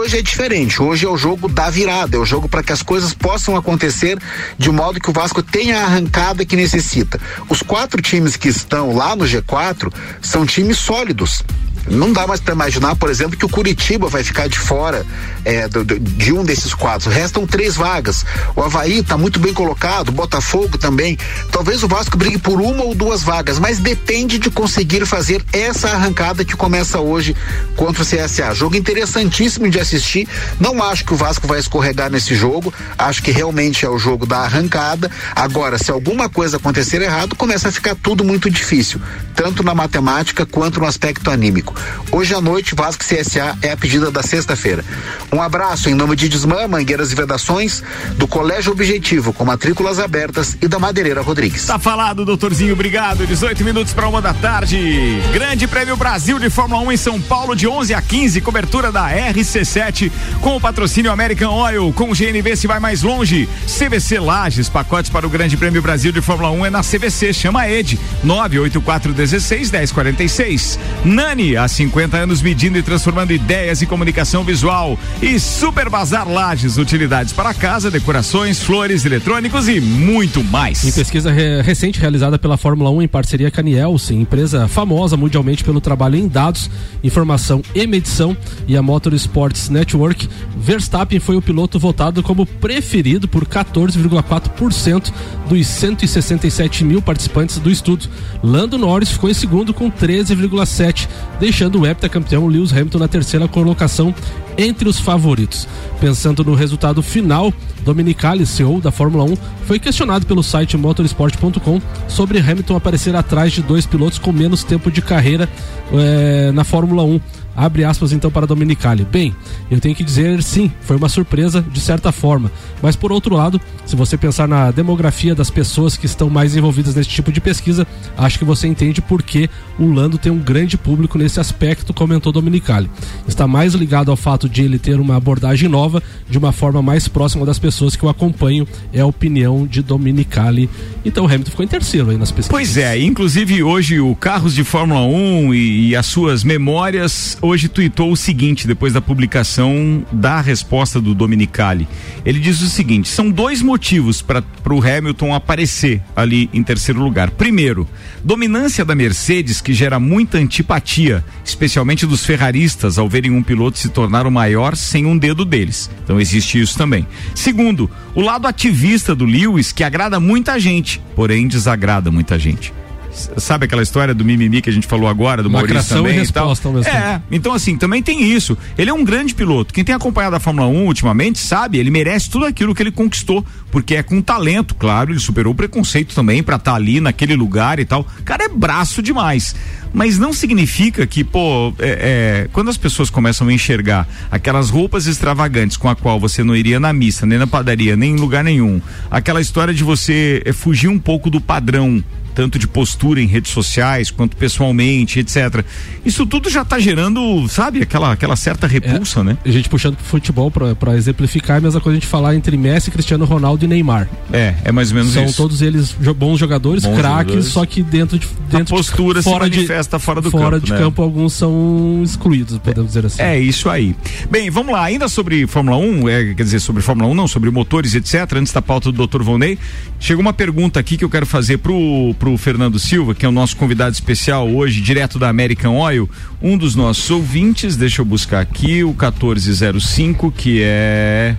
Hoje 0.00 0.18
é 0.18 0.22
diferente. 0.22 0.80
Hoje 0.80 1.06
é 1.06 1.08
o 1.08 1.16
jogo 1.16 1.48
da 1.48 1.68
virada, 1.68 2.16
é 2.16 2.20
o 2.20 2.24
jogo 2.24 2.48
para 2.48 2.62
que 2.62 2.72
as 2.72 2.82
coisas 2.84 3.12
possam 3.12 3.56
acontecer 3.56 4.16
de 4.56 4.70
modo 4.70 5.00
que 5.00 5.10
o 5.10 5.12
Vasco 5.12 5.42
tenha 5.42 5.80
a 5.80 5.82
arrancada 5.86 6.44
que 6.44 6.54
necessita. 6.54 7.20
Os 7.48 7.62
quatro 7.62 8.00
times 8.00 8.36
que 8.36 8.46
estão 8.46 8.94
lá 8.94 9.16
no 9.16 9.24
G4 9.24 9.92
são 10.22 10.46
times 10.46 10.78
sólidos. 10.78 11.42
Não 11.90 12.12
dá 12.12 12.26
mais 12.26 12.40
para 12.40 12.54
imaginar, 12.54 12.94
por 12.96 13.10
exemplo, 13.10 13.36
que 13.36 13.44
o 13.44 13.48
Curitiba 13.48 14.08
vai 14.08 14.22
ficar 14.22 14.48
de 14.48 14.58
fora 14.58 15.04
é, 15.44 15.66
do- 15.68 15.84
do- 15.84 15.98
de 15.98 16.32
um 16.32 16.44
desses 16.44 16.74
quatro. 16.74 17.10
Restam 17.10 17.46
três 17.46 17.76
vagas. 17.76 18.24
O 18.54 18.62
Havaí 18.62 18.98
está 18.98 19.16
muito 19.16 19.38
bem 19.38 19.52
colocado, 19.54 20.12
Botafogo 20.12 20.76
também. 20.78 21.18
Talvez 21.50 21.82
o 21.82 21.88
Vasco 21.88 22.16
brigue 22.16 22.38
por 22.38 22.60
uma 22.60 22.84
ou 22.84 22.94
duas 22.94 23.22
vagas, 23.22 23.58
mas 23.58 23.78
depende 23.78 24.38
de 24.38 24.50
conseguir 24.50 25.06
fazer 25.06 25.42
essa 25.52 25.88
arrancada 25.90 26.44
que 26.44 26.54
começa 26.56 27.00
hoje 27.00 27.34
contra 27.76 28.02
o 28.02 28.06
CSA. 28.06 28.54
Jogo 28.54 28.76
interessantíssimo 28.76 29.68
de 29.70 29.80
assistir. 29.80 30.28
Não 30.60 30.82
acho 30.82 31.04
que 31.04 31.14
o 31.14 31.16
Vasco 31.16 31.46
vai 31.46 31.58
escorregar 31.58 32.10
nesse 32.10 32.34
jogo. 32.34 32.72
Acho 32.98 33.22
que 33.22 33.30
realmente 33.30 33.84
é 33.86 33.88
o 33.88 33.98
jogo 33.98 34.26
da 34.26 34.38
arrancada. 34.40 35.10
Agora, 35.34 35.78
se 35.78 35.90
alguma 35.90 36.28
coisa 36.28 36.56
acontecer 36.58 37.00
errado, 37.00 37.34
começa 37.36 37.68
a 37.68 37.72
ficar 37.72 37.94
tudo 37.94 38.22
muito 38.24 38.50
difícil, 38.50 39.00
tanto 39.34 39.62
na 39.62 39.74
matemática 39.74 40.44
quanto 40.44 40.80
no 40.80 40.86
aspecto 40.86 41.30
anímico. 41.30 41.74
Hoje 42.10 42.34
à 42.34 42.40
noite, 42.40 42.74
Vasco 42.74 43.04
CSA 43.04 43.56
é 43.62 43.72
a 43.72 43.76
pedida 43.76 44.10
da 44.10 44.22
sexta-feira. 44.22 44.84
Um 45.32 45.42
abraço 45.42 45.90
em 45.90 45.94
nome 45.94 46.16
de 46.16 46.28
Desmã, 46.28 46.66
Mangueiras 46.66 47.12
e 47.12 47.14
Vedações, 47.14 47.82
do 48.16 48.26
Colégio 48.26 48.72
Objetivo, 48.72 49.32
com 49.32 49.44
matrículas 49.44 49.98
abertas 49.98 50.56
e 50.60 50.68
da 50.68 50.78
Madeireira 50.78 51.20
Rodrigues. 51.20 51.66
Tá 51.66 51.78
falado, 51.78 52.24
doutorzinho, 52.24 52.72
obrigado. 52.72 53.26
18 53.26 53.62
minutos 53.62 53.92
para 53.92 54.08
uma 54.08 54.22
da 54.22 54.32
tarde. 54.32 55.20
Grande 55.32 55.66
Prêmio 55.66 55.96
Brasil 55.96 56.38
de 56.38 56.48
Fórmula 56.48 56.80
1 56.82 56.92
em 56.92 56.96
São 56.96 57.20
Paulo, 57.20 57.54
de 57.54 57.68
11 57.68 57.92
a 57.94 58.00
15, 58.00 58.40
cobertura 58.40 58.90
da 58.90 59.10
RC7, 59.10 60.10
com 60.40 60.56
o 60.56 60.60
patrocínio 60.60 61.12
American 61.12 61.52
Oil, 61.54 61.92
com 61.92 62.10
o 62.10 62.14
GNV 62.14 62.56
se 62.56 62.66
vai 62.66 62.80
mais 62.80 63.02
longe. 63.02 63.48
CVC 63.66 64.18
Lages, 64.18 64.68
pacotes 64.68 65.10
para 65.10 65.26
o 65.26 65.30
Grande 65.30 65.56
Prêmio 65.56 65.82
Brasil 65.82 66.10
de 66.10 66.22
Fórmula 66.22 66.50
1 66.50 66.66
é 66.66 66.70
na 66.70 66.80
CVC, 66.80 67.32
chama 67.32 67.60
a 67.60 67.70
Ed, 67.70 67.98
98416 68.24 69.70
1046. 69.70 70.78
Nani, 71.04 71.56
há 71.68 71.70
50 71.70 72.16
anos 72.16 72.40
medindo 72.40 72.78
e 72.78 72.82
transformando 72.82 73.30
ideias 73.32 73.82
em 73.82 73.86
comunicação 73.86 74.42
visual. 74.42 74.98
E 75.20 75.38
Super 75.38 75.90
Bazar 75.90 76.26
Lages, 76.26 76.78
utilidades 76.78 77.32
para 77.34 77.52
casa, 77.52 77.90
decorações, 77.90 78.62
flores, 78.62 79.04
eletrônicos 79.04 79.68
e 79.68 79.78
muito 79.80 80.42
mais. 80.42 80.82
Em 80.84 80.90
pesquisa 80.92 81.30
re- 81.30 81.60
recente 81.60 82.00
realizada 82.00 82.38
pela 82.38 82.56
Fórmula 82.56 82.90
1 82.90 83.02
em 83.02 83.08
parceria 83.08 83.50
com 83.50 83.60
a 83.60 83.62
Nielsen, 83.62 84.20
empresa 84.22 84.66
famosa 84.66 85.16
mundialmente 85.16 85.62
pelo 85.62 85.80
trabalho 85.80 86.16
em 86.16 86.26
dados, 86.26 86.70
informação 87.04 87.62
e 87.74 87.86
medição, 87.86 88.34
e 88.66 88.74
a 88.76 88.82
Motorsports 88.82 89.68
Network, 89.68 90.26
Verstappen 90.56 91.20
foi 91.20 91.36
o 91.36 91.42
piloto 91.42 91.78
votado 91.78 92.22
como 92.22 92.46
preferido 92.46 93.28
por 93.28 93.44
14,4% 93.44 95.12
dos 95.48 95.66
167 95.66 96.84
mil 96.84 97.02
participantes 97.02 97.58
do 97.58 97.70
estudo. 97.70 98.06
Lando 98.42 98.78
Norris 98.78 99.10
ficou 99.10 99.28
em 99.28 99.34
segundo 99.34 99.74
com 99.74 99.90
13,7%, 99.90 101.08
deixando 101.48 101.80
o 101.80 101.86
heptacampeão 101.86 102.46
Lewis 102.46 102.72
Hamilton 102.72 102.98
na 102.98 103.08
terceira 103.08 103.48
colocação 103.48 104.14
entre 104.58 104.86
os 104.86 105.00
favoritos. 105.00 105.66
Pensando 105.98 106.44
no 106.44 106.54
resultado 106.54 107.00
final, 107.00 107.50
Dominicali, 107.86 108.44
CEO 108.44 108.82
da 108.82 108.90
Fórmula 108.90 109.24
1, 109.24 109.34
foi 109.66 109.78
questionado 109.78 110.26
pelo 110.26 110.42
site 110.42 110.76
motorsport.com 110.76 111.80
sobre 112.06 112.38
Hamilton 112.38 112.76
aparecer 112.76 113.16
atrás 113.16 113.50
de 113.50 113.62
dois 113.62 113.86
pilotos 113.86 114.18
com 114.18 114.30
menos 114.30 114.62
tempo 114.62 114.90
de 114.90 115.00
carreira 115.00 115.48
eh, 115.90 116.52
na 116.52 116.64
Fórmula 116.64 117.02
1. 117.02 117.18
Abre 117.58 117.82
aspas 117.82 118.12
então 118.12 118.30
para 118.30 118.46
Dominicali. 118.46 119.04
Bem, 119.04 119.34
eu 119.68 119.80
tenho 119.80 119.92
que 119.92 120.04
dizer 120.04 120.40
sim, 120.44 120.70
foi 120.80 120.96
uma 120.96 121.08
surpresa 121.08 121.60
de 121.60 121.80
certa 121.80 122.12
forma. 122.12 122.52
Mas 122.80 122.94
por 122.94 123.10
outro 123.10 123.34
lado, 123.34 123.60
se 123.84 123.96
você 123.96 124.16
pensar 124.16 124.46
na 124.46 124.70
demografia 124.70 125.34
das 125.34 125.50
pessoas 125.50 125.96
que 125.96 126.06
estão 126.06 126.30
mais 126.30 126.54
envolvidas 126.54 126.94
nesse 126.94 127.08
tipo 127.08 127.32
de 127.32 127.40
pesquisa, 127.40 127.84
acho 128.16 128.38
que 128.38 128.44
você 128.44 128.68
entende 128.68 129.02
por 129.02 129.24
que 129.24 129.50
o 129.76 129.90
Lando 129.90 130.18
tem 130.18 130.30
um 130.30 130.38
grande 130.38 130.78
público 130.78 131.18
nesse 131.18 131.40
aspecto, 131.40 131.92
comentou 131.92 132.32
Dominicali. 132.32 132.88
Está 133.26 133.48
mais 133.48 133.74
ligado 133.74 134.12
ao 134.12 134.16
fato 134.16 134.48
de 134.48 134.62
ele 134.62 134.78
ter 134.78 135.00
uma 135.00 135.16
abordagem 135.16 135.68
nova, 135.68 136.00
de 136.30 136.38
uma 136.38 136.52
forma 136.52 136.80
mais 136.80 137.08
próxima 137.08 137.44
das 137.44 137.58
pessoas 137.58 137.96
que 137.96 138.06
o 138.06 138.08
acompanham, 138.08 138.68
é 138.92 139.00
a 139.00 139.06
opinião 139.06 139.66
de 139.66 139.82
Dominicali. 139.82 140.70
Então 141.04 141.24
o 141.24 141.26
Hamilton 141.26 141.50
ficou 141.50 141.64
em 141.64 141.68
terceiro 141.68 142.10
aí 142.10 142.16
nas 142.16 142.30
pesquisas. 142.30 142.50
Pois 142.50 142.76
é, 142.76 143.00
inclusive 143.00 143.64
hoje 143.64 143.98
o 143.98 144.14
Carros 144.14 144.54
de 144.54 144.62
Fórmula 144.62 145.00
1 145.00 145.54
e, 145.54 145.88
e 145.88 145.96
as 145.96 146.06
suas 146.06 146.44
memórias 146.44 147.36
hoje 147.48 147.68
tuitou 147.68 148.12
o 148.12 148.16
seguinte 148.16 148.66
depois 148.66 148.92
da 148.92 149.00
publicação 149.00 150.04
da 150.12 150.40
resposta 150.40 151.00
do 151.00 151.14
Dominicali. 151.14 151.88
Ele 152.24 152.38
diz 152.38 152.60
o 152.60 152.68
seguinte: 152.68 153.08
são 153.08 153.30
dois 153.30 153.62
motivos 153.62 154.22
para 154.22 154.44
o 154.70 154.82
Hamilton 154.82 155.34
aparecer 155.34 156.02
ali 156.14 156.48
em 156.52 156.62
terceiro 156.62 157.02
lugar. 157.02 157.30
Primeiro, 157.30 157.88
dominância 158.22 158.84
da 158.84 158.94
Mercedes 158.94 159.60
que 159.60 159.72
gera 159.72 159.98
muita 159.98 160.38
antipatia, 160.38 161.24
especialmente 161.44 162.06
dos 162.06 162.24
ferraristas 162.24 162.98
ao 162.98 163.08
verem 163.08 163.30
um 163.30 163.42
piloto 163.42 163.78
se 163.78 163.88
tornar 163.88 164.26
o 164.26 164.30
maior 164.30 164.76
sem 164.76 165.06
um 165.06 165.16
dedo 165.16 165.44
deles. 165.44 165.90
Então 166.04 166.20
existe 166.20 166.60
isso 166.60 166.76
também. 166.76 167.06
Segundo, 167.34 167.90
o 168.14 168.20
lado 168.20 168.46
ativista 168.46 169.14
do 169.14 169.24
Lewis 169.24 169.72
que 169.72 169.82
agrada 169.82 170.20
muita 170.20 170.58
gente, 170.58 171.00
porém 171.16 171.48
desagrada 171.48 172.10
muita 172.10 172.38
gente. 172.38 172.77
Sabe 173.10 173.64
aquela 173.64 173.82
história 173.82 174.14
do 174.14 174.24
mimimi 174.24 174.60
que 174.60 174.70
a 174.70 174.72
gente 174.72 174.86
falou 174.86 175.08
agora, 175.08 175.42
do 175.42 175.50
Maurício 175.50 175.74
Lacração 175.74 175.98
também 175.98 176.18
e 176.18 176.22
e 176.22 176.32
tal? 176.32 176.48
resposta 176.48 176.68
ao 176.68 176.74
mesmo 176.74 176.90
É, 176.90 177.20
então 177.30 177.52
assim, 177.52 177.76
também 177.76 178.02
tem 178.02 178.22
isso. 178.22 178.56
Ele 178.76 178.90
é 178.90 178.94
um 178.94 179.04
grande 179.04 179.34
piloto. 179.34 179.72
Quem 179.72 179.84
tem 179.84 179.94
acompanhado 179.94 180.36
a 180.36 180.40
Fórmula 180.40 180.68
1 180.68 180.86
ultimamente 180.86 181.38
sabe, 181.38 181.78
ele 181.78 181.90
merece 181.90 182.30
tudo 182.30 182.44
aquilo 182.44 182.74
que 182.74 182.82
ele 182.82 182.92
conquistou, 182.92 183.44
porque 183.70 183.96
é 183.96 184.02
com 184.02 184.20
talento, 184.20 184.74
claro, 184.74 185.12
ele 185.12 185.20
superou 185.20 185.52
o 185.52 185.56
preconceito 185.56 186.14
também 186.14 186.42
pra 186.42 186.56
estar 186.56 186.74
ali 186.74 187.00
naquele 187.00 187.34
lugar 187.34 187.78
e 187.78 187.84
tal. 187.84 188.06
O 188.20 188.22
cara 188.22 188.44
é 188.44 188.48
braço 188.48 189.02
demais. 189.02 189.54
Mas 189.92 190.18
não 190.18 190.32
significa 190.32 191.06
que, 191.06 191.24
pô, 191.24 191.72
é, 191.78 192.44
é, 192.44 192.48
quando 192.52 192.68
as 192.68 192.76
pessoas 192.76 193.08
começam 193.08 193.48
a 193.48 193.52
enxergar 193.52 194.06
aquelas 194.30 194.70
roupas 194.70 195.06
extravagantes 195.06 195.76
com 195.76 195.88
a 195.88 195.96
qual 195.96 196.20
você 196.20 196.44
não 196.44 196.54
iria 196.54 196.78
na 196.78 196.92
missa, 196.92 197.24
nem 197.24 197.38
na 197.38 197.46
padaria, 197.46 197.96
nem 197.96 198.12
em 198.12 198.16
lugar 198.16 198.44
nenhum, 198.44 198.80
aquela 199.10 199.40
história 199.40 199.72
de 199.72 199.82
você 199.82 200.42
é, 200.44 200.52
fugir 200.52 200.88
um 200.88 200.98
pouco 200.98 201.30
do 201.30 201.40
padrão 201.40 202.02
tanto 202.38 202.56
de 202.56 202.68
postura 202.68 203.20
em 203.20 203.26
redes 203.26 203.50
sociais 203.50 204.12
quanto 204.12 204.36
pessoalmente, 204.36 205.18
etc. 205.18 205.64
Isso 206.04 206.24
tudo 206.24 206.48
já 206.48 206.64
tá 206.64 206.78
gerando, 206.78 207.48
sabe, 207.48 207.82
aquela, 207.82 208.12
aquela 208.12 208.36
certa 208.36 208.64
repulsa, 208.68 209.24
né? 209.24 209.36
A 209.44 209.50
gente 209.50 209.68
puxando 209.68 209.96
pro 209.96 210.04
futebol 210.04 210.48
pra 210.48 210.94
exemplificar, 210.96 211.56
é 211.56 211.58
a 211.58 211.62
mesma 211.62 211.80
coisa 211.80 211.96
a 211.96 212.00
gente 212.00 212.06
falar 212.08 212.36
entre 212.36 212.56
Messi, 212.56 212.92
Cristiano 212.92 213.24
Ronaldo 213.24 213.64
e 213.64 213.68
Neymar. 213.68 214.08
É, 214.32 214.54
é 214.62 214.70
mais 214.70 214.90
ou 214.90 214.98
menos 214.98 215.12
São 215.14 215.24
isso. 215.24 215.36
todos 215.36 215.62
eles 215.62 215.96
bons 216.16 216.38
jogadores, 216.38 216.84
Bons 216.84 216.96
craques, 216.96 217.18
jogadores. 217.32 217.46
só 217.46 217.66
que 217.66 217.82
dentro 217.82 218.20
de 218.20 218.28
dentro 218.48 218.72
a 218.76 218.78
postura 218.78 219.18
de, 219.18 219.24
se 219.24 219.30
fora 219.30 219.50
de- 219.50 219.56
manifesta 219.56 219.98
fora 219.98 220.20
do 220.20 220.30
fora 220.30 220.52
campo, 220.60 220.66
de 220.66 220.72
né? 220.72 220.78
campo 220.78 221.02
alguns 221.02 221.32
são 221.32 222.02
excluídos, 222.04 222.56
podemos 222.58 222.90
dizer 222.90 223.04
assim. 223.04 223.20
É 223.20 223.36
isso 223.40 223.68
aí. 223.68 223.96
Bem, 224.30 224.48
vamos 224.48 224.72
lá, 224.72 224.84
ainda 224.84 225.08
sobre 225.08 225.44
Fórmula 225.48 225.76
1, 225.76 226.08
é, 226.08 226.34
quer 226.34 226.44
dizer, 226.44 226.60
sobre 226.60 226.82
Fórmula 226.82 227.10
1 227.10 227.14
não, 227.14 227.26
sobre 227.26 227.50
motores, 227.50 227.96
etc. 227.96 228.14
Antes 228.36 228.52
da 228.52 228.62
pauta 228.62 228.92
do 228.92 229.06
Dr. 229.08 229.22
Volney, 229.24 229.58
chegou 229.98 230.20
uma 230.20 230.32
pergunta 230.32 230.78
aqui 230.78 230.96
que 230.96 231.04
eu 231.04 231.10
quero 231.10 231.26
fazer 231.26 231.58
pro, 231.58 232.14
pro 232.18 232.27
Fernando 232.36 232.78
Silva, 232.78 233.14
que 233.14 233.24
é 233.24 233.28
o 233.28 233.32
nosso 233.32 233.56
convidado 233.56 233.92
especial 233.92 234.48
hoje, 234.50 234.80
direto 234.80 235.18
da 235.18 235.28
American 235.28 235.76
Oil, 235.76 236.08
um 236.42 236.58
dos 236.58 236.74
nossos 236.74 237.08
ouvintes, 237.10 237.76
deixa 237.76 238.02
eu 238.02 238.04
buscar 238.04 238.40
aqui, 238.40 238.82
o 238.84 238.88
1405, 238.88 240.30
que 240.32 240.60
é 240.62 241.34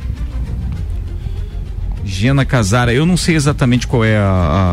Gena 2.06 2.44
Casara, 2.46 2.92
eu 2.94 3.06
não 3.06 3.16
sei 3.18 3.36
exatamente 3.36 3.86
qual 3.86 4.04
é 4.04 4.18
a, 4.18 4.24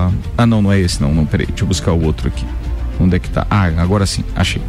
a- 0.09 0.13
Ah, 0.39 0.47
não, 0.47 0.63
não 0.63 0.73
é 0.73 0.81
esse, 0.81 1.01
não, 1.03 1.13
não, 1.15 1.27
peraí, 1.27 1.47
deixa 1.47 1.65
eu 1.65 1.69
buscar 1.69 1.93
o 1.93 2.03
outro 2.05 2.29
aqui. 2.29 2.45
Onde 2.99 3.17
é 3.17 3.19
que 3.19 3.29
tá? 3.29 3.47
Ah, 3.51 3.65
agora 3.77 4.07
sim, 4.07 4.25
achei. 4.35 4.63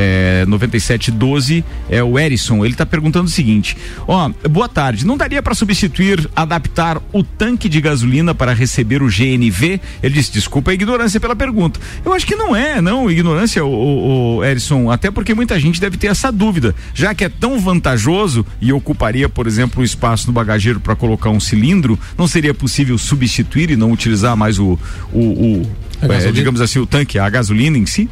É, 0.00 0.44
9712 0.46 1.64
é 1.90 2.00
o 2.04 2.16
Erison. 2.16 2.64
Ele 2.64 2.72
está 2.74 2.86
perguntando 2.86 3.26
o 3.26 3.30
seguinte: 3.30 3.76
Ó, 4.06 4.30
boa 4.48 4.68
tarde. 4.68 5.04
Não 5.04 5.16
daria 5.16 5.42
para 5.42 5.56
substituir, 5.56 6.30
adaptar 6.36 7.02
o 7.12 7.24
tanque 7.24 7.68
de 7.68 7.80
gasolina 7.80 8.32
para 8.32 8.52
receber 8.52 9.02
o 9.02 9.06
GNV? 9.06 9.80
Ele 10.00 10.14
disse: 10.14 10.30
desculpa 10.30 10.70
a 10.70 10.74
ignorância 10.74 11.18
pela 11.18 11.34
pergunta. 11.34 11.80
Eu 12.04 12.12
acho 12.12 12.24
que 12.24 12.36
não 12.36 12.54
é, 12.54 12.80
não, 12.80 13.10
ignorância, 13.10 13.64
o, 13.64 13.68
o, 13.68 14.36
o 14.36 14.44
Erison. 14.44 14.88
Até 14.88 15.10
porque 15.10 15.34
muita 15.34 15.58
gente 15.58 15.80
deve 15.80 15.96
ter 15.96 16.06
essa 16.06 16.30
dúvida. 16.30 16.76
Já 16.94 17.12
que 17.12 17.24
é 17.24 17.28
tão 17.28 17.58
vantajoso 17.58 18.46
e 18.60 18.72
ocuparia, 18.72 19.28
por 19.28 19.48
exemplo, 19.48 19.82
um 19.82 19.84
espaço 19.84 20.28
no 20.28 20.32
bagageiro 20.32 20.78
para 20.78 20.94
colocar 20.94 21.30
um 21.30 21.40
cilindro, 21.40 21.98
não 22.16 22.28
seria 22.28 22.54
possível 22.54 22.96
substituir 22.96 23.72
e 23.72 23.76
não 23.76 23.90
utilizar 23.90 24.36
mais 24.36 24.60
o, 24.60 24.78
o, 25.12 25.18
o 25.18 25.66
é, 26.02 26.30
digamos 26.30 26.60
assim, 26.60 26.78
o 26.78 26.86
tanque, 26.86 27.18
a 27.18 27.28
gasolina 27.28 27.76
em 27.76 27.84
si? 27.84 28.08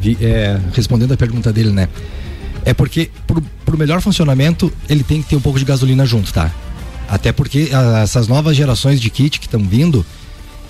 Vi- 0.00 0.16
é, 0.20 0.58
respondendo 0.74 1.12
a 1.12 1.16
pergunta 1.16 1.52
dele, 1.52 1.70
né? 1.70 1.88
É 2.64 2.74
porque 2.74 3.10
pro, 3.26 3.40
pro 3.64 3.78
melhor 3.78 4.00
funcionamento 4.00 4.72
ele 4.88 5.02
tem 5.04 5.22
que 5.22 5.28
ter 5.28 5.36
um 5.36 5.40
pouco 5.40 5.58
de 5.58 5.64
gasolina 5.64 6.04
junto, 6.04 6.32
tá? 6.32 6.50
Até 7.08 7.32
porque 7.32 7.70
ah, 7.72 8.00
essas 8.02 8.28
novas 8.28 8.56
gerações 8.56 9.00
de 9.00 9.10
kit 9.10 9.38
que 9.40 9.46
estão 9.46 9.60
vindo 9.60 10.04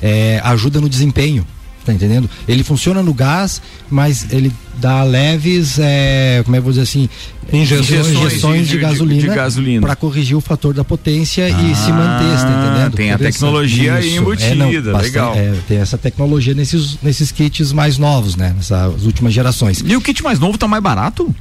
é, 0.02 0.40
ajuda 0.44 0.80
no 0.80 0.88
desempenho, 0.88 1.46
tá 1.84 1.92
entendendo? 1.92 2.28
Ele 2.48 2.62
funciona 2.62 3.02
no 3.02 3.12
gás, 3.14 3.60
mas 3.90 4.26
ele 4.30 4.52
dá 4.78 5.02
leves, 5.02 5.78
é, 5.78 6.40
como 6.44 6.56
é 6.56 6.58
que 6.58 6.62
vou 6.62 6.72
dizer 6.72 6.82
assim, 6.82 7.08
Injeções 7.52 8.06
injeções, 8.08 8.66
de- 8.68 8.74
de, 8.74 8.78
gasolina, 8.78 9.20
de 9.22 9.26
gasolina. 9.34 9.80
para 9.86 9.96
corrigir 9.96 10.36
o 10.36 10.40
fator 10.40 10.72
da 10.72 10.84
potência 10.84 11.48
e 11.48 11.74
se 11.74 11.90
manter, 11.90 12.38
tá 12.38 12.64
entendendo? 12.64 12.92
Ah, 12.94 12.96
tem 12.96 13.10
a 13.12 13.18
Por 13.18 13.24
isso- 13.28 13.32
tecnologia 13.40 14.00
isso, 14.00 14.18
embutida, 14.18 14.54
não, 14.54 14.72
bastante- 14.92 15.02
legal. 15.02 15.34
é, 15.34 15.54
tem 15.66 15.78
essa 15.78 15.98
tecnologia 15.98 16.54
nesses, 16.54 16.96
nesses 17.02 17.32
kits 17.32 17.72
mais 17.72 17.98
novos, 17.98 18.36
né? 18.36 18.52
Nessas 18.56 19.02
últimas 19.04 19.32
gerações. 19.34 19.82
E 19.84 19.96
o 19.96 20.00
kit 20.00 20.22
mais 20.22 20.38
novo 20.38 20.56
tá 20.56 20.68
mais 20.68 20.82
barato? 20.82 21.34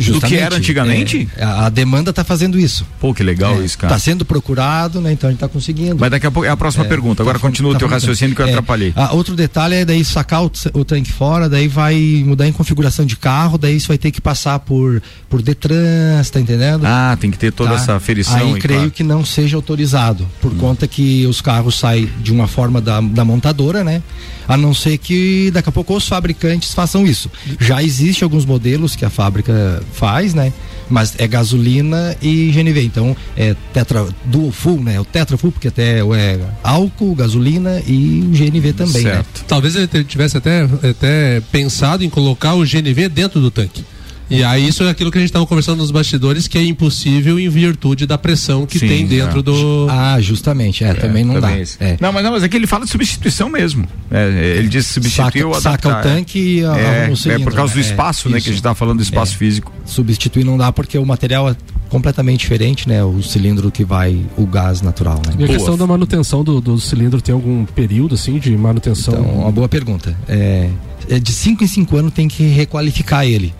Do 0.00 0.20
que 0.20 0.36
era 0.36 0.56
antigamente? 0.56 1.28
É, 1.36 1.44
a, 1.44 1.66
a 1.66 1.68
demanda 1.68 2.10
está 2.10 2.24
fazendo 2.24 2.58
isso. 2.58 2.86
Pô, 3.00 3.12
que 3.12 3.22
legal 3.22 3.62
isso, 3.62 3.76
cara. 3.78 3.92
Está 3.94 4.02
sendo 4.04 4.24
procurado, 4.24 5.00
né? 5.00 5.12
Então 5.12 5.28
a 5.28 5.30
gente 5.32 5.38
está 5.38 5.48
conseguindo. 5.48 5.96
Mas 5.98 6.10
daqui 6.10 6.26
a 6.26 6.30
pouco 6.30 6.46
é 6.46 6.50
a 6.50 6.56
próxima 6.56 6.84
pergunta. 6.84 7.22
Agora 7.22 7.38
continua 7.38 7.72
o 7.72 7.74
teu 7.78 7.88
falando- 7.88 8.00
raciocínio 8.02 8.34
que 8.34 8.42
eu 8.42 8.46
é, 8.46 8.50
atrapalhei. 8.50 8.92
ah, 8.96 9.12
outro 9.14 9.34
detalhe 9.36 9.74
é 9.76 9.84
daí 9.84 10.04
sacar 10.04 10.44
o, 10.44 10.50
o 10.74 10.84
tanque 10.84 11.12
fora, 11.12 11.48
daí 11.48 11.68
vai 11.68 12.22
mudar 12.26 12.46
em 12.48 12.52
configuração 12.52 13.04
de 13.04 13.16
carro, 13.16 13.58
daí 13.58 13.76
isso 13.76 13.88
vai 13.88 13.98
ter 13.98 14.10
que 14.10 14.20
passar 14.20 14.58
por, 14.60 15.02
por 15.28 15.42
Detran, 15.42 16.22
você 16.22 16.30
tá 16.32 16.40
entendendo? 16.40 16.84
Ah, 16.86 17.16
tem 17.20 17.30
que 17.30 17.38
ter 17.38 17.52
toda 17.52 17.70
Tá? 17.70 17.76
essa 17.76 17.94
aferição. 17.94 18.36
Aí 18.36 18.52
e 18.54 18.58
creio 18.58 18.78
claro. 18.80 18.86
Hum. 18.88 18.90
que 18.90 19.02
não 19.02 19.24
seja 19.24 19.56
autorizado, 19.56 20.26
por 20.40 20.54
conta 20.56 20.86
que 20.88 21.26
os 21.26 21.40
carros 21.40 21.78
saem 21.78 22.08
de 22.22 22.32
uma 22.32 22.46
forma 22.48 22.80
da, 22.80 23.00
da 23.00 23.24
montadora, 23.24 23.84
né? 23.84 24.02
A 24.50 24.56
não 24.56 24.74
ser 24.74 24.98
que 24.98 25.48
daqui 25.52 25.68
a 25.68 25.72
pouco 25.72 25.94
os 25.94 26.08
fabricantes 26.08 26.74
façam 26.74 27.06
isso. 27.06 27.30
Já 27.60 27.84
existe 27.84 28.24
alguns 28.24 28.44
modelos 28.44 28.96
que 28.96 29.04
a 29.04 29.10
fábrica 29.10 29.80
faz, 29.92 30.34
né? 30.34 30.52
Mas 30.88 31.14
é 31.18 31.28
gasolina 31.28 32.16
e 32.20 32.50
GNV. 32.50 32.82
Então 32.82 33.16
é 33.36 33.54
tetra 33.72 34.08
dual 34.24 34.50
full, 34.50 34.82
né? 34.82 34.98
O 34.98 35.04
tetra 35.04 35.38
full, 35.38 35.52
porque 35.52 35.68
até 35.68 36.00
é 36.00 36.40
álcool, 36.64 37.14
gasolina 37.14 37.80
e 37.86 38.22
o 38.22 38.36
GNV 38.36 38.72
também, 38.72 39.04
né? 39.04 39.24
Talvez 39.46 39.76
ele 39.76 39.86
tivesse 40.02 40.36
até, 40.36 40.68
até 40.82 41.40
pensado 41.52 42.02
em 42.02 42.10
colocar 42.10 42.54
o 42.54 42.64
GNV 42.64 43.08
dentro 43.08 43.40
do 43.40 43.52
tanque. 43.52 43.84
E 44.30 44.44
aí 44.44 44.68
isso 44.68 44.82
é 44.84 44.90
aquilo 44.90 45.10
que 45.10 45.18
a 45.18 45.20
gente 45.20 45.30
estava 45.30 45.44
conversando 45.46 45.78
nos 45.78 45.90
bastidores, 45.90 46.46
que 46.46 46.56
é 46.56 46.64
impossível 46.64 47.38
em 47.38 47.48
virtude 47.48 48.06
da 48.06 48.16
pressão 48.16 48.64
que 48.64 48.78
Sim, 48.78 48.86
tem 48.88 49.06
dentro 49.06 49.40
é. 49.40 49.42
do. 49.42 49.86
Ah, 49.90 50.20
justamente, 50.20 50.84
é, 50.84 50.94
também 50.94 51.24
não 51.24 51.34
também 51.40 51.64
dá. 51.78 51.84
É. 51.84 51.96
Não, 52.00 52.12
mas 52.12 52.22
não, 52.24 52.30
mas 52.32 52.42
aqui 52.44 52.56
ele 52.56 52.66
fala 52.66 52.84
de 52.84 52.90
substituição 52.90 53.48
mesmo. 53.48 53.86
É, 54.10 54.56
ele 54.58 54.68
diz 54.68 54.86
substituir 54.86 55.24
Saca- 55.42 55.46
ou 55.46 55.54
saca 55.60 55.88
adaptar. 55.88 55.98
o 55.98 56.14
tanque 56.14 56.38
e 56.38 56.64
a- 56.64 56.76
é, 56.76 57.10
o 57.12 57.30
é 57.30 57.38
por 57.40 57.52
causa 57.52 57.72
do 57.74 57.80
né? 57.80 57.82
É, 57.86 57.90
espaço, 57.90 58.28
né? 58.28 58.34
Que 58.34 58.38
a 58.38 58.40
gente 58.42 58.54
isso. 58.54 58.62
tá 58.62 58.74
falando 58.74 58.98
do 58.98 59.02
espaço 59.02 59.34
É. 59.34 59.36
físico. 59.38 59.72
Substituir 59.84 60.44
não 60.44 60.56
dá 60.56 60.70
porque 60.72 60.96
o 60.96 61.04
material 61.04 61.50
é 61.50 61.56
completamente 61.88 62.40
diferente, 62.40 62.88
né? 62.88 63.02
O 63.02 63.20
cilindro 63.22 63.68
que 63.70 63.84
vai 63.84 64.20
o 64.36 64.46
gás 64.46 64.80
natural, 64.80 65.20
né? 65.26 65.34
E 65.38 65.44
a 65.44 65.48
questão 65.48 65.76
da 65.76 65.86
manutenção 65.86 66.44
do, 66.44 66.60
do 66.60 66.78
cilindro 66.78 67.20
tem 67.20 67.34
algum 67.34 67.64
período 67.64 68.14
assim 68.14 68.38
de 68.38 68.56
manutenção? 68.56 69.14
Então, 69.14 69.24
uma 69.40 69.50
boa 69.50 69.68
pergunta. 69.68 70.16
É, 70.28 70.68
é 71.08 71.18
de 71.18 71.32
5 71.32 71.64
em 71.64 71.66
5 71.66 71.96
anos 71.96 72.12
tem 72.12 72.28
que 72.28 72.44
requalificar 72.44 73.24
ele. 73.26 73.52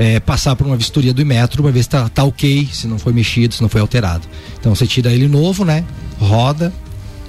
É, 0.00 0.20
passar 0.20 0.54
por 0.54 0.64
uma 0.64 0.76
vistoria 0.76 1.12
do 1.12 1.20
Imetro 1.20 1.60
para 1.60 1.72
ver 1.72 1.82
se 1.82 1.88
tá, 1.88 2.08
tá 2.08 2.22
ok, 2.22 2.68
se 2.72 2.86
não 2.86 3.00
foi 3.00 3.12
mexido, 3.12 3.52
se 3.52 3.60
não 3.60 3.68
foi 3.68 3.80
alterado. 3.80 4.28
Então 4.58 4.72
você 4.72 4.86
tira 4.86 5.12
ele 5.12 5.26
novo, 5.26 5.64
né? 5.64 5.84
Roda. 6.20 6.72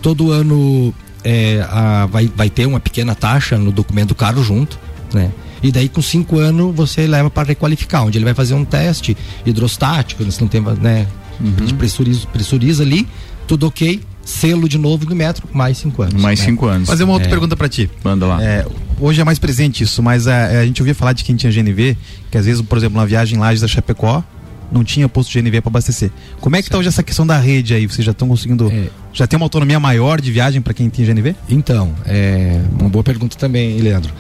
Todo 0.04 0.32
ano 0.32 0.94
é, 1.24 1.66
a- 1.68 2.06
vai, 2.06 2.32
vai 2.34 2.48
ter 2.50 2.68
uma 2.68 2.80
pequena 2.80 3.16
taxa 3.16 3.58
no 3.58 3.72
documento 3.72 4.10
do 4.10 4.16
carro 4.16 4.44
junto, 4.44 4.80
né? 5.14 5.32
E 5.64 5.72
daí 5.72 5.90
com 5.90 6.02
cinco 6.02 6.38
anos 6.38 6.74
você 6.76 7.08
leva 7.08 7.30
para 7.30 7.48
requalificar, 7.48 8.06
onde 8.06 8.18
ele 8.20 8.24
vai 8.26 8.36
fazer 8.36 8.54
um 8.54 8.64
teste 8.64 9.18
hidrostático, 9.46 10.24
se 10.32 10.40
não 10.40 10.48
tem, 10.48 10.62
né? 10.62 11.08
A 11.42 11.60
gente 11.62 11.74
pressuriza, 11.74 12.28
pressuriza 12.28 12.84
ali, 12.84 13.08
tudo 13.48 13.66
ok, 13.68 14.00
selo 14.30 14.70
de 14.70 14.78
novo 14.78 15.06
do 15.06 15.16
metro, 15.16 15.48
mais 15.52 15.78
cinco 15.78 16.02
anos. 16.04 16.22
Mais 16.22 16.40
né? 16.40 16.46
cinco 16.46 16.66
anos. 16.68 16.88
Fazer 16.88 17.04
uma 17.04 17.14
outra 17.14 17.28
É. 17.28 17.32
pergunta 17.32 17.56
pra 17.58 17.68
ti. 17.68 17.90
Manda 18.04 18.26
lá. 18.26 18.44
É, 18.44 18.66
hoje 19.00 19.20
é 19.20 19.24
mais 19.24 19.40
presente 19.40 19.84
isso, 19.84 20.02
mas 20.04 20.28
é, 20.28 20.60
a 20.62 20.66
gente 20.66 20.82
ouvia 20.82 20.94
falar 20.96 21.14
de 21.14 21.24
quem 21.24 21.36
tinha 21.36 21.52
GNV, 21.52 21.98
que 22.30 22.38
às 22.38 22.46
vezes, 22.46 22.62
por 22.62 22.78
exemplo, 22.78 22.98
na 22.98 23.06
viagem 23.06 23.38
em 23.38 23.40
Lages 23.42 23.62
da 23.62 23.68
Chapecó, 23.68 24.24
não 24.72 24.84
tinha 24.84 25.10
posto 25.10 25.34
GNV 25.34 25.62
para 25.62 25.70
abastecer. 25.70 26.12
Como 26.40 26.56
é 26.56 26.62
que 26.62 26.70
tá 26.70 26.78
hoje 26.78 26.88
essa 26.90 27.02
questão 27.02 27.26
da 27.26 27.40
rede 27.40 27.74
aí? 27.74 27.88
Vocês 27.88 28.06
já 28.06 28.12
estão 28.12 28.28
conseguindo. 28.28 28.72
Já 29.12 29.26
tem 29.26 29.36
uma 29.38 29.46
autonomia 29.46 29.80
maior 29.80 30.22
de 30.22 30.32
viagem 30.32 30.62
para 30.62 30.74
quem 30.76 30.90
tem 30.92 31.04
GNV? 31.06 31.36
Então, 31.50 31.92
é 32.06 32.62
uma 32.80 32.88
boa 32.90 33.04
pergunta 33.04 33.36
também, 33.36 33.80
Leandro. 33.80 34.14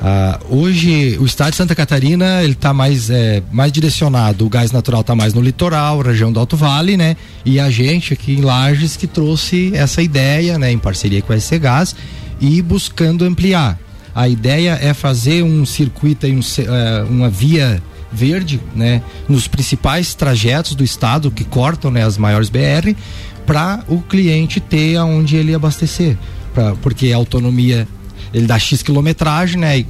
Ah, 0.00 0.38
hoje 0.48 1.18
o 1.18 1.26
estado 1.26 1.50
de 1.50 1.56
Santa 1.56 1.74
Catarina 1.74 2.42
ele 2.42 2.52
está 2.52 2.72
mais 2.72 3.10
é, 3.10 3.42
mais 3.50 3.72
direcionado, 3.72 4.46
o 4.46 4.48
gás 4.48 4.70
natural 4.70 5.00
está 5.00 5.14
mais 5.14 5.34
no 5.34 5.40
litoral, 5.40 6.00
região 6.00 6.32
do 6.32 6.38
Alto 6.38 6.56
Vale, 6.56 6.96
né? 6.96 7.16
E 7.44 7.58
a 7.58 7.68
gente 7.68 8.12
aqui 8.12 8.34
em 8.34 8.40
Lages 8.40 8.96
que 8.96 9.08
trouxe 9.08 9.72
essa 9.74 10.00
ideia, 10.00 10.56
né, 10.56 10.70
em 10.70 10.78
parceria 10.78 11.20
com 11.20 11.32
a 11.32 11.40
SC 11.40 11.58
Gás 11.58 11.96
e 12.40 12.62
buscando 12.62 13.24
ampliar. 13.24 13.76
A 14.14 14.28
ideia 14.28 14.78
é 14.80 14.94
fazer 14.94 15.42
um 15.42 15.66
circuito 15.66 16.26
aí, 16.26 16.32
um 16.32 16.40
eh, 16.40 17.04
uma 17.08 17.28
via 17.28 17.82
verde, 18.10 18.60
né, 18.74 19.02
nos 19.28 19.48
principais 19.48 20.14
trajetos 20.14 20.74
do 20.74 20.84
estado 20.84 21.30
que 21.30 21.44
cortam, 21.44 21.90
né, 21.90 22.04
as 22.04 22.16
maiores 22.16 22.48
BR, 22.48 22.94
para 23.46 23.82
o 23.88 24.00
cliente 24.00 24.60
ter 24.60 24.96
aonde 24.96 25.36
ele 25.36 25.54
abastecer, 25.54 26.16
pra, 26.54 26.74
porque 26.76 27.12
a 27.12 27.16
autonomia 27.16 27.86
ele 28.32 28.46
dá 28.46 28.58
x 28.58 28.82
quilometragem, 28.82 29.58
né, 29.58 29.78
e 29.80 29.86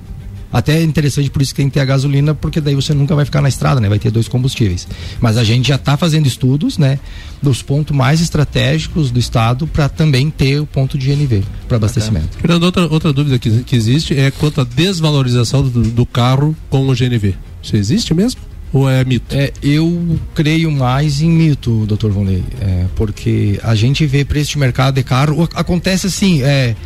Até 0.51 0.79
é 0.79 0.83
interessante 0.83 1.29
por 1.29 1.43
isso 1.43 1.53
que 1.53 1.59
tem 1.59 1.69
que 1.69 1.75
ter 1.75 1.81
a 1.81 1.85
gasolina, 1.85 2.35
porque 2.35 2.61
daí 2.61 2.75
você 2.75 2.95
nunca 2.95 3.15
vai 3.15 3.25
ficar 3.25 3.43
na 3.43 3.51
estrada, 3.51 3.81
né? 3.81 3.89
Vai 3.89 3.99
ter 3.99 4.11
dois 4.11 4.29
combustíveis. 4.29 4.89
Mas 5.21 5.37
a 5.37 5.45
gente 5.45 5.69
já 5.69 5.75
está 5.75 5.95
fazendo 5.95 6.27
estudos, 6.27 6.79
né? 6.79 6.99
Dos 7.43 7.61
pontos 7.61 7.95
mais 7.95 8.23
estratégicos 8.23 9.11
do 9.11 9.19
estado 9.19 9.67
para 9.67 9.91
também 9.91 10.31
ter 10.31 10.59
o 10.59 10.67
ponto 10.67 10.97
de 10.97 11.07
GNV 11.07 11.45
para 11.67 11.77
abastecimento. 11.77 12.39
Fernando, 12.39 12.63
outra, 12.63 12.87
outra 12.87 13.13
dúvida 13.13 13.39
que, 13.39 13.63
que 13.63 13.77
existe 13.77 14.19
é 14.19 14.31
quanto 14.31 14.63
à 14.63 14.65
desvalorização 14.65 15.63
do, 15.63 15.83
do 15.83 16.07
carro 16.07 16.57
com 16.71 16.89
o 16.89 16.95
GNV. 16.95 17.35
Isso 17.63 17.77
existe 17.77 18.15
mesmo? 18.15 18.41
Ou 18.73 18.89
é 18.89 19.05
mito? 19.05 19.35
É, 19.35 19.53
eu 19.63 20.19
creio 20.35 20.71
mais 20.71 21.23
em 21.23 21.31
mito, 21.31 21.85
doutor 21.87 22.11
Vonley, 22.11 22.45
é, 22.61 22.87
porque 22.97 23.59
a 23.63 23.75
gente 23.75 24.07
vê 24.07 24.25
preço 24.25 24.53
de 24.53 24.59
mercado 24.59 24.95
de 24.95 25.03
carro, 25.03 25.49
acontece 25.55 26.07
assim, 26.07 26.43
é, 26.43 26.77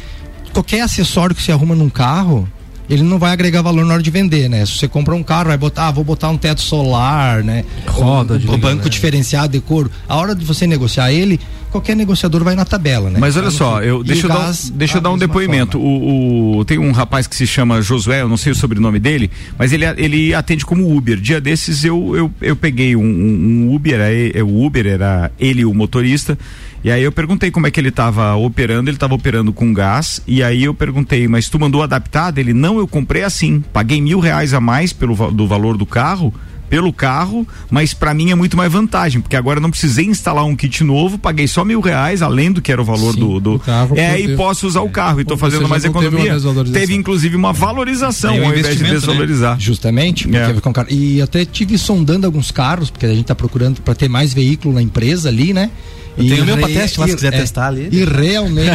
qualquer 0.52 0.80
acessório 0.82 1.34
que 1.34 1.42
se 1.42 1.50
arruma 1.52 1.74
num 1.74 1.88
carro, 1.90 2.48
ele 2.90 3.02
não 3.02 3.18
vai 3.18 3.32
agregar 3.32 3.62
valor 3.62 3.84
na 3.86 3.94
hora 3.94 4.02
de 4.02 4.10
vender, 4.10 4.48
né? 4.50 4.66
Se 4.66 4.72
você 4.72 4.88
compra 4.88 5.14
um 5.14 5.22
carro, 5.22 5.46
vai 5.46 5.56
botar, 5.56 5.86
ah, 5.88 5.90
vou 5.90 6.04
botar 6.04 6.28
um 6.28 6.36
teto 6.36 6.60
solar, 6.60 7.42
né? 7.42 7.64
Roda 7.86 8.38
de 8.38 8.46
o 8.48 8.58
banco 8.58 8.84
né? 8.84 8.90
diferenciado 8.90 9.52
de 9.52 9.60
couro. 9.60 9.90
A 10.08 10.16
hora 10.16 10.34
de 10.34 10.44
você 10.44 10.66
negociar 10.66 11.10
ele, 11.12 11.40
qualquer 11.70 11.96
negociador 11.96 12.44
vai 12.44 12.54
na 12.54 12.66
tabela, 12.66 13.08
né? 13.08 13.18
Mas 13.18 13.34
olha 13.36 13.44
Então, 13.44 13.56
só, 13.56 13.82
eu, 13.82 14.02
e 14.02 14.04
deixa, 14.04 14.26
eu 14.26 14.28
dar, 14.28 14.50
um- 14.50 14.70
deixa 14.74 14.96
eu 14.98 15.00
dar 15.00 15.10
um 15.10 15.16
depoimento. 15.16 15.78
O, 15.78 16.58
o- 16.58 16.64
tem 16.66 16.76
um 16.78 16.92
rapaz 16.92 17.26
que 17.26 17.34
se 17.36 17.46
chama 17.46 17.80
Josué, 17.80 18.20
eu 18.20 18.28
não 18.28 18.36
sei 18.36 18.52
o 18.52 18.54
sobrenome 18.54 18.98
dele, 18.98 19.30
mas 19.58 19.72
ele, 19.72 19.86
ele 19.96 20.34
atende 20.34 20.66
como 20.66 20.94
Uber. 20.94 21.16
Dia 21.18 21.40
desses 21.40 21.84
eu, 21.84 22.14
eu, 22.14 22.30
eu 22.42 22.56
peguei 22.56 22.94
um, 22.94 23.02
um- 23.04 23.74
Uber, 23.74 23.94
era 23.94 24.12
e- 24.12 24.42
o 24.42 24.62
Uber 24.66 24.86
era 24.86 25.30
ele 25.40 25.64
o 25.64 25.72
motorista, 25.72 26.36
e 26.84 26.90
aí 26.90 27.02
eu 27.02 27.12
perguntei 27.12 27.50
como 27.50 27.66
é 27.66 27.70
que 27.70 27.78
ele 27.78 27.88
estava 27.90 28.34
operando, 28.34 28.90
ele 28.90 28.96
estava 28.96 29.14
operando 29.14 29.52
com 29.52 29.72
gás, 29.72 30.20
e 30.26 30.42
aí 30.42 30.64
eu 30.64 30.74
perguntei, 30.74 31.28
mas 31.28 31.48
tu 31.48 31.58
mandou 31.58 31.82
adaptado? 31.82 32.38
Ele, 32.38 32.52
não, 32.52 32.78
eu 32.78 32.86
comprei 32.88 33.22
assim, 33.22 33.62
paguei 33.72 34.00
mil 34.00 34.18
reais 34.18 34.52
a 34.54 34.60
mais 34.60 34.92
pelo 34.92 35.30
do 35.30 35.46
valor 35.46 35.76
do 35.76 35.86
carro, 35.86 36.32
pelo 36.68 36.90
carro, 36.90 37.46
mas 37.70 37.92
para 37.92 38.14
mim 38.14 38.30
é 38.30 38.34
muito 38.34 38.56
mais 38.56 38.72
vantagem, 38.72 39.20
porque 39.20 39.36
agora 39.36 39.58
eu 39.58 39.62
não 39.62 39.70
precisei 39.70 40.06
instalar 40.06 40.46
um 40.46 40.56
kit 40.56 40.82
novo, 40.82 41.18
paguei 41.18 41.46
só 41.46 41.66
mil 41.66 41.82
reais, 41.82 42.22
além 42.22 42.50
do 42.50 42.62
que 42.62 42.72
era 42.72 42.80
o 42.80 42.84
valor 42.84 43.14
do, 43.14 43.38
do 43.38 43.58
carro 43.58 43.94
é 43.94 44.18
e 44.18 44.34
posso 44.38 44.66
usar 44.66 44.80
o 44.80 44.88
carro 44.88 45.20
e 45.20 45.24
tô 45.24 45.36
fazendo 45.36 45.68
mais 45.68 45.82
teve 45.82 45.92
economia. 45.98 46.32
desvalorização. 46.32 46.80
Teve 46.80 46.94
inclusive 46.94 47.36
uma 47.36 47.52
valorização 47.52 48.32
Tem 48.32 48.40
um 48.40 48.46
ao 48.46 48.56
invés 48.56 48.74
de 48.78 48.84
né? 48.84 48.90
desvalorizar. 48.90 49.60
Justamente, 49.60 50.24
porque 50.26 50.38
É. 50.38 50.54
ficar 50.54 50.70
um 50.70 50.72
carro. 50.72 50.88
E 50.90 51.20
até 51.20 51.44
tive 51.44 51.76
sondando 51.76 52.24
alguns 52.24 52.50
carros, 52.50 52.90
porque 52.90 53.04
a 53.04 53.14
gente 53.14 53.26
tá 53.26 53.34
procurando 53.34 53.82
para 53.82 53.94
ter 53.94 54.08
mais 54.08 54.32
veículo 54.32 54.74
na 54.74 54.80
empresa 54.80 55.28
ali, 55.28 55.52
né? 55.52 55.70
Eu 56.16 56.24
E 56.24 56.28
tenho 56.28 56.44
meu 56.44 56.56
pra 56.58 56.66
re- 56.66 56.74
teste 56.74 57.00
lá, 57.00 57.06
se 57.08 57.14
quiser 57.14 57.32
é, 57.34 57.38
testar 57.38 57.68
ali. 57.68 57.88
E 57.90 58.04
realmente 58.04 58.70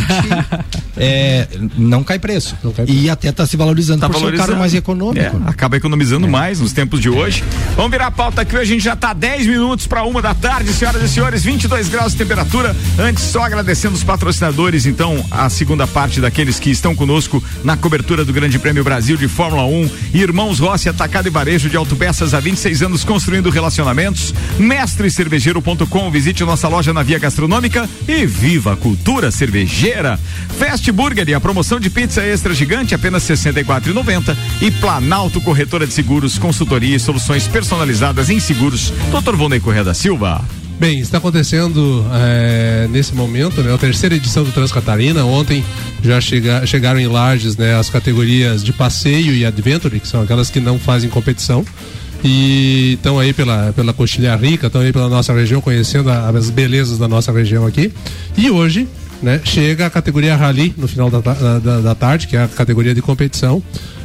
é, 0.98 1.48
não 1.78 2.04
cai 2.04 2.18
preço. 2.20 2.56
E 2.88 3.10
até 3.10 3.32
tá 3.32 3.46
se 3.46 3.56
valorizando 3.56 4.02
Tá 4.02 4.08
por 4.08 4.14
ser 4.14 4.18
um 4.18 4.22
valorizando. 4.22 4.48
carro 4.48 4.60
mais 4.60 4.74
econômico. 4.74 5.26
É, 5.26 5.30
né? 5.40 5.46
acaba 5.48 5.78
economizando 5.78 6.28
mais 6.28 6.60
nos 6.60 6.74
tempos 6.74 7.00
de 7.00 7.10
hoje. 7.10 7.44
Vamos 7.76 7.92
virar 7.92 8.08
a 8.08 8.12
pauta 8.12 8.42
aqui. 8.42 8.56
A 8.56 8.64
gente 8.64 8.84
já 8.84 8.94
está 8.94 9.14
10 9.14 9.46
minutos 9.48 9.86
para 9.88 10.04
uma 10.04 10.22
da 10.22 10.34
tarde, 10.34 10.74
senhoras 10.74 11.02
e 11.04 11.08
senhores, 11.10 11.44
22 11.44 11.90
graus 11.90 12.12
de 12.14 12.18
temperatura. 12.18 12.76
Antes, 13.00 13.24
só 13.26 13.44
agradecendo 13.44 13.94
os 13.96 14.04
patrocinadores, 14.04 14.86
então, 14.86 15.24
a 15.30 15.50
segunda 15.50 15.86
parte 15.86 16.20
daqueles 16.20 16.60
que 16.60 16.72
estão 16.72 16.96
conosco 16.96 17.44
na 17.64 17.78
cobertura 17.78 18.26
do 18.26 18.34
Grande 18.34 18.58
Prêmio 18.58 18.84
Brasil 18.84 19.16
de 19.18 19.28
Fórmula 19.28 19.66
1. 19.66 19.90
Irmãos 20.14 20.60
Rossi, 20.60 20.90
Atacado 20.90 21.28
e 21.28 21.32
Varejo 21.32 21.70
de 21.70 21.78
Autopeças 21.78 22.34
há 22.34 22.40
26 22.40 22.82
anos 22.82 23.04
construindo 23.04 23.50
relacionamentos. 23.50 24.34
Mestrecervejeiro.com, 24.58 26.10
visite 26.12 26.44
nossa 26.44 26.68
loja 26.68 26.92
na 26.94 27.04
Via 27.04 27.20
Gastronômica 27.28 27.90
e 28.08 28.26
viva 28.26 28.72
a 28.72 28.76
cultura 28.78 29.30
cervejeira. 29.32 30.18
Fast 30.58 30.90
Burger 30.94 31.28
e 31.28 31.34
a 31.34 31.42
promoção 31.42 31.78
de 31.78 31.90
pizza 31.90 32.24
extra 32.24 32.54
gigante 32.54 32.96
apenas 32.96 33.28
R$ 33.28 33.36
64,90 33.36 34.36
e 34.62 34.72
Planalto 34.72 35.42
Corretora 35.42 35.86
de 35.86 35.92
Seguros, 35.94 36.38
consultoria 36.38 36.96
e 36.96 37.00
soluções 37.00 37.46
personalizadas 37.46 38.30
em 38.30 38.40
seguros. 38.40 38.94
Dr. 39.12 39.36
Vonei 39.36 39.60
Correia 39.60 39.84
da 39.84 39.94
Silva. 39.94 40.42
Bem, 40.80 41.00
está 41.00 41.18
acontecendo 41.18 42.06
é, 42.14 42.88
nesse 42.92 43.14
momento, 43.14 43.62
né, 43.62 43.74
a 43.74 43.78
terceira 43.78 44.16
edição 44.16 44.46
do 44.46 44.52
Transcatarina. 44.54 45.26
Ontem 45.26 45.66
já 46.02 46.22
chega- 46.22 46.66
chegaram 46.66 47.00
em 47.00 47.08
Lages 47.08 47.58
né, 47.58 47.76
as 47.76 47.90
categorias 47.90 48.64
de 48.64 48.72
passeio 48.72 49.34
e 49.34 49.44
adventure, 49.46 50.00
que 50.00 50.08
são 50.08 50.22
aquelas 50.22 50.50
que 50.50 50.62
não 50.62 50.80
fazem 50.80 51.10
competição. 51.10 51.66
E 52.24 52.94
estão 52.94 53.20
aí 53.20 53.32
pela, 53.34 53.72
pela 53.74 53.94
Coxilha 53.94 54.36
Rica, 54.36 54.68
estão 54.68 54.82
aí 54.82 54.92
pela 54.92 55.08
nossa 55.10 55.34
região, 55.34 55.62
conhecendo 55.62 56.10
a- 56.10 56.30
as 56.30 56.50
belezas 56.50 56.98
da 56.98 57.08
nossa 57.08 57.32
região 57.32 57.66
aqui. 57.66 57.92
E 58.38 58.50
hoje 58.50 58.88
né, 59.22 59.40
chega 59.44 59.86
a 59.86 59.90
categoria 59.90 60.36
Rally 60.36 60.74
no 60.78 60.88
final 60.88 61.10
da, 61.10 61.20
da, 61.20 61.80
da 61.82 61.96
tarde, 61.96 62.28
que 62.28 62.36
é 62.36 62.44
a 62.44 62.48
categoria 62.48 62.94
de 62.94 63.02
competição. 63.02 63.62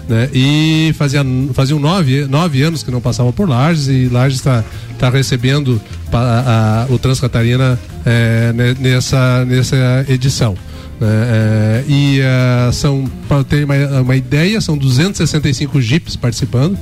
Né? 0.08 0.28
E 0.34 0.92
fazia, 0.98 1.24
faziam 1.54 1.78
nove, 1.78 2.26
nove 2.26 2.60
anos 2.62 2.82
que 2.82 2.90
não 2.90 3.00
passava 3.00 3.32
por 3.32 3.48
Lages 3.48 3.86
e 3.88 4.08
Lages 4.10 4.38
está 4.38 4.64
tá 4.98 5.08
recebendo 5.08 5.80
pa- 6.10 6.44
a- 6.88 6.92
o 6.92 6.98
Transcatarina 6.98 7.78
é, 8.04 8.52
ne- 8.52 8.74
nessa, 8.80 9.44
nessa 9.44 10.04
edição. 10.08 10.54
né? 11.00 11.08
É, 11.08 11.84
e 11.88 12.20
ah, 12.22 12.70
são, 12.72 13.04
para 13.28 13.44
ter 13.44 13.64
uma, 13.64 13.74
uma 14.02 14.16
ideia, 14.16 14.60
são 14.60 14.76
265 14.76 15.80
jipes 15.80 16.16
participando, 16.16 16.76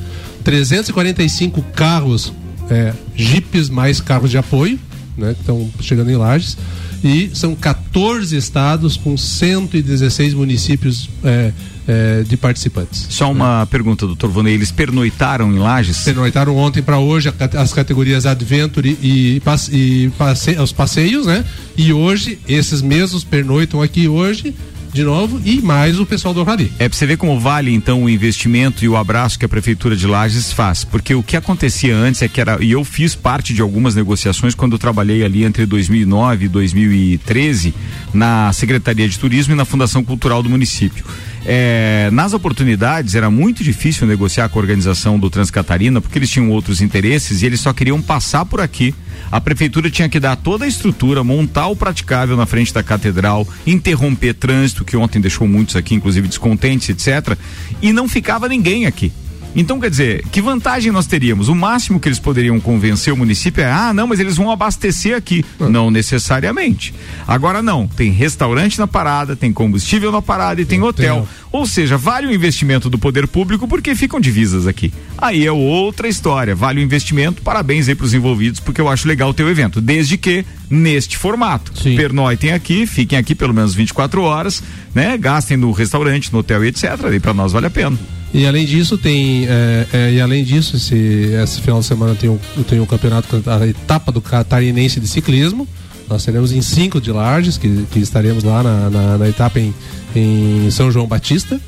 345 0.45 1.63
carros, 1.75 2.33
é, 2.71 2.93
jipes 3.15 3.69
mais 3.69 4.01
carros 4.01 4.31
de 4.31 4.39
apoio, 4.39 4.79
né, 5.17 5.35
que 5.35 5.41
estão 5.41 5.71
chegando 5.81 6.11
em 6.11 6.17
Lages. 6.17 6.57
E 7.03 7.31
são 7.33 7.55
14 7.55 8.37
estados 8.37 8.95
com 8.99 9.17
116 9.17 10.35
municípios 10.35 11.09
é, 11.25 11.51
é, 11.89 12.23
de 12.29 12.37
participantes. 12.37 13.07
Só 13.09 13.33
uma 13.33 13.67
pergunta, 13.67 14.07
doutor 14.07 14.29
Vonei. 14.31 14.53
Eles 14.53 14.71
pernoitaram 14.71 15.51
em 15.51 15.59
Lages? 15.59 15.99
Pernoitaram 16.05 16.55
ontem 16.59 16.83
para 16.83 16.99
hoje 16.99 17.33
as 17.59 17.73
categorias 17.73 18.27
Adventure 18.27 18.99
e, 19.03 19.41
passe- 19.43 19.75
e 19.75 20.11
passe- 20.19 20.59
os 20.61 20.73
passeios, 20.73 21.25
né? 21.25 21.43
E 21.75 21.91
hoje, 21.91 22.39
esses 22.47 22.83
mesmos 22.83 23.25
pernoitam 23.25 23.81
aqui 23.81 24.07
hoje, 24.07 24.55
de 24.93 25.05
novo, 25.05 25.41
e 25.45 25.61
mais 25.61 25.99
o 25.99 26.07
pessoal 26.07 26.35
do 26.35 26.43
Rally. 26.43 26.73
É 26.79 26.89
pra 26.89 26.97
você 26.97 27.07
ver 27.07 27.17
como 27.17 27.39
vale 27.39 27.73
então 27.73 28.05
o 28.05 28.11
investimento 28.11 28.85
e 28.85 28.89
o 28.89 28.97
abraço 28.97 29.39
que 29.39 29.45
a 29.45 29.49
prefeitura 29.49 29.97
de 29.97 30.07
Lages 30.07 30.53
faz, 30.53 30.85
porque 30.85 31.15
o 31.15 31.23
que 31.23 31.37
acontecia 31.37 31.97
antes 31.97 32.23
é 32.23 32.29
que 32.29 32.41
era 32.41 32.63
e 32.63 32.73
eu 32.73 32.85
fiz 32.85 33.15
parte 33.15 33.55
de 33.55 33.63
algumas 33.63 33.95
negociações 33.95 34.55
quando 34.55 34.79
trabalhei 34.79 35.25
ali 35.25 35.45
entre 35.45 35.67
2009 35.67 36.47
e 36.47 36.49
2013 36.49 37.75
na 38.13 38.53
Secretaria 38.53 39.09
de 39.09 39.19
Turismo 39.19 39.55
e 39.55 39.57
na 39.57 39.65
Fundação 39.65 40.03
Cultural 40.03 40.43
do 40.43 40.51
município. 40.51 41.05
É, 41.45 42.11
nas 42.13 42.35
oportunidades 42.35 43.15
era 43.15 43.31
muito 43.31 43.65
difícil 43.65 44.07
negociar 44.07 44.49
com 44.49 44.59
a 44.59 44.63
organização 44.63 45.19
do 45.19 45.31
Transcatarina 45.31 46.01
porque 46.01 46.19
eles 46.19 46.29
tinham 46.29 46.51
outros 46.51 46.83
interesses 46.83 47.41
e 47.41 47.47
eles 47.47 47.61
só 47.61 47.73
queriam 47.73 48.01
passar 48.01 48.45
por 48.45 48.61
aqui. 48.61 48.95
A 49.31 49.41
prefeitura 49.41 49.91
tinha 49.91 50.09
que 50.09 50.21
dar 50.21 50.37
toda 50.37 50.65
a 50.65 50.69
estrutura, 50.69 51.25
montar 51.25 51.69
o 51.69 51.77
praticável 51.77 52.37
na 52.37 52.47
frente 52.47 52.75
da 52.75 52.83
catedral, 52.83 53.47
interromper 53.67 54.35
trânsito, 54.35 54.85
que 54.85 54.97
ontem 54.97 55.21
deixou 55.21 55.47
muitos 55.49 55.77
aqui, 55.77 55.95
inclusive 55.95 56.29
descontentes, 56.29 56.89
etc. 56.89 57.39
E 57.81 57.93
não 57.93 58.09
ficava 58.09 58.49
ninguém 58.49 58.87
aqui. 58.87 59.13
Então, 59.55 59.81
quer 59.81 59.91
dizer, 59.91 60.25
que 60.31 60.41
vantagem 60.41 60.93
nós 60.93 61.07
teríamos? 61.07 61.49
O 61.49 61.55
máximo 61.55 61.99
que 61.99 62.09
eles 62.09 62.19
poderiam 62.19 62.61
convencer 62.61 63.13
o 63.13 63.17
município 63.17 63.63
é: 63.63 63.71
ah, 63.71 63.93
não, 63.93 64.07
mas 64.07 64.21
eles 64.21 64.37
vão 64.37 64.51
abastecer 64.51 65.17
aqui. 65.17 65.45
Não 65.59 65.91
necessariamente. 65.91 66.95
Agora, 67.27 67.63
não. 67.63 67.87
Tem 67.87 68.11
restaurante 68.11 68.79
na 68.79 68.87
parada, 68.87 69.35
tem 69.35 69.53
combustível 69.53 70.13
na 70.13 70.23
parada 70.23 70.61
e 70.61 70.65
tem 70.65 70.83
hotel. 70.83 71.27
Ou 71.53 71.67
seja, 71.67 71.97
vale 71.97 72.29
o 72.29 72.33
investimento 72.33 72.89
do 72.89 72.99
poder 72.99 73.27
público 73.27 73.67
porque 73.67 73.95
ficam 73.95 74.21
divisas 74.21 74.67
aqui. 74.67 74.93
Aí 75.19 75.45
é 75.45 75.51
outra 75.51 76.07
história. 76.09 76.55
Vale 76.55 76.81
o 76.81 76.83
investimento. 76.83 77.43
Parabéns 77.43 77.89
aí 77.89 77.95
pros 77.95 78.15
envolvidos, 78.15 78.61
porque 78.61 78.81
eu 78.81 78.89
acho 78.89 79.09
legal 79.09 79.31
o 79.31 79.35
teu 79.35 79.49
evento. 79.49 79.81
Desde 79.81 80.17
que 80.17 80.45
neste 80.71 81.17
formato. 81.17 81.73
Pernoitem 81.97 82.53
aqui, 82.53 82.87
fiquem 82.87 83.19
aqui 83.19 83.35
pelo 83.35 83.53
menos 83.53 83.75
24 83.75 84.23
horas, 84.23 84.63
né? 84.95 85.19
Gastem 85.19 85.57
no 85.57 85.73
restaurante, 85.73 86.33
no 86.33 86.39
hotel 86.39 86.65
e 86.65 86.69
etc. 86.69 86.85
E 87.13 87.19
para 87.19 87.35
nós 87.35 87.53
vale 87.53 87.67
a 87.67 87.71
pena. 87.71 87.99
E 88.33 88.47
além 88.47 88.65
disso, 88.65 88.97
tem. 88.97 89.47
é, 89.47 89.87
é, 89.93 90.13
e 90.13 90.21
além 90.21 90.45
disso, 90.45 90.77
esse, 90.77 90.95
esse 90.95 91.61
final 91.61 91.81
de 91.81 91.87
semana 91.87 92.15
tem 92.15 92.31
um, 92.31 92.39
tem 92.69 92.81
um 92.81 92.87
campeonato, 92.87 93.43
a 93.47 93.67
etapa 93.67 94.13
do 94.13 94.21
catarinense 94.21 95.01
de 95.01 95.09
ciclismo. 95.09 95.67
Nós 96.09 96.25
teremos 96.25 96.53
em 96.53 96.61
5 96.61 97.01
de 97.01 97.13
Lages, 97.13 97.57
que, 97.57 97.87
que 97.91 97.99
estaremos 98.01 98.43
lá 98.43 98.63
na, 98.63 98.91
na, 98.91 99.19
na 99.19 99.29
etapa 99.29 99.61
em, 99.61 99.75
em 100.15 100.71
São 100.71 100.91
João 100.91 101.07
Batista. 101.07 101.61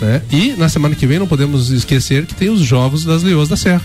Né? 0.00 0.22
E 0.30 0.54
na 0.56 0.68
semana 0.68 0.94
que 0.94 1.06
vem 1.06 1.18
não 1.18 1.26
podemos 1.26 1.70
esquecer 1.70 2.26
que 2.26 2.34
tem 2.34 2.48
os 2.48 2.60
Jogos 2.60 3.04
das 3.04 3.22
Leoas 3.22 3.48
da 3.48 3.56
Serra. 3.56 3.84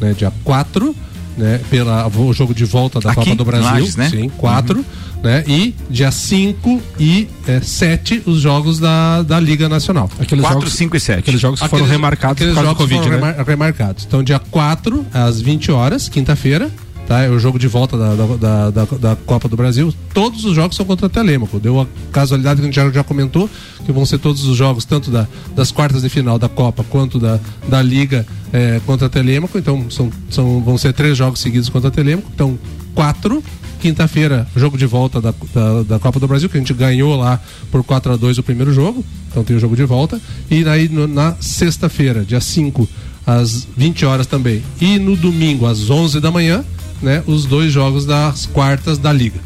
Né? 0.00 0.14
Dia 0.16 0.32
4, 0.42 0.94
né? 1.36 1.60
Pela, 1.70 2.06
o 2.08 2.32
jogo 2.32 2.54
de 2.54 2.64
volta 2.64 3.00
da 3.00 3.10
Aqui, 3.12 3.20
Copa 3.24 3.34
do 3.36 3.44
Brasil. 3.44 3.70
Lages, 3.70 3.96
né? 3.96 4.08
Sim, 4.10 4.28
4. 4.28 4.84
Né? 5.22 5.42
E 5.48 5.74
dia 5.88 6.10
5 6.10 6.82
e 7.00 7.26
7 7.62 8.22
os 8.26 8.40
jogos 8.42 8.78
da, 8.78 9.22
da 9.22 9.40
Liga 9.40 9.68
Nacional. 9.70 10.10
Aqueles 10.20 10.44
Quatro, 10.44 10.60
jogos- 10.60 10.74
cinco 10.74 10.96
e 10.96 11.00
sete. 11.00 11.20
Aqueles 11.20 11.40
jogos 11.40 11.60
que 11.62 11.68
foram 11.68 11.86
remarcados 11.86 12.36
aqueles 12.36 12.52
por 12.54 12.62
causa 12.62 12.74
do 12.74 12.78
jogos 12.78 12.92
Covid, 12.94 13.08
foram 13.10 13.26
né? 13.26 13.32
remar- 13.32 13.46
remarcados. 13.48 14.04
Então, 14.06 14.22
dia 14.22 14.38
4, 14.38 15.06
às 15.14 15.40
20 15.40 15.72
horas, 15.72 16.10
quinta-feira, 16.10 16.70
tá? 17.06 17.22
É 17.22 17.28
o 17.30 17.38
jogo 17.38 17.58
de 17.58 17.66
volta 17.68 17.96
da, 17.96 18.14
da, 18.14 18.70
da, 18.70 18.84
da- 18.84 19.16
Copa 19.26 19.48
do 19.48 19.56
Brasil. 19.56 19.92
Todos 20.12 20.44
os 20.44 20.54
jogos 20.54 20.76
são 20.76 20.84
contra 20.86 21.06
o 21.06 21.08
Telêmaco. 21.08 21.58
Deu 21.58 21.80
a 21.80 21.86
casualidade 22.12 22.60
que 22.60 22.62
a 22.62 22.66
gente 22.66 22.74
já, 22.76 22.90
já 22.90 23.04
comentou, 23.04 23.48
que 23.84 23.92
vão 23.92 24.04
ser 24.06 24.18
todos 24.18 24.44
os 24.44 24.56
jogos, 24.56 24.84
tanto 24.84 25.10
da, 25.10 25.26
das 25.54 25.70
quartas 25.70 26.02
de 26.02 26.08
final 26.08 26.38
da 26.38 26.48
Copa 26.48 26.84
quanto 26.88 27.18
da, 27.18 27.38
da 27.68 27.80
Liga 27.82 28.26
eh, 28.52 28.80
contra 28.86 29.06
a 29.06 29.10
Telêmaco. 29.10 29.56
Então 29.58 29.90
são, 29.90 30.10
são, 30.30 30.62
vão 30.62 30.76
ser 30.78 30.92
três 30.92 31.16
jogos 31.16 31.40
seguidos 31.40 31.68
contra 31.68 31.88
a 31.88 31.92
Telêmaco. 31.92 32.28
Então, 32.34 32.58
quatro. 32.94 33.42
Quinta-feira, 33.80 34.46
jogo 34.56 34.78
de 34.78 34.86
volta 34.86 35.20
da, 35.20 35.34
da, 35.52 35.82
da 35.82 35.98
Copa 35.98 36.18
do 36.18 36.26
Brasil, 36.26 36.48
que 36.48 36.56
a 36.56 36.60
gente 36.60 36.72
ganhou 36.72 37.16
lá 37.16 37.38
por 37.70 37.84
4 37.84 38.14
a 38.14 38.16
2 38.16 38.38
o 38.38 38.42
primeiro 38.42 38.72
jogo. 38.72 39.04
Então 39.30 39.44
tem 39.44 39.54
o 39.54 39.60
jogo 39.60 39.76
de 39.76 39.84
volta. 39.84 40.18
E 40.50 40.66
aí 40.66 40.88
no- 40.88 41.06
na 41.06 41.36
sexta-feira, 41.38 42.24
dia 42.24 42.40
5, 42.40 42.88
às 43.26 43.66
20 43.76 44.06
horas 44.06 44.26
também. 44.26 44.62
E 44.80 44.98
no 44.98 45.14
domingo, 45.14 45.66
às 45.66 45.90
11 45.90 46.18
da 46.18 46.30
manhã, 46.30 46.64
né, 47.02 47.22
os 47.26 47.44
dois 47.44 47.72
jogos 47.72 48.04
das 48.04 48.46
quartas 48.46 48.98
da 48.98 49.12
Liga. 49.12 49.40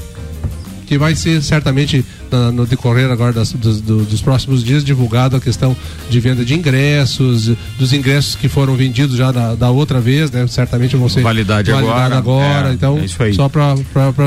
Que 0.89 0.97
vai 0.97 1.15
ser 1.15 1.43
certamente 1.43 2.03
na- 2.31 2.51
no 2.51 2.65
decorrer 2.67 3.11
agora 3.11 3.33
das- 3.33 3.53
dos, 3.53 3.81
do- 3.81 4.05
dos 4.05 4.23
próximos 4.23 4.65
dias 4.65 4.83
divulgado 4.83 5.37
a 5.37 5.41
questão 5.41 5.77
de 6.09 6.19
venda 6.21 6.45
de 6.45 6.55
ingressos, 6.55 7.51
dos 7.79 7.93
ingressos 7.93 8.35
que 8.35 8.49
foram 8.49 8.75
vendidos 8.75 9.17
já 9.17 9.31
da, 9.31 9.55
da 9.55 9.71
outra 9.71 10.01
vez, 10.01 10.31
né? 10.31 10.47
Certamente 10.47 10.97
vão 10.97 11.09
ser 11.09 11.21
Validade 11.21 11.71
agora. 11.71 12.17
agora. 12.17 12.71
É, 12.71 12.73
então, 12.73 12.99
é 12.99 13.05
isso 13.05 13.23
aí. 13.23 13.35
só 13.35 13.49
para 13.49 13.75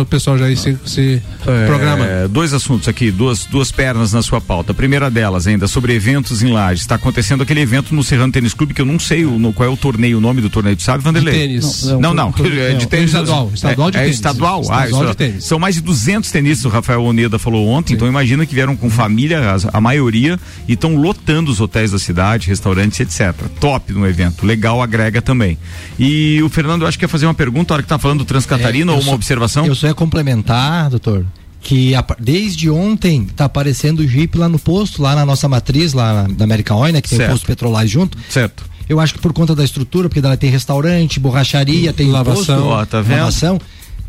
o 0.02 0.06
pessoal 0.06 0.38
já 0.38 0.50
ir 0.50 0.56
se, 0.58 0.78
se. 0.86 1.22
É, 1.48 2.28
dois 2.28 2.54
assuntos 2.54 2.88
aqui, 2.88 3.10
duas, 3.12 3.46
duas 3.46 3.72
pernas 3.72 4.14
na 4.14 4.22
sua 4.22 4.40
pauta. 4.40 4.72
A 4.72 4.76
primeira 4.76 5.10
delas, 5.10 5.48
ainda 5.48 5.68
sobre 5.68 5.94
eventos 5.94 6.44
em 6.44 6.52
Lages. 6.52 6.82
Está 6.84 6.96
acontecendo 6.96 7.42
aquele 7.44 7.62
evento 7.62 7.94
no 7.96 8.04
Serrano 8.04 8.32
Tênis 8.32 8.54
Clube, 8.54 8.74
que 8.74 8.82
eu 8.82 8.86
não 8.86 9.00
sei 9.00 9.26
o, 9.26 9.38
no, 9.40 9.52
qual 9.54 9.68
é 9.68 9.72
o 9.72 9.78
torneio, 9.78 10.18
o 10.18 10.22
nome 10.22 10.42
do 10.42 10.50
torneio, 10.50 10.76
tu 10.76 10.84
sabe, 10.84 11.04
Vanderlei? 11.04 11.34
tênis. 11.34 11.84
Não, 11.84 11.92
não, 11.94 12.02
Não, 12.02 12.14
não, 12.14 12.34
não, 12.38 12.46
é 12.46 12.74
de 12.74 12.84
não, 12.84 12.86
tênis. 12.86 13.06
estadual, 13.08 13.52
estadual 13.54 13.88
é, 13.88 13.92
de 13.92 13.98
é 13.98 14.02
tênis. 14.02 14.16
estadual? 14.16 14.62
Estadual 14.62 14.82
ah, 14.82 14.88
isso, 14.90 15.06
de 15.12 15.18
tênis. 15.18 15.44
São 15.46 15.58
mais 15.60 15.76
de 15.76 15.82
200 15.82 16.30
tenistas, 16.52 16.66
o 16.66 16.70
Rafael 16.70 17.04
Oneda 17.04 17.40
falou 17.40 17.68
ontem, 17.68 17.94
então 17.94 18.08
imagina 18.08 18.46
que 18.46 18.54
vieram 18.54 18.76
com 18.76 18.90
família, 18.90 19.52
as- 19.52 19.66
a, 19.66 19.80
maioria, 19.82 20.40
e 20.68 20.74
estão 20.74 20.96
lotando 20.96 21.50
os 21.52 21.60
hotéis 21.60 21.92
da 21.92 22.00
cidade, 22.00 22.48
restaurantes, 22.48 23.00
etc. 23.00 23.34
Top 23.60 23.92
no 23.94 24.06
evento, 24.08 24.46
legal, 24.46 24.82
agrega 24.82 25.22
também. 25.22 25.58
E 25.98 26.42
o 26.44 26.50
Fernando, 26.50 26.82
eu 26.84 26.88
acho 26.88 26.98
que 26.98 27.06
ia 27.06 27.10
fazer 27.10 27.26
uma 27.26 27.34
pergunta, 27.34 27.74
a 27.74 27.76
hora 27.76 27.84
que 27.84 27.90
tá 27.90 27.98
falando 27.98 28.20
do 28.20 28.26
Transcatarina, 28.26 28.92
É, 28.92 28.96
ou 28.96 29.02
uma 29.02 29.10
só- 29.10 29.16
observação? 29.16 29.66
Eu 29.66 29.76
só 29.76 29.88
ia 29.88 29.94
complementar, 29.94 30.90
doutor, 30.90 31.26
que 31.62 31.96
a- 31.96 32.06
desde 32.20 32.70
ontem 32.70 33.26
tá 33.36 33.46
aparecendo 33.46 34.00
o 34.00 34.08
Jeep 34.08 34.38
lá 34.38 34.50
no 34.50 34.60
posto, 34.60 35.02
lá 35.02 35.16
na 35.16 35.26
nossa 35.26 35.48
matriz, 35.48 35.94
lá 35.94 36.14
na, 36.24 36.28
da 36.34 36.44
American 36.44 36.78
Oil, 36.78 36.94
né? 36.94 37.02
Que 37.02 37.10
tem 37.10 37.18
Certo. 37.18 37.30
o 37.30 37.34
posto 37.34 37.46
Petrolais 37.48 37.90
junto. 37.90 38.18
Certo. 38.30 38.70
Eu 38.90 39.00
acho 39.00 39.14
que 39.14 39.20
por 39.22 39.32
conta 39.32 39.56
da 39.56 39.64
estrutura, 39.64 40.10
porque 40.10 40.20
ela 40.26 40.36
tem 40.36 40.50
restaurante, 40.50 41.18
borracharia, 41.20 41.94
tem 41.94 42.10
Lavação. 42.12 42.56
posto, 42.58 42.68
Ó, 42.68 42.86
tá 42.86 43.00
vendo? 43.02 43.20
lavação, 43.20 43.62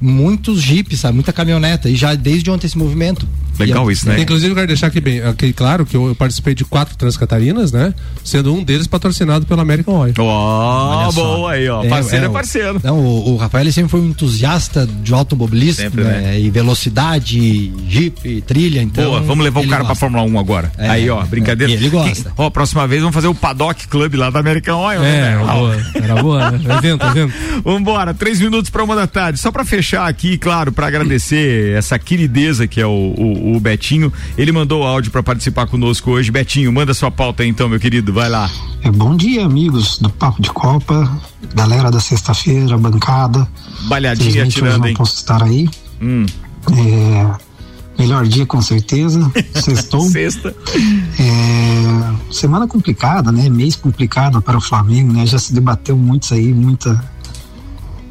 muitos 0.03 0.61
jipes, 0.61 1.01
sabe? 1.01 1.15
Muita 1.15 1.33
caminhoneta. 1.33 1.89
E 1.89 1.95
já 1.97 2.15
desde 2.15 2.51
ontem 2.51 2.67
esse 2.67 2.77
movimento. 2.77 3.27
Legal 3.59 3.89
E- 3.91 3.95
isso, 3.95 4.09
né? 4.09 4.21
Inclusive, 4.21 4.51
eu 4.51 4.55
quero 4.55 4.67
deixar 4.67 4.87
aqui 4.89 5.01
bem 5.01 5.21
aqui 5.23 5.53
claro 5.53 5.85
que 5.87 5.95
eu, 5.97 6.09
eu 6.09 6.15
participei 6.15 6.55
de 6.55 6.65
quatro 6.65 6.97
Transcatarinas, 6.97 7.71
né? 7.71 7.95
Sendo 8.25 8.53
um 8.55 8.65
deles 8.65 8.87
patrocinado 8.87 9.45
pela 9.47 9.63
American 9.63 9.95
Oil. 9.95 10.15
Ó, 10.19 11.03
Olha 11.03 11.13
só. 11.13 11.37
boa 11.37 11.53
aí, 11.53 11.69
ó. 11.69 11.85
É, 11.85 11.89
parceiro 11.89 12.25
é, 12.25 12.29
é, 12.29 12.31
parceiro. 12.33 12.81
Não, 12.83 12.99
o, 12.99 13.35
o 13.35 13.37
Rafael 13.37 13.71
sempre 13.71 13.91
foi 13.91 14.01
um 14.01 14.09
entusiasta 14.09 14.87
de 14.87 15.13
automobilismo 15.13 15.83
Sempre, 15.83 16.03
né? 16.03 16.21
né? 16.23 16.41
e 16.41 16.51
velocidade, 16.51 17.73
jeep, 17.89 18.41
trilha, 18.43 18.83
então. 18.83 19.05
Boa, 19.05 19.21
vamos 19.21 19.45
levar 19.45 19.61
o 19.61 19.65
cara 19.65 19.77
pra 19.85 19.89
gosta. 19.89 20.01
Fórmula 20.01 20.23
1 20.25 20.39
agora. 20.39 20.73
É, 20.79 20.89
aí, 20.89 21.11
ó, 21.11 21.23
brincadeira. 21.25 21.73
e 21.73 21.77
ele 21.77 21.91
gosta. 21.91 22.31
Que- 22.31 22.35
Ó, 22.37 22.49
próxima 22.51 22.87
vez 22.87 23.01
vamos 23.03 23.15
fazer 23.15 23.29
o 23.29 23.35
Paddock 23.35 23.87
Club 23.89 24.15
lá 24.15 24.31
da 24.31 24.41
American 24.41 24.79
Oil. 24.79 25.03
É, 25.05 25.05
né? 25.05 25.29
era 25.33 25.45
boa, 25.55 25.77
era 25.95 26.23
boa, 26.23 26.51
né? 26.51 26.61
Evento, 26.79 27.07
evento. 27.07 27.33
Vambora, 27.63 28.15
três 28.15 28.41
minutos 28.41 28.71
pra 28.71 28.83
uma 28.83 28.97
da 28.97 29.07
tarde. 29.07 29.39
Só 29.39 29.51
pra 29.53 29.65
fechar 29.65 29.92
aqui, 29.97 30.39
claro, 30.39 30.73
pra 30.73 30.87
agradecer 30.87 31.77
essa 31.77 31.99
querideza 31.99 32.67
que 32.67 32.81
é 32.81 32.87
o, 32.87 32.91
o, 32.91 33.57
o 33.57 33.61
Betinho. 33.61 34.13
Ele 34.37 34.53
mandou 34.53 34.83
o 34.83 34.85
áudio 34.85 35.11
pra 35.11 35.23
participar 35.23 35.67
conosco 35.67 36.11
hoje. 36.11 36.31
Betinho, 36.31 36.73
manda 36.73 36.95
sua 36.95 37.11
pauta 37.11 37.43
aí 37.43 37.49
então, 37.49 37.69
meu 37.69 37.81
querido. 37.81 38.13
Vai 38.13 38.29
lá. 38.29 38.51
É, 38.83 38.91
bom 38.91 39.17
dia, 39.17 39.45
amigos 39.45 39.99
do 39.99 40.11
Papo 40.11 40.43
de 40.43 40.51
Copa, 40.51 41.11
galera 41.55 41.91
da 41.91 42.01
sexta-feira, 42.01 42.77
bancada. 42.77 43.47
Balhadinha 43.83 44.45
atirando, 44.45 44.79
não 44.79 44.89
hein? 44.89 44.95
posso 44.95 45.17
estar 45.17 45.43
aí. 45.43 45.69
Hum. 46.01 46.27
É, 46.77 47.35
melhor 47.99 48.27
dia 48.27 48.47
com 48.47 48.61
certeza. 48.61 49.31
Sextou. 49.55 50.03
Sexta. 50.03 50.55
É, 51.19 52.33
semana 52.33 52.67
complicada, 52.67 53.31
né? 53.31 53.49
Mês 53.49 53.77
complicado 53.77 54.41
para 54.43 54.57
o 54.57 54.61
Flamengo, 54.61 55.13
né? 55.13 55.27
Já 55.27 55.39
se 55.39 55.53
debateu 55.53 55.97
muito 55.97 56.25
isso 56.25 56.35
aí, 56.35 56.53
muita 56.53 57.13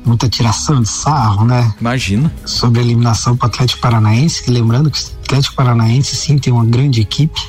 muita 0.06 0.28
tiração 0.30 0.82
de 0.82 0.90
sarro, 0.90 1.46
né? 1.46 1.74
Imagina. 1.80 2.32
Sobre 2.46 2.80
a 2.80 2.84
eliminação 2.84 3.36
para 3.38 3.46
o 3.48 3.50
Atlético 3.50 3.82
Paranaense, 3.82 4.50
lembrando 4.50 4.90
que 4.92 5.00
o 5.00 5.04
Atlético 5.24 5.56
Paranaense 5.56 6.16
sim 6.16 6.38
tem 6.38 6.52
uma 6.52 6.66
grande 6.66 7.02
equipe, 7.02 7.40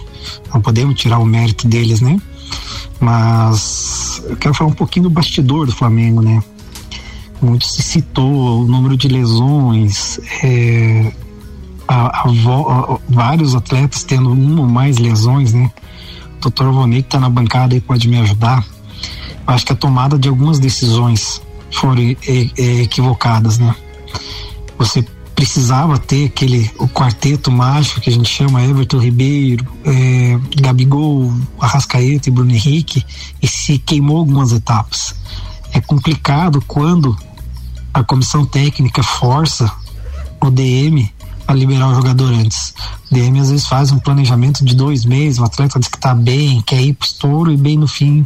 não 0.52 0.60
podemos 0.60 0.94
tirar 1.00 1.18
o 1.18 1.24
mérito 1.24 1.66
deles, 1.66 2.00
né? 2.00 2.18
Mas 3.00 4.22
eu 4.28 4.36
quero 4.36 4.54
falar 4.54 4.70
um 4.70 4.74
pouquinho 4.74 5.04
do 5.04 5.10
bastidor 5.10 5.66
do 5.66 5.72
Flamengo, 5.72 6.22
né? 6.22 6.42
Muito 7.40 7.66
se 7.66 7.82
citou 7.82 8.62
o 8.62 8.64
número 8.66 8.96
de 8.96 9.08
lesões, 9.08 10.20
é, 10.44 11.12
a- 11.88 12.22
a 12.22 12.28
a- 12.28 12.98
vários 13.08 13.54
atletas 13.56 14.04
tendo 14.04 14.30
uma 14.30 14.60
ou 14.62 14.68
mais 14.68 14.98
lesões, 14.98 15.52
né? 15.52 15.70
O 16.38 16.42
doutor 16.42 16.72
Vonei 16.72 17.02
que 17.02 17.08
está 17.08 17.18
na 17.18 17.28
bancada 17.28 17.74
aí 17.74 17.80
pode 17.80 18.06
me 18.08 18.18
ajudar. 18.20 18.64
Eu 19.46 19.54
acho 19.54 19.66
que 19.66 19.72
a 19.72 19.76
tomada 19.76 20.16
de 20.18 20.28
algumas 20.28 20.58
decisões 20.60 21.42
foram 21.72 22.02
equivocadas, 22.56 23.58
né? 23.58 23.74
Você 24.78 25.04
precisava 25.34 25.98
ter 25.98 26.26
aquele 26.26 26.70
o 26.78 26.86
quarteto 26.86 27.50
mágico 27.50 28.00
que 28.00 28.10
a 28.10 28.12
gente 28.12 28.28
chama 28.28 28.62
Everton 28.62 28.98
Ribeiro, 28.98 29.66
é, 29.84 30.38
Gabigol, 30.60 31.32
Arrascaeta 31.58 32.28
e 32.28 32.32
Bruno 32.32 32.52
Henrique 32.52 33.04
e 33.40 33.48
se 33.48 33.78
queimou 33.78 34.18
algumas 34.18 34.52
etapas. 34.52 35.14
É 35.72 35.80
complicado 35.80 36.62
quando 36.66 37.16
a 37.92 38.04
comissão 38.04 38.44
técnica 38.44 39.02
força 39.02 39.70
o 40.40 40.50
DM 40.50 41.10
a 41.46 41.54
liberar 41.54 41.88
o 41.88 41.94
jogador 41.94 42.32
antes. 42.32 42.74
O 43.10 43.14
DM 43.14 43.40
às 43.40 43.50
vezes 43.50 43.66
faz 43.66 43.90
um 43.90 43.98
planejamento 43.98 44.64
de 44.64 44.74
dois 44.74 45.04
meses, 45.04 45.38
o 45.38 45.44
atleta 45.44 45.78
diz 45.78 45.88
que 45.88 45.98
tá 45.98 46.14
bem, 46.14 46.62
quer 46.62 46.80
ir 46.80 46.92
pro 46.92 47.06
estouro 47.06 47.52
e 47.52 47.56
bem 47.56 47.76
no 47.76 47.88
fim 47.88 48.24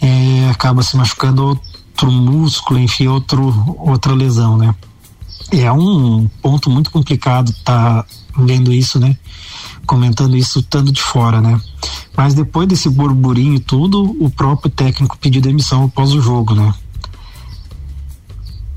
é, 0.00 0.50
acaba 0.50 0.82
se 0.82 0.96
machucando 0.96 1.58
outro 1.96 2.12
músculo, 2.12 2.78
enfim, 2.78 3.06
outro, 3.06 3.74
outra 3.78 4.12
lesão, 4.12 4.58
né? 4.58 4.74
E 5.50 5.60
é 5.60 5.72
um 5.72 6.28
ponto 6.42 6.68
muito 6.68 6.90
complicado 6.90 7.54
tá 7.64 8.04
vendo 8.36 8.72
isso, 8.72 9.00
né? 9.00 9.16
Comentando 9.86 10.36
isso 10.36 10.58
estando 10.58 10.92
de 10.92 11.00
fora, 11.00 11.40
né? 11.40 11.58
Mas 12.14 12.34
depois 12.34 12.68
desse 12.68 12.90
burburinho 12.90 13.54
e 13.54 13.60
tudo, 13.60 14.14
o 14.20 14.28
próprio 14.28 14.70
técnico 14.70 15.16
pediu 15.16 15.40
demissão 15.40 15.84
após 15.84 16.12
o 16.12 16.20
jogo, 16.20 16.54
né? 16.54 16.74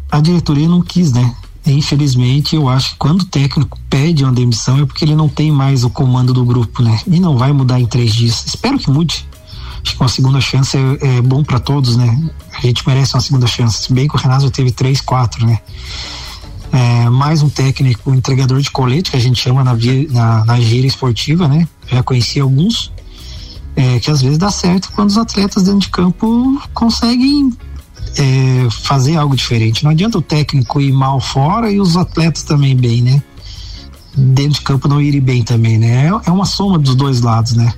A 0.10 0.22
diretoria 0.22 0.68
não 0.68 0.82
quis, 0.82 1.12
né? 1.12 1.36
Infelizmente, 1.66 2.56
eu 2.56 2.70
acho 2.70 2.92
que 2.92 2.98
quando 2.98 3.22
o 3.22 3.26
técnico 3.26 3.78
pede 3.90 4.24
uma 4.24 4.32
demissão 4.32 4.80
é 4.80 4.86
porque 4.86 5.04
ele 5.04 5.16
não 5.16 5.28
tem 5.28 5.52
mais 5.52 5.84
o 5.84 5.90
comando 5.90 6.34
do 6.34 6.46
grupo, 6.46 6.82
né? 6.82 7.00
E 7.06 7.20
não 7.20 7.38
vai 7.38 7.52
mudar 7.52 7.80
em 7.80 7.86
três 7.86 8.14
dias. 8.14 8.46
Espero 8.48 8.80
que 8.80 8.90
mude. 8.90 9.28
Acho 9.84 9.96
que 9.96 10.02
uma 10.02 10.10
segunda 10.10 10.42
chance 10.42 10.78
é, 10.78 11.18
é 11.18 11.22
bom 11.22 11.44
para 11.44 11.60
todos, 11.60 11.96
né? 11.96 12.30
A 12.58 12.62
gente 12.62 12.86
merece 12.88 13.16
uma 13.16 13.22
segunda 13.22 13.48
chance. 13.48 13.84
Se 13.84 13.94
bem 13.94 14.08
que 14.08 14.16
o 14.16 14.20
Renato 14.20 14.44
já 14.44 14.52
teve 14.52 14.72
três, 14.72 15.02
quatro, 15.02 15.46
né? 15.46 15.60
É, 16.72 17.10
mais 17.10 17.42
um 17.42 17.50
técnico, 17.50 18.12
um 18.12 18.16
entregador 18.16 18.62
de 18.62 18.70
colete, 18.70 19.12
que 19.12 19.18
a 19.18 19.20
gente 19.20 19.42
chama 19.42 19.64
na, 19.64 19.74
na, 20.12 20.46
na 20.46 20.60
esportiva, 20.60 21.48
né? 21.48 21.68
Já 21.88 22.04
conheci 22.04 22.40
alguns, 22.40 22.92
é, 23.76 24.00
que 24.00 24.12
às 24.12 24.22
vezes 24.22 24.38
dá 24.38 24.52
certo 24.52 24.92
quando 24.92 25.10
os 25.10 25.18
atletas 25.18 25.64
dentro 25.64 25.80
de 25.80 25.90
campo 25.90 26.62
conseguem 26.74 27.52
é, 28.18 28.68
fazer 28.70 29.16
algo 29.16 29.36
diferente. 29.36 29.84
Não 29.84 29.92
adianta 29.92 30.18
o 30.18 30.22
técnico 30.22 30.82
ir 30.82 30.92
mal 30.92 31.20
fora 31.20 31.72
e 31.72 31.80
os 31.80 31.98
atletas 31.98 32.44
também 32.44 32.76
bem, 32.76 33.02
né? 33.02 33.24
Dentro 34.16 34.60
de 34.60 34.62
campo 34.62 34.88
não 34.88 35.02
irem 35.02 35.22
bem 35.22 35.44
também, 35.44 35.78
né? 35.78 36.08
É, 36.08 36.30
é 36.30 36.32
uma 36.32 36.46
soma 36.46 36.78
dos 36.78 36.96
dois 36.96 37.22
lados, 37.22 37.54
né? 37.54 37.74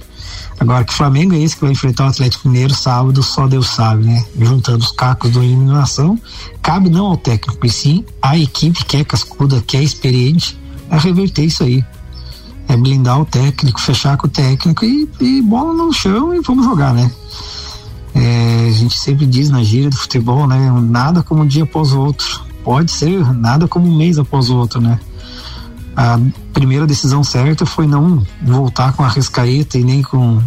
Agora, 0.59 0.83
que 0.83 0.93
Flamengo 0.93 1.33
é 1.33 1.39
esse 1.39 1.55
que 1.55 1.63
vai 1.63 1.71
enfrentar 1.71 2.05
o 2.05 2.09
Atlético 2.09 2.47
Mineiro 2.47 2.73
sábado, 2.73 3.23
só 3.23 3.47
Deus 3.47 3.67
sabe, 3.67 4.05
né? 4.05 4.25
Juntando 4.39 4.83
os 4.83 4.91
cacos 4.91 5.31
da 5.31 5.43
eliminação, 5.43 6.19
cabe 6.61 6.89
não 6.89 7.07
ao 7.07 7.17
técnico, 7.17 7.65
e 7.65 7.69
sim 7.69 8.05
à 8.21 8.37
equipe 8.37 8.85
que 8.85 8.97
é 8.97 9.03
cascuda, 9.03 9.61
que 9.61 9.75
é 9.75 9.83
experiente, 9.83 10.59
a 10.89 10.97
reverter 10.97 11.45
isso 11.45 11.63
aí. 11.63 11.83
É 12.67 12.77
blindar 12.77 13.19
o 13.19 13.25
técnico, 13.25 13.81
fechar 13.81 14.17
com 14.17 14.27
o 14.27 14.29
técnico 14.29 14.85
e, 14.85 15.09
e 15.19 15.41
bola 15.41 15.73
no 15.73 15.91
chão 15.91 16.33
e 16.33 16.41
vamos 16.41 16.63
jogar, 16.63 16.93
né? 16.93 17.11
É, 18.13 18.67
a 18.67 18.71
gente 18.71 18.97
sempre 18.99 19.25
diz 19.25 19.49
na 19.49 19.63
gíria 19.63 19.89
do 19.89 19.97
futebol, 19.97 20.45
né? 20.45 20.71
Nada 20.81 21.23
como 21.23 21.41
um 21.41 21.47
dia 21.47 21.63
após 21.63 21.91
o 21.91 21.99
outro. 21.99 22.41
Pode 22.63 22.91
ser 22.91 23.33
nada 23.33 23.67
como 23.67 23.87
um 23.87 23.97
mês 23.97 24.19
após 24.19 24.49
o 24.49 24.57
outro, 24.57 24.79
né? 24.79 24.99
A 25.95 26.19
primeira 26.53 26.87
decisão 26.87 27.23
certa 27.23 27.65
foi 27.65 27.85
não 27.85 28.25
voltar 28.41 28.93
com 28.93 29.03
a 29.03 29.09
Rescaeta 29.09 29.77
e 29.77 29.83
nem 29.83 30.01
com 30.01 30.41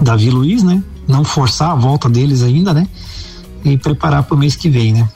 Davi 0.00 0.30
Luiz, 0.30 0.62
né? 0.62 0.82
Não 1.06 1.24
forçar 1.24 1.72
a 1.72 1.74
volta 1.74 2.08
deles 2.08 2.42
ainda, 2.42 2.72
né? 2.72 2.86
E 3.64 3.76
preparar 3.76 4.22
para 4.22 4.34
o 4.34 4.38
mês 4.38 4.56
que 4.56 4.68
vem, 4.68 4.92
né? 4.92 5.08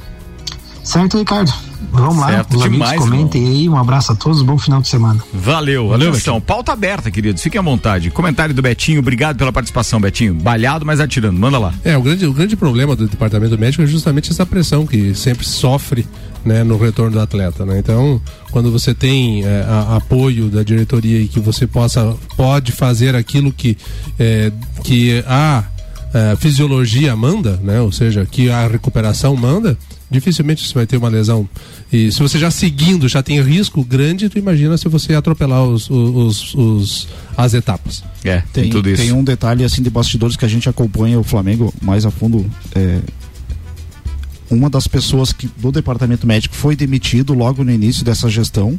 Certo, 0.82 1.18
Ricardo? 1.18 1.52
Vamos 1.90 2.18
lá, 2.18 2.28
Certo 2.28 2.56
os 2.56 2.62
amigos 2.62 2.88
demais, 2.88 3.00
comentem 3.00 3.46
aí. 3.46 3.68
Um 3.68 3.76
abraço 3.76 4.12
a 4.12 4.14
todos, 4.14 4.42
bom 4.42 4.56
final 4.56 4.80
de 4.80 4.88
semana. 4.88 5.20
Valeu, 5.32 5.88
Valeu, 5.88 6.10
atenção. 6.10 6.40
Pauta 6.40 6.72
aberta, 6.72 7.10
queridos. 7.10 7.42
Fiquem 7.42 7.58
à 7.58 7.62
vontade. 7.62 8.10
Comentário 8.10 8.54
do 8.54 8.62
Betinho, 8.62 9.00
obrigado 9.00 9.36
pela 9.36 9.52
participação, 9.52 10.00
Betinho. 10.00 10.34
Balhado, 10.34 10.86
mas 10.86 11.00
atirando. 11.00 11.38
Manda 11.38 11.58
lá. 11.58 11.74
É, 11.84 11.96
o 11.96 12.02
grande, 12.02 12.26
o 12.26 12.32
grande 12.32 12.56
problema 12.56 12.94
do 12.94 13.08
departamento 13.08 13.58
médico 13.58 13.82
é 13.82 13.86
justamente 13.86 14.30
essa 14.30 14.46
pressão 14.46 14.86
que 14.86 15.14
sempre 15.14 15.44
sofre 15.44 16.06
né, 16.46 16.62
no 16.64 16.78
retorno 16.78 17.10
do 17.12 17.20
atleta. 17.20 17.66
Né? 17.66 17.78
Então, 17.78 18.20
quando 18.52 18.70
você 18.70 18.94
tem 18.94 19.44
é, 19.44 19.64
a- 19.68 19.96
apoio 19.96 20.48
da 20.48 20.62
diretoria 20.62 21.20
e 21.20 21.28
que 21.28 21.40
você 21.40 21.66
possa 21.66 22.16
pode 22.36 22.70
fazer 22.72 23.14
aquilo 23.16 23.52
que, 23.52 23.76
é, 24.18 24.52
que 24.84 25.22
a, 25.26 25.64
é, 26.14 26.36
fisiologia 26.36 27.14
manda, 27.16 27.58
né? 27.62 27.80
ou 27.80 27.90
seja, 27.92 28.24
que 28.24 28.48
a 28.48 28.66
recuperação 28.68 29.34
manda, 29.36 29.76
dificilmente 30.08 30.66
você 30.66 30.72
vai 30.72 30.86
ter 30.86 30.96
uma 30.96 31.08
lesão. 31.08 31.48
E 31.92 32.12
se 32.12 32.20
você 32.20 32.38
já 32.38 32.50
seguindo 32.50 33.08
já 33.08 33.22
tem 33.24 33.40
risco 33.42 33.82
grande, 33.84 34.28
tu 34.28 34.38
imagina 34.38 34.78
se 34.78 34.88
você 34.88 35.14
atropelar 35.14 35.64
os, 35.64 35.90
os, 35.90 36.54
os- 36.54 37.08
as 37.36 37.54
etapas. 37.54 38.04
É, 38.24 38.42
Tem, 38.52 38.64
tem 38.96 39.12
um 39.12 39.22
detalhe 39.24 39.64
assim 39.64 39.82
de 39.82 39.90
bastidores 39.90 40.36
que 40.36 40.44
a 40.44 40.48
gente 40.48 40.68
acompanha 40.68 41.18
o 41.18 41.24
Flamengo 41.24 41.74
mais 41.82 42.06
a 42.06 42.10
fundo. 42.10 42.46
é, 42.74 43.00
uma 44.50 44.70
das 44.70 44.86
pessoas 44.86 45.32
que 45.32 45.48
do 45.56 45.72
departamento 45.72 46.26
médico 46.26 46.54
foi 46.54 46.76
demitido 46.76 47.34
logo 47.34 47.64
no 47.64 47.70
início 47.70 48.04
dessa 48.04 48.28
gestão 48.28 48.78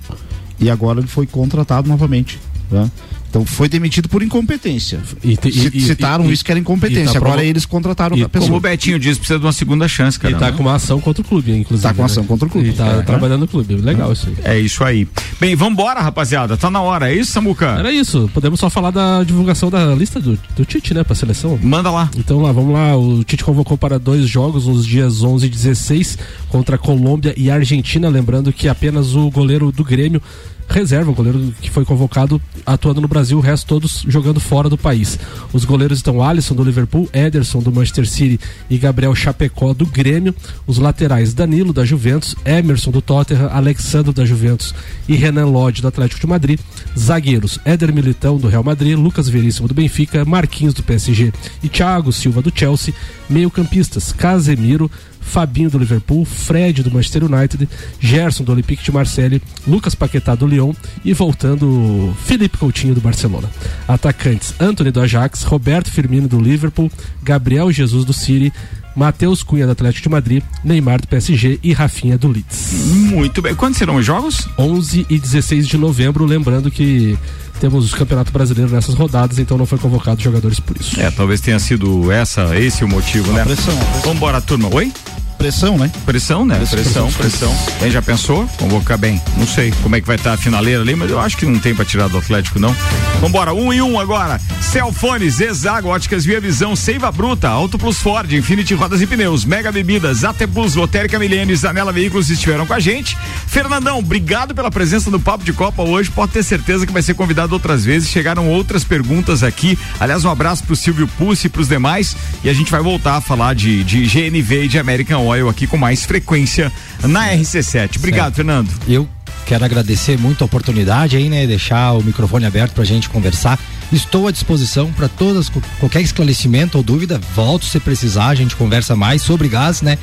e 0.59 0.69
agora 0.69 0.99
ele 0.99 1.07
foi 1.07 1.27
contratado 1.27 1.87
novamente. 1.87 2.39
né? 2.71 2.89
Então 3.37 3.45
foi 3.45 3.69
demitido 3.69 4.09
por 4.09 4.23
incompetência. 4.23 4.99
e- 5.23 5.37
e- 5.73 5.81
Citaram 5.81 6.25
e- 6.29 6.33
isso 6.33 6.43
que 6.43 6.51
era 6.51 6.59
incompetência. 6.59 7.13
tá 7.13 7.19
agora 7.19 7.43
eles 7.43 7.65
contrataram 7.65 8.17
e 8.17 8.23
a 8.23 8.29
pessoa. 8.29 8.47
Como 8.47 8.57
o 8.57 8.61
Betinho 8.61 8.97
disse, 8.99 9.19
precisa 9.19 9.37
de 9.39 9.45
uma 9.45 9.51
segunda 9.51 9.87
chance, 9.87 10.19
cara. 10.19 10.33
E 10.35 10.39
tá 10.39 10.47
né? 10.47 10.57
com 10.57 10.63
uma 10.63 10.73
ação 10.75 10.99
contra 10.99 11.21
o 11.21 11.25
clube, 11.25 11.51
inclusive. 11.51 11.87
Tá 11.87 11.93
com 11.93 12.03
ação 12.03 12.23
né? 12.23 12.27
contra 12.29 12.47
o 12.47 12.51
clube. 12.51 12.69
E 12.69 12.73
tá 12.73 12.87
É. 12.87 13.01
trabalhando 13.03 13.41
no 13.41 13.47
clube. 13.47 13.75
Legal 13.75 14.11
isso 14.11 14.27
aí. 14.27 14.35
É 14.43 14.59
isso 14.59 14.83
aí. 14.83 15.07
Bem, 15.39 15.55
vambora, 15.55 15.99
rapaziada. 16.01 16.57
Tá 16.57 16.71
na 16.71 16.81
hora, 16.81 17.11
é 17.11 17.15
isso, 17.15 17.31
Samuca? 17.31 17.67
Era 17.77 17.91
isso. 17.91 18.29
Podemos 18.33 18.59
só 18.59 18.69
falar 18.69 18.89
da 18.91 19.23
divulgação 19.23 19.69
da 19.69 19.93
lista 19.93 20.19
do, 20.19 20.37
do 20.55 20.65
Tite, 20.65 20.93
né, 20.93 21.03
pra 21.03 21.13
seleção? 21.15 21.59
Manda 21.61 21.91
lá. 21.91 22.09
Então 22.17 22.41
lá, 22.41 22.51
vamos 22.51 22.73
lá. 22.73 22.97
O 22.97 23.23
Tite 23.23 23.43
convocou 23.43 23.77
para 23.77 23.99
dois 23.99 24.27
jogos 24.27 24.65
nos 24.65 24.85
dias 24.85 25.21
11 25.23 25.45
e 25.45 25.49
16 25.49 26.17
contra 26.49 26.77
Colômbia 26.77 27.33
e 27.37 27.51
Argentina. 27.51 28.09
Lembrando 28.09 28.51
que 28.51 28.67
apenas 28.67 29.13
o 29.15 29.29
goleiro 29.29 29.71
do 29.71 29.83
Grêmio 29.83 30.21
reserva, 30.67 31.11
o 31.11 31.13
goleiro 31.13 31.53
que 31.61 31.71
foi 31.71 31.85
convocado 31.85 32.41
atuando 32.65 33.01
no 33.01 33.07
Brasil, 33.07 33.37
o 33.37 33.41
resto 33.41 33.67
todos 33.67 34.03
jogando 34.07 34.39
fora 34.39 34.69
do 34.69 34.77
país. 34.77 35.17
Os 35.53 35.65
goleiros 35.65 35.99
estão 35.99 36.21
Alisson 36.21 36.55
do 36.55 36.63
Liverpool, 36.63 37.09
Ederson 37.13 37.59
do 37.59 37.71
Manchester 37.71 38.07
City 38.07 38.39
e 38.69 38.77
Gabriel 38.77 39.15
Chapecó 39.15 39.73
do 39.73 39.85
Grêmio. 39.85 40.35
Os 40.65 40.77
laterais 40.77 41.33
Danilo 41.33 41.71
da 41.71 41.85
Juventus, 41.85 42.35
Emerson 42.45 42.91
do 42.91 43.01
Tottenham, 43.01 43.49
Alexandre 43.51 44.13
da 44.13 44.25
Juventus 44.25 44.73
e 45.07 45.15
Renan 45.15 45.45
Lodge 45.45 45.81
do 45.81 45.87
Atlético 45.87 46.21
de 46.21 46.27
Madrid. 46.27 46.59
Zagueiros 46.97 47.59
Éder 47.63 47.93
Militão 47.93 48.37
do 48.37 48.47
Real 48.47 48.63
Madrid, 48.63 48.97
Lucas 48.97 49.29
Veríssimo 49.29 49.67
do 49.67 49.73
Benfica, 49.73 50.25
Marquinhos 50.25 50.73
do 50.73 50.83
PSG 50.83 51.31
e 51.63 51.69
Thiago 51.69 52.11
Silva 52.11 52.41
do 52.41 52.51
Chelsea. 52.53 52.93
Meio-campistas 53.29 54.11
Casemiro, 54.11 54.89
Fabinho 55.27 55.69
do 55.69 55.77
Liverpool, 55.77 56.25
Fred 56.25 56.81
do 56.81 56.91
Manchester 56.91 57.23
United, 57.25 57.69
Gerson 57.99 58.43
do 58.43 58.51
Olympique 58.51 58.83
de 58.83 58.91
Marseille, 58.91 59.41
Lucas 59.67 59.93
Paquetá 59.93 60.33
do 60.33 60.47
Lyon 60.47 60.73
e 61.03 61.13
voltando 61.13 62.15
Felipe 62.25 62.57
Coutinho 62.57 62.95
do 62.95 63.01
Barcelona. 63.01 63.49
Atacantes 63.87 64.53
Anthony 64.59 64.91
do 64.91 65.01
Ajax, 65.01 65.43
Roberto 65.43 65.91
Firmino 65.91 66.27
do 66.27 66.39
Liverpool, 66.39 66.89
Gabriel 67.21 67.71
Jesus 67.71 68.05
do 68.05 68.13
City, 68.13 68.51
Matheus 68.95 69.43
Cunha 69.43 69.67
do 69.67 69.73
Atlético 69.73 70.03
de 70.03 70.09
Madrid, 70.09 70.43
Neymar 70.63 70.99
do 70.99 71.07
PSG 71.07 71.59
e 71.61 71.71
Rafinha 71.71 72.17
do 72.17 72.27
Leeds. 72.27 72.71
Muito 73.11 73.43
bem. 73.43 73.53
Quando 73.53 73.75
serão 73.75 73.97
os 73.97 74.05
jogos? 74.05 74.49
11 74.57 75.05
e 75.07 75.19
16 75.19 75.67
de 75.67 75.77
novembro, 75.77 76.25
lembrando 76.25 76.71
que 76.71 77.15
temos 77.59 77.91
o 77.91 77.95
Campeonato 77.95 78.31
Brasileiro 78.31 78.71
nessas 78.71 78.95
rodadas, 78.95 79.37
então 79.37 79.57
não 79.57 79.67
foi 79.67 79.77
convocado 79.77 80.21
jogadores 80.21 80.59
por 80.59 80.77
isso. 80.77 80.99
É, 80.99 81.11
talvez 81.11 81.41
tenha 81.41 81.59
sido 81.59 82.11
essa, 82.11 82.57
esse 82.57 82.83
o 82.83 82.87
motivo, 82.87 83.31
né? 83.33 83.43
pressão, 83.43 83.73
a 83.73 83.85
pressão. 83.85 84.13
Vambora, 84.13 84.41
turma. 84.41 84.73
Oi? 84.73 84.91
Pressão, 85.37 85.77
né? 85.77 85.91
Pressão, 86.05 86.45
né? 86.45 86.55
Pressão, 86.69 87.11
pressão. 87.11 87.55
Bem, 87.79 87.91
já 87.91 88.01
pensou? 88.01 88.47
Convocar 88.57 88.97
bem. 88.97 89.21
Não 89.37 89.45
sei 89.45 89.71
como 89.83 89.95
é 89.95 90.01
que 90.01 90.07
vai 90.07 90.15
estar 90.15 90.33
a 90.33 90.37
finaleira 90.37 90.81
ali, 90.81 90.95
mas 90.95 91.11
eu 91.11 91.19
acho 91.19 91.37
que 91.37 91.45
não 91.45 91.59
tem 91.59 91.75
pra 91.75 91.85
tirar 91.85 92.07
do 92.09 92.17
Atlético, 92.17 92.59
não. 92.59 92.75
Vambora, 93.21 93.53
um 93.53 93.71
e 93.71 93.81
um 93.81 93.99
agora. 93.99 94.41
Celfones, 94.61 95.39
Exago, 95.39 95.89
Óticas 95.89 96.25
Via 96.25 96.41
Visão, 96.41 96.75
Seiva 96.75 97.11
Bruta, 97.11 97.49
Auto 97.49 97.77
Plus 97.77 97.99
Ford, 97.99 98.31
Infinity 98.33 98.73
Rodas 98.73 99.01
e 99.01 99.07
Pneus, 99.07 99.45
Mega 99.45 99.71
Bebidas, 99.71 100.23
AT 100.23 100.47
Plus, 100.51 100.75
Lotérica 100.75 101.19
Milênio 101.19 101.53
e 101.53 101.55
Zanela 101.55 101.93
Veículos 101.93 102.29
estiveram 102.29 102.65
com 102.65 102.73
a 102.73 102.79
gente. 102.79 103.17
Fernandão, 103.45 103.99
obrigado 103.99 104.55
pela 104.55 104.71
presença 104.71 105.09
no 105.09 105.19
Papo 105.19 105.43
de 105.43 105.53
Copa 105.53 105.83
hoje. 105.83 106.09
Pode 106.09 106.31
ter 106.31 106.43
certeza 106.43 106.85
que 106.85 106.93
vai 106.93 107.01
ser 107.01 107.13
convidado 107.13 107.53
outras 107.53 107.85
vezes. 107.85 108.09
Chegaram 108.09 108.49
outras 108.49 108.83
perguntas 108.83 109.43
aqui. 109.43 109.77
Aliás, 109.99 110.25
um 110.25 110.29
abraço 110.29 110.63
pro 110.63 110.75
Silvio 110.75 111.07
Pussi 111.07 111.47
e 111.47 111.49
pros 111.49 111.67
demais. 111.67 112.15
E 112.43 112.49
a 112.49 112.53
gente 112.53 112.71
vai 112.71 112.81
voltar 112.81 113.17
a 113.17 113.21
falar 113.21 113.53
de, 113.53 113.83
de 113.83 114.05
GNV 114.05 114.65
e 114.65 114.67
de 114.67 114.79
American 114.79 115.26
Oil 115.27 115.49
aqui 115.49 115.67
com 115.67 115.77
mais 115.77 116.05
frequência 116.05 116.71
na 117.03 117.29
RC7. 117.33 117.97
Obrigado, 117.97 118.25
Certo. 118.25 118.35
Fernando. 118.35 118.69
Eu 118.87 119.07
quero 119.45 119.63
agradecer 119.63 120.17
muito 120.17 120.43
a 120.43 120.45
oportunidade 120.45 121.15
aí, 121.15 121.29
né? 121.29 121.45
Deixar 121.45 121.93
o 121.93 122.03
microfone 122.03 122.45
aberto 122.45 122.73
pra 122.73 122.83
gente 122.83 123.09
conversar. 123.09 123.59
Estou 123.91 124.27
à 124.27 124.31
disposição 124.31 124.91
para 124.91 125.07
todas, 125.07 125.49
qualquer 125.79 126.01
esclarecimento 126.01 126.77
ou 126.77 126.83
dúvida, 126.83 127.21
volto 127.33 127.65
se 127.65 127.79
precisar, 127.79 128.27
a 128.27 128.35
gente 128.35 128.55
conversa 128.55 128.95
mais 128.95 129.21
sobre 129.21 129.47
gás, 129.47 129.81
né? 129.81 129.97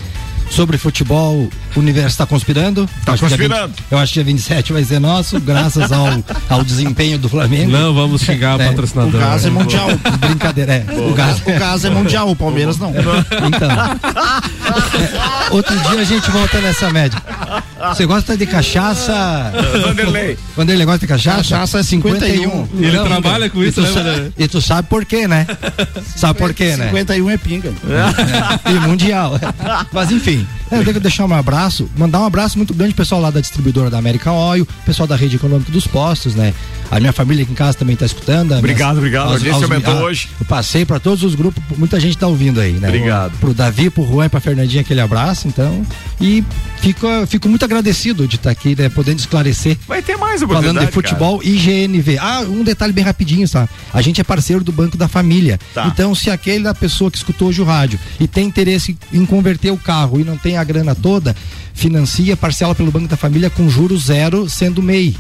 Sobre 0.51 0.79
futebol, 0.79 1.49
o 1.75 1.79
universo 1.81 2.11
está 2.11 2.27
conspirando. 2.27 2.89
Tá 3.05 3.13
que 3.13 3.19
dia 3.19 3.29
conspirando. 3.29 3.69
20 3.75 3.85
eu 3.91 3.99
acho 3.99 4.13
que 4.13 4.15
dia 4.21 4.25
27 4.25 4.73
vai 4.73 4.85
ser 4.85 5.01
nosso, 5.01 5.41
graças 5.41 5.91
ao, 5.91 6.07
ao 6.49 6.63
desempenho 6.63 7.19
do 7.19 7.29
Flamengo. 7.29 7.71
Não 7.73 7.93
vamos 7.93 8.23
xingar 8.23 8.57
o 8.59 8.63
É, 8.63 8.69
patrocinador. 8.69 9.15
O 9.15 9.19
gás 9.25 9.45
é 9.45 9.51
mundial. 9.51 9.89
Brincadeira, 10.21 10.75
é. 10.75 10.87
O 11.11 11.13
gás, 11.13 11.41
o 11.45 11.59
gás 11.59 11.85
é 11.85 11.91
mundial, 11.91 12.31
o 12.31 12.37
Palmeiras 12.37 12.79
não. 12.79 12.91
Então. 12.91 13.69
É, 15.51 15.55
outro 15.55 15.77
dia 15.91 16.01
a 16.01 16.05
gente 16.05 16.31
volta 16.31 16.61
nessa 16.61 16.91
média. 16.91 17.21
Você 17.89 18.07
gosta 18.07 18.37
de 18.37 18.47
cachaça? 18.47 19.53
Vanderlei. 19.85 20.39
Vanderlei 20.57 20.87
gosta 20.87 21.01
de 21.01 21.07
cachaça? 21.07 21.37
Cachaça 21.39 21.81
é 21.81 21.83
51. 21.83 22.69
Ele 22.79 22.97
Não, 22.97 23.05
trabalha 23.05 23.51
com 23.51 23.63
e 23.63 23.69
isso, 23.69 23.83
tu 23.83 24.01
né? 24.03 24.31
E 24.39 24.49
tu 24.49 24.61
sabe 24.61 24.89
por 24.89 25.05
quê, 25.05 25.29
né? 25.29 25.47
Sabe 26.17 26.39
por 26.39 26.55
quê, 26.55 26.77
né? 26.77 26.87
51 26.87 27.31
é 27.31 27.37
pinga. 27.37 27.69
É, 27.69 28.71
e 28.71 28.75
mundial. 28.81 29.39
Mas 29.93 30.11
enfim, 30.11 30.34
eu 30.71 30.81
tenho 30.83 30.95
que 30.95 31.01
deixar 31.01 31.25
um 31.27 31.35
abraço, 31.35 31.89
mandar 31.97 32.21
um 32.21 32.27
abraço 32.27 32.57
muito 32.59 32.73
grande 32.75 32.95
pro 32.95 33.03
pessoal 33.05 33.21
lá 33.21 33.31
da 33.31 33.41
distribuidora 33.41 33.91
da 33.91 33.99
American 33.99 34.35
Oil, 34.37 34.67
pessoal 34.87 35.07
da 35.07 35.17
rede 35.17 35.37
econômica 35.37 35.71
dos 35.71 35.87
postos, 35.87 36.35
né? 36.35 36.53
A 36.91 37.01
minha 37.01 37.13
família 37.13 37.43
aqui 37.43 37.53
em 37.53 37.55
casa 37.57 37.77
também 37.79 37.97
tá 37.97 38.07
escutando. 38.07 38.53
a 38.53 38.59
Obrigado, 38.59 38.97
minhas- 38.97 38.99
obrigado. 38.99 39.23
A 39.23 39.27
aos- 39.27 39.33
audiência 39.37 39.55
aos- 39.55 39.71
aumentou 39.71 39.95
ah, 39.99 40.03
hoje. 40.05 40.29
Eu 40.41 40.47
passei 40.47 40.85
pra 40.85 40.99
todos 41.01 41.23
os 41.25 41.35
grupos, 41.35 41.63
muita 41.77 41.99
gente 41.99 42.17
tá 42.17 42.27
ouvindo 42.27 42.61
aí, 42.61 42.73
né? 42.73 42.89
Obrigado. 42.89 43.33
Pro 43.39 43.53
Davi, 43.55 43.91
pro 43.91 44.07
Juan 44.07 44.27
e 44.27 44.29
pra 44.29 44.41
Fernandinha 44.41 44.83
aquele 44.83 45.01
abraço, 45.01 45.49
então. 45.49 45.85
E 46.21 46.45
fico, 46.81 47.07
fico 47.27 47.49
muito 47.49 47.65
agradecido 47.65 48.29
de 48.29 48.37
estar 48.37 48.51
aqui, 48.51 48.77
né? 48.79 48.89
Podendo 48.89 49.19
esclarecer. 49.19 49.77
Vai 49.89 50.03
ter 50.03 50.17
mais 50.17 50.41
Falando 50.41 50.51
oportunidade. 50.53 50.87
de 50.87 50.93
futebol 50.93 51.41
e 51.43 51.57
GNV. 51.57 52.19
Ah, 52.19 52.41
um 52.41 52.63
detalhe 52.63 52.93
bem 52.93 53.05
rapidinho, 53.05 53.49
tá? 53.49 53.69
A 53.93 54.01
gente 54.03 54.21
é 54.21 54.25
parceiro 54.25 54.63
do 54.63 54.71
Banco 54.73 54.97
da 54.97 55.09
Família. 55.09 55.59
Tá. 55.75 55.87
Então, 55.87 56.15
se 56.15 56.31
aquele 56.31 56.65
da 56.65 56.75
pessoa 56.75 57.11
que 57.11 57.17
escutou 57.17 57.49
hoje 57.49 57.61
o 57.61 57.65
rádio 57.65 57.99
e 58.21 58.27
tem 58.29 58.47
interesse 58.47 58.97
em 59.13 59.25
converter 59.27 59.71
o 59.73 59.77
carro 59.77 60.21
e 60.25 60.27
não 60.27 60.37
tem 60.37 60.57
a 60.57 60.65
grana 60.65 60.95
toda, 60.95 61.37
financia, 61.73 62.37
parcela 62.37 62.75
pelo 62.75 62.91
Banco 62.91 63.09
da 63.09 63.17
Família 63.17 63.51
com 63.51 63.69
juros 63.69 64.07
zero, 64.07 64.49
sendo 64.49 64.83
MEI. 64.83 65.17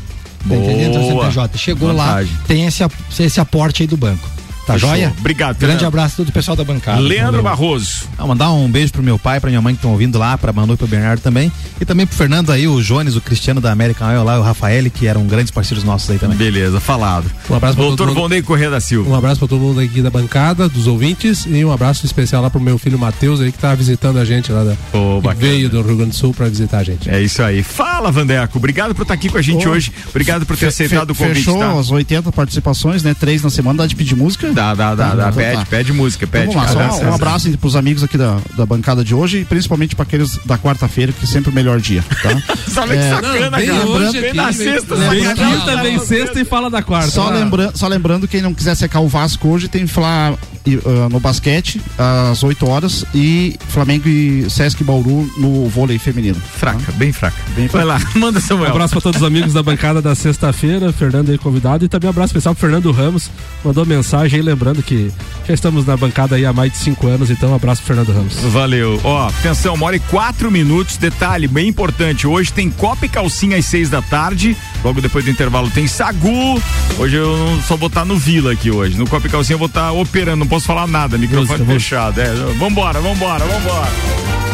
Tá 0.48 0.56
entendendo? 0.56 0.96
Então, 0.96 1.08
CNPJ. 1.08 1.58
Chegou 1.58 1.88
Vantagem. 1.88 2.32
lá, 2.32 2.40
tem 2.46 2.66
esse, 2.66 2.84
esse 3.20 3.40
aporte 3.40 3.82
aí 3.82 3.86
do 3.86 3.96
banco. 3.96 4.28
Tá 4.66 4.74
Fechou. 4.74 4.88
joia? 4.90 5.12
Obrigado, 5.18 5.56
Grande 5.58 5.74
Fernando. 5.74 5.86
abraço 5.88 6.14
a 6.14 6.16
todo 6.18 6.28
o 6.28 6.32
pessoal 6.32 6.56
da 6.56 6.64
bancada. 6.64 7.00
Leandro 7.00 7.42
Valeu. 7.42 7.42
Barroso. 7.42 8.04
Ah, 8.16 8.26
mandar 8.26 8.50
um 8.52 8.68
beijo 8.70 8.92
pro 8.92 9.02
meu 9.02 9.18
pai, 9.18 9.38
pra 9.40 9.50
minha 9.50 9.60
mãe 9.60 9.74
que 9.74 9.78
estão 9.78 9.90
ouvindo 9.92 10.18
lá, 10.18 10.36
pra 10.38 10.52
Manu 10.52 10.74
e 10.74 10.76
pro 10.76 10.86
Bernardo 10.86 11.20
também. 11.20 11.52
E 11.80 11.84
também 11.84 12.06
pro 12.06 12.16
Fernando 12.16 12.50
aí, 12.50 12.66
o 12.66 12.80
Jones, 12.82 13.16
o 13.16 13.20
Cristiano 13.20 13.60
da 13.60 13.70
American 13.72 14.08
Oil 14.08 14.24
lá, 14.24 14.38
o 14.38 14.42
Rafael, 14.42 14.88
que 14.90 15.06
eram 15.06 15.26
grandes 15.26 15.50
parceiros 15.50 15.84
nossos 15.84 16.10
aí 16.10 16.18
também. 16.18 16.36
Beleza, 16.36 16.80
falado. 16.80 17.30
Um 17.50 17.54
abraço 17.54 17.74
pra 17.76 17.84
Doutor 17.84 17.96
todo 18.06 18.08
mundo. 18.14 18.22
Vondei 18.22 18.42
Corrêa 18.42 18.70
da 18.70 18.80
Silva. 18.80 19.10
Um 19.10 19.14
abraço 19.14 19.38
pra 19.38 19.48
todo 19.48 19.60
mundo 19.60 19.80
aqui 19.80 20.00
da 20.00 20.10
bancada, 20.10 20.68
dos 20.68 20.86
ouvintes, 20.86 21.44
e 21.46 21.64
um 21.64 21.70
abraço 21.72 22.06
especial 22.06 22.42
lá 22.42 22.48
pro 22.50 22.60
meu 22.60 22.78
filho 22.78 22.98
Matheus 22.98 23.40
aí 23.40 23.52
que 23.52 23.58
tá 23.58 23.74
visitando 23.74 24.18
a 24.18 24.24
gente 24.24 24.50
lá 24.52 24.64
da. 24.64 24.72
Ô, 24.98 25.16
que 25.20 25.26
bacana. 25.26 25.46
veio 25.46 25.68
do 25.68 25.82
Rio 25.82 25.96
Grande 25.96 26.10
do 26.12 26.16
Sul 26.16 26.32
pra 26.32 26.48
visitar 26.48 26.78
a 26.78 26.84
gente. 26.84 27.10
É 27.10 27.20
isso 27.22 27.42
aí. 27.42 27.62
Fala, 27.62 28.10
Vandeco. 28.10 28.56
Obrigado 28.58 28.94
por 28.94 29.02
estar 29.02 29.14
aqui 29.14 29.28
com 29.28 29.38
a 29.38 29.42
gente 29.42 29.66
Ô, 29.68 29.72
hoje. 29.72 29.92
Obrigado 30.08 30.46
por 30.46 30.54
ter 30.56 30.60
Fe- 30.72 30.84
aceitado 30.84 31.10
o 31.10 31.14
convite. 31.14 31.36
Fechou 31.36 31.58
tá? 31.58 31.72
as 31.78 31.90
80 31.90 32.32
participações, 32.32 33.02
né? 33.02 33.14
Três 33.18 33.42
na 33.42 33.50
semana, 33.50 33.78
dá 33.78 33.86
de 33.86 33.96
pedir 33.96 34.14
música. 34.16 34.52
Dá, 34.54 34.74
dá, 34.74 34.94
dá, 34.94 35.08
Tá, 35.08 35.14
dá. 35.14 35.22
então 35.28 35.32
Pede, 35.34 35.56
tá. 35.58 35.66
pede 35.66 35.92
música, 35.92 36.26
pede. 36.26 36.50
Então, 36.50 36.60
vamos 36.62 36.74
lá, 36.76 36.90
só 36.90 37.04
um 37.04 37.14
abraço 37.14 37.58
para 37.58 37.66
os 37.68 37.76
amigos 37.76 38.02
aqui 38.02 38.16
da, 38.16 38.38
da 38.56 38.64
bancada 38.64 39.02
de 39.04 39.14
hoje 39.14 39.38
e 39.40 39.44
principalmente 39.44 39.94
para 39.96 40.04
aqueles 40.04 40.38
da 40.44 40.56
quarta-feira, 40.56 41.12
que 41.12 41.24
é 41.24 41.26
sempre 41.26 41.50
o 41.50 41.52
melhor 41.54 41.80
dia, 41.80 42.04
tá? 42.22 42.30
Olha 42.80 42.96
que 42.96 43.08
sacana, 43.10 43.50
Não, 43.50 43.58
vem 43.58 43.66
cara. 43.68 43.86
hoje 43.86 44.12
Vem 44.20 44.28
aqui, 44.30 44.36
na 44.36 44.44
vem- 44.50 44.52
sexta, 44.52 44.94
vem 44.96 45.24
sacanagem. 45.24 45.60
quinta, 45.60 45.82
vem 45.82 45.98
sexta 45.98 46.40
e 46.40 46.44
fala 46.44 46.70
da 46.70 46.82
quarta. 46.82 47.10
Só, 47.10 47.28
Ah. 47.28 47.30
lembra, 47.30 47.70
só 47.74 47.88
lembrando, 47.88 48.28
quem 48.28 48.40
não 48.42 48.54
quiser 48.54 48.74
secar 48.74 49.00
o 49.00 49.08
Vasco 49.08 49.48
hoje, 49.48 49.66
tem 49.68 49.86
Flá 49.86 50.34
e, 50.66 50.78
ah, 50.86 51.08
no 51.10 51.18
basquete 51.20 51.80
às 51.98 52.42
8 52.42 52.68
horas 52.68 53.04
e 53.14 53.56
Flamengo 53.68 54.08
e 54.08 54.48
Sesc 54.48 54.82
Bauru 54.84 55.30
no 55.38 55.68
vôlei 55.68 55.98
feminino. 55.98 56.36
Fraca, 56.56 56.92
bem 56.92 57.12
fraca. 57.12 57.36
Bem 57.56 57.66
Vai 57.68 57.84
lá, 57.84 58.00
manda 58.14 58.38
Um 58.38 58.42
Samuel. 58.42 58.70
abraço 58.70 58.92
para 58.92 59.00
todos 59.02 59.20
os 59.20 59.26
amigos 59.26 59.52
da 59.52 59.62
bancada 59.62 60.00
da 60.02 60.14
sexta-feira, 60.14 60.92
Fernando 60.92 61.30
aí 61.30 61.38
convidado, 61.38 61.84
e 61.84 61.88
também 61.88 62.06
um 62.08 62.10
abraço 62.10 62.30
especial 62.30 62.54
pro 62.54 62.60
Fernando 62.62 62.90
Ramos, 62.92 63.30
mandou 63.64 63.84
mensagem 63.86 64.40
aí 64.40 64.43
lembrando 64.44 64.82
que 64.82 65.10
já 65.46 65.54
estamos 65.54 65.86
na 65.86 65.96
bancada 65.96 66.36
aí 66.36 66.46
há 66.46 66.52
mais 66.52 66.72
de 66.72 66.78
cinco 66.78 67.06
anos, 67.06 67.30
então 67.30 67.50
um 67.50 67.54
abraço 67.54 67.82
pro 67.82 67.94
Fernando 67.94 68.14
Ramos. 68.14 68.36
Valeu. 68.52 69.00
Ó, 69.02 69.28
atenção, 69.28 69.76
mora 69.76 69.96
em 69.96 70.00
quatro 70.10 70.50
minutos. 70.50 70.96
Detalhe 70.96 71.48
bem 71.48 71.68
importante: 71.68 72.26
hoje 72.26 72.52
tem 72.52 72.70
Copa 72.70 73.06
e 73.06 73.08
Calcinha 73.08 73.56
às 73.56 73.64
seis 73.64 73.90
da 73.90 74.00
tarde. 74.02 74.56
Logo 74.84 75.00
depois 75.00 75.24
do 75.24 75.30
intervalo 75.30 75.70
tem 75.70 75.86
Sagu. 75.86 76.62
Hoje 76.98 77.16
eu 77.16 77.36
não 77.36 77.62
só 77.62 77.76
vou 77.76 77.88
estar 77.88 78.04
no 78.04 78.16
Vila 78.16 78.52
aqui 78.52 78.70
hoje. 78.70 78.96
No 78.96 79.06
Copa 79.08 79.26
e 79.26 79.30
Calcinha 79.30 79.54
eu 79.54 79.58
vou 79.58 79.66
estar 79.68 79.92
operando, 79.92 80.38
não 80.38 80.46
posso 80.46 80.66
falar 80.66 80.86
nada, 80.86 81.18
microfone 81.18 81.58
Música, 81.60 81.72
fechado. 81.72 82.20
É, 82.20 82.32
vambora, 82.58 83.00
vambora, 83.00 83.44
vambora. 83.44 84.53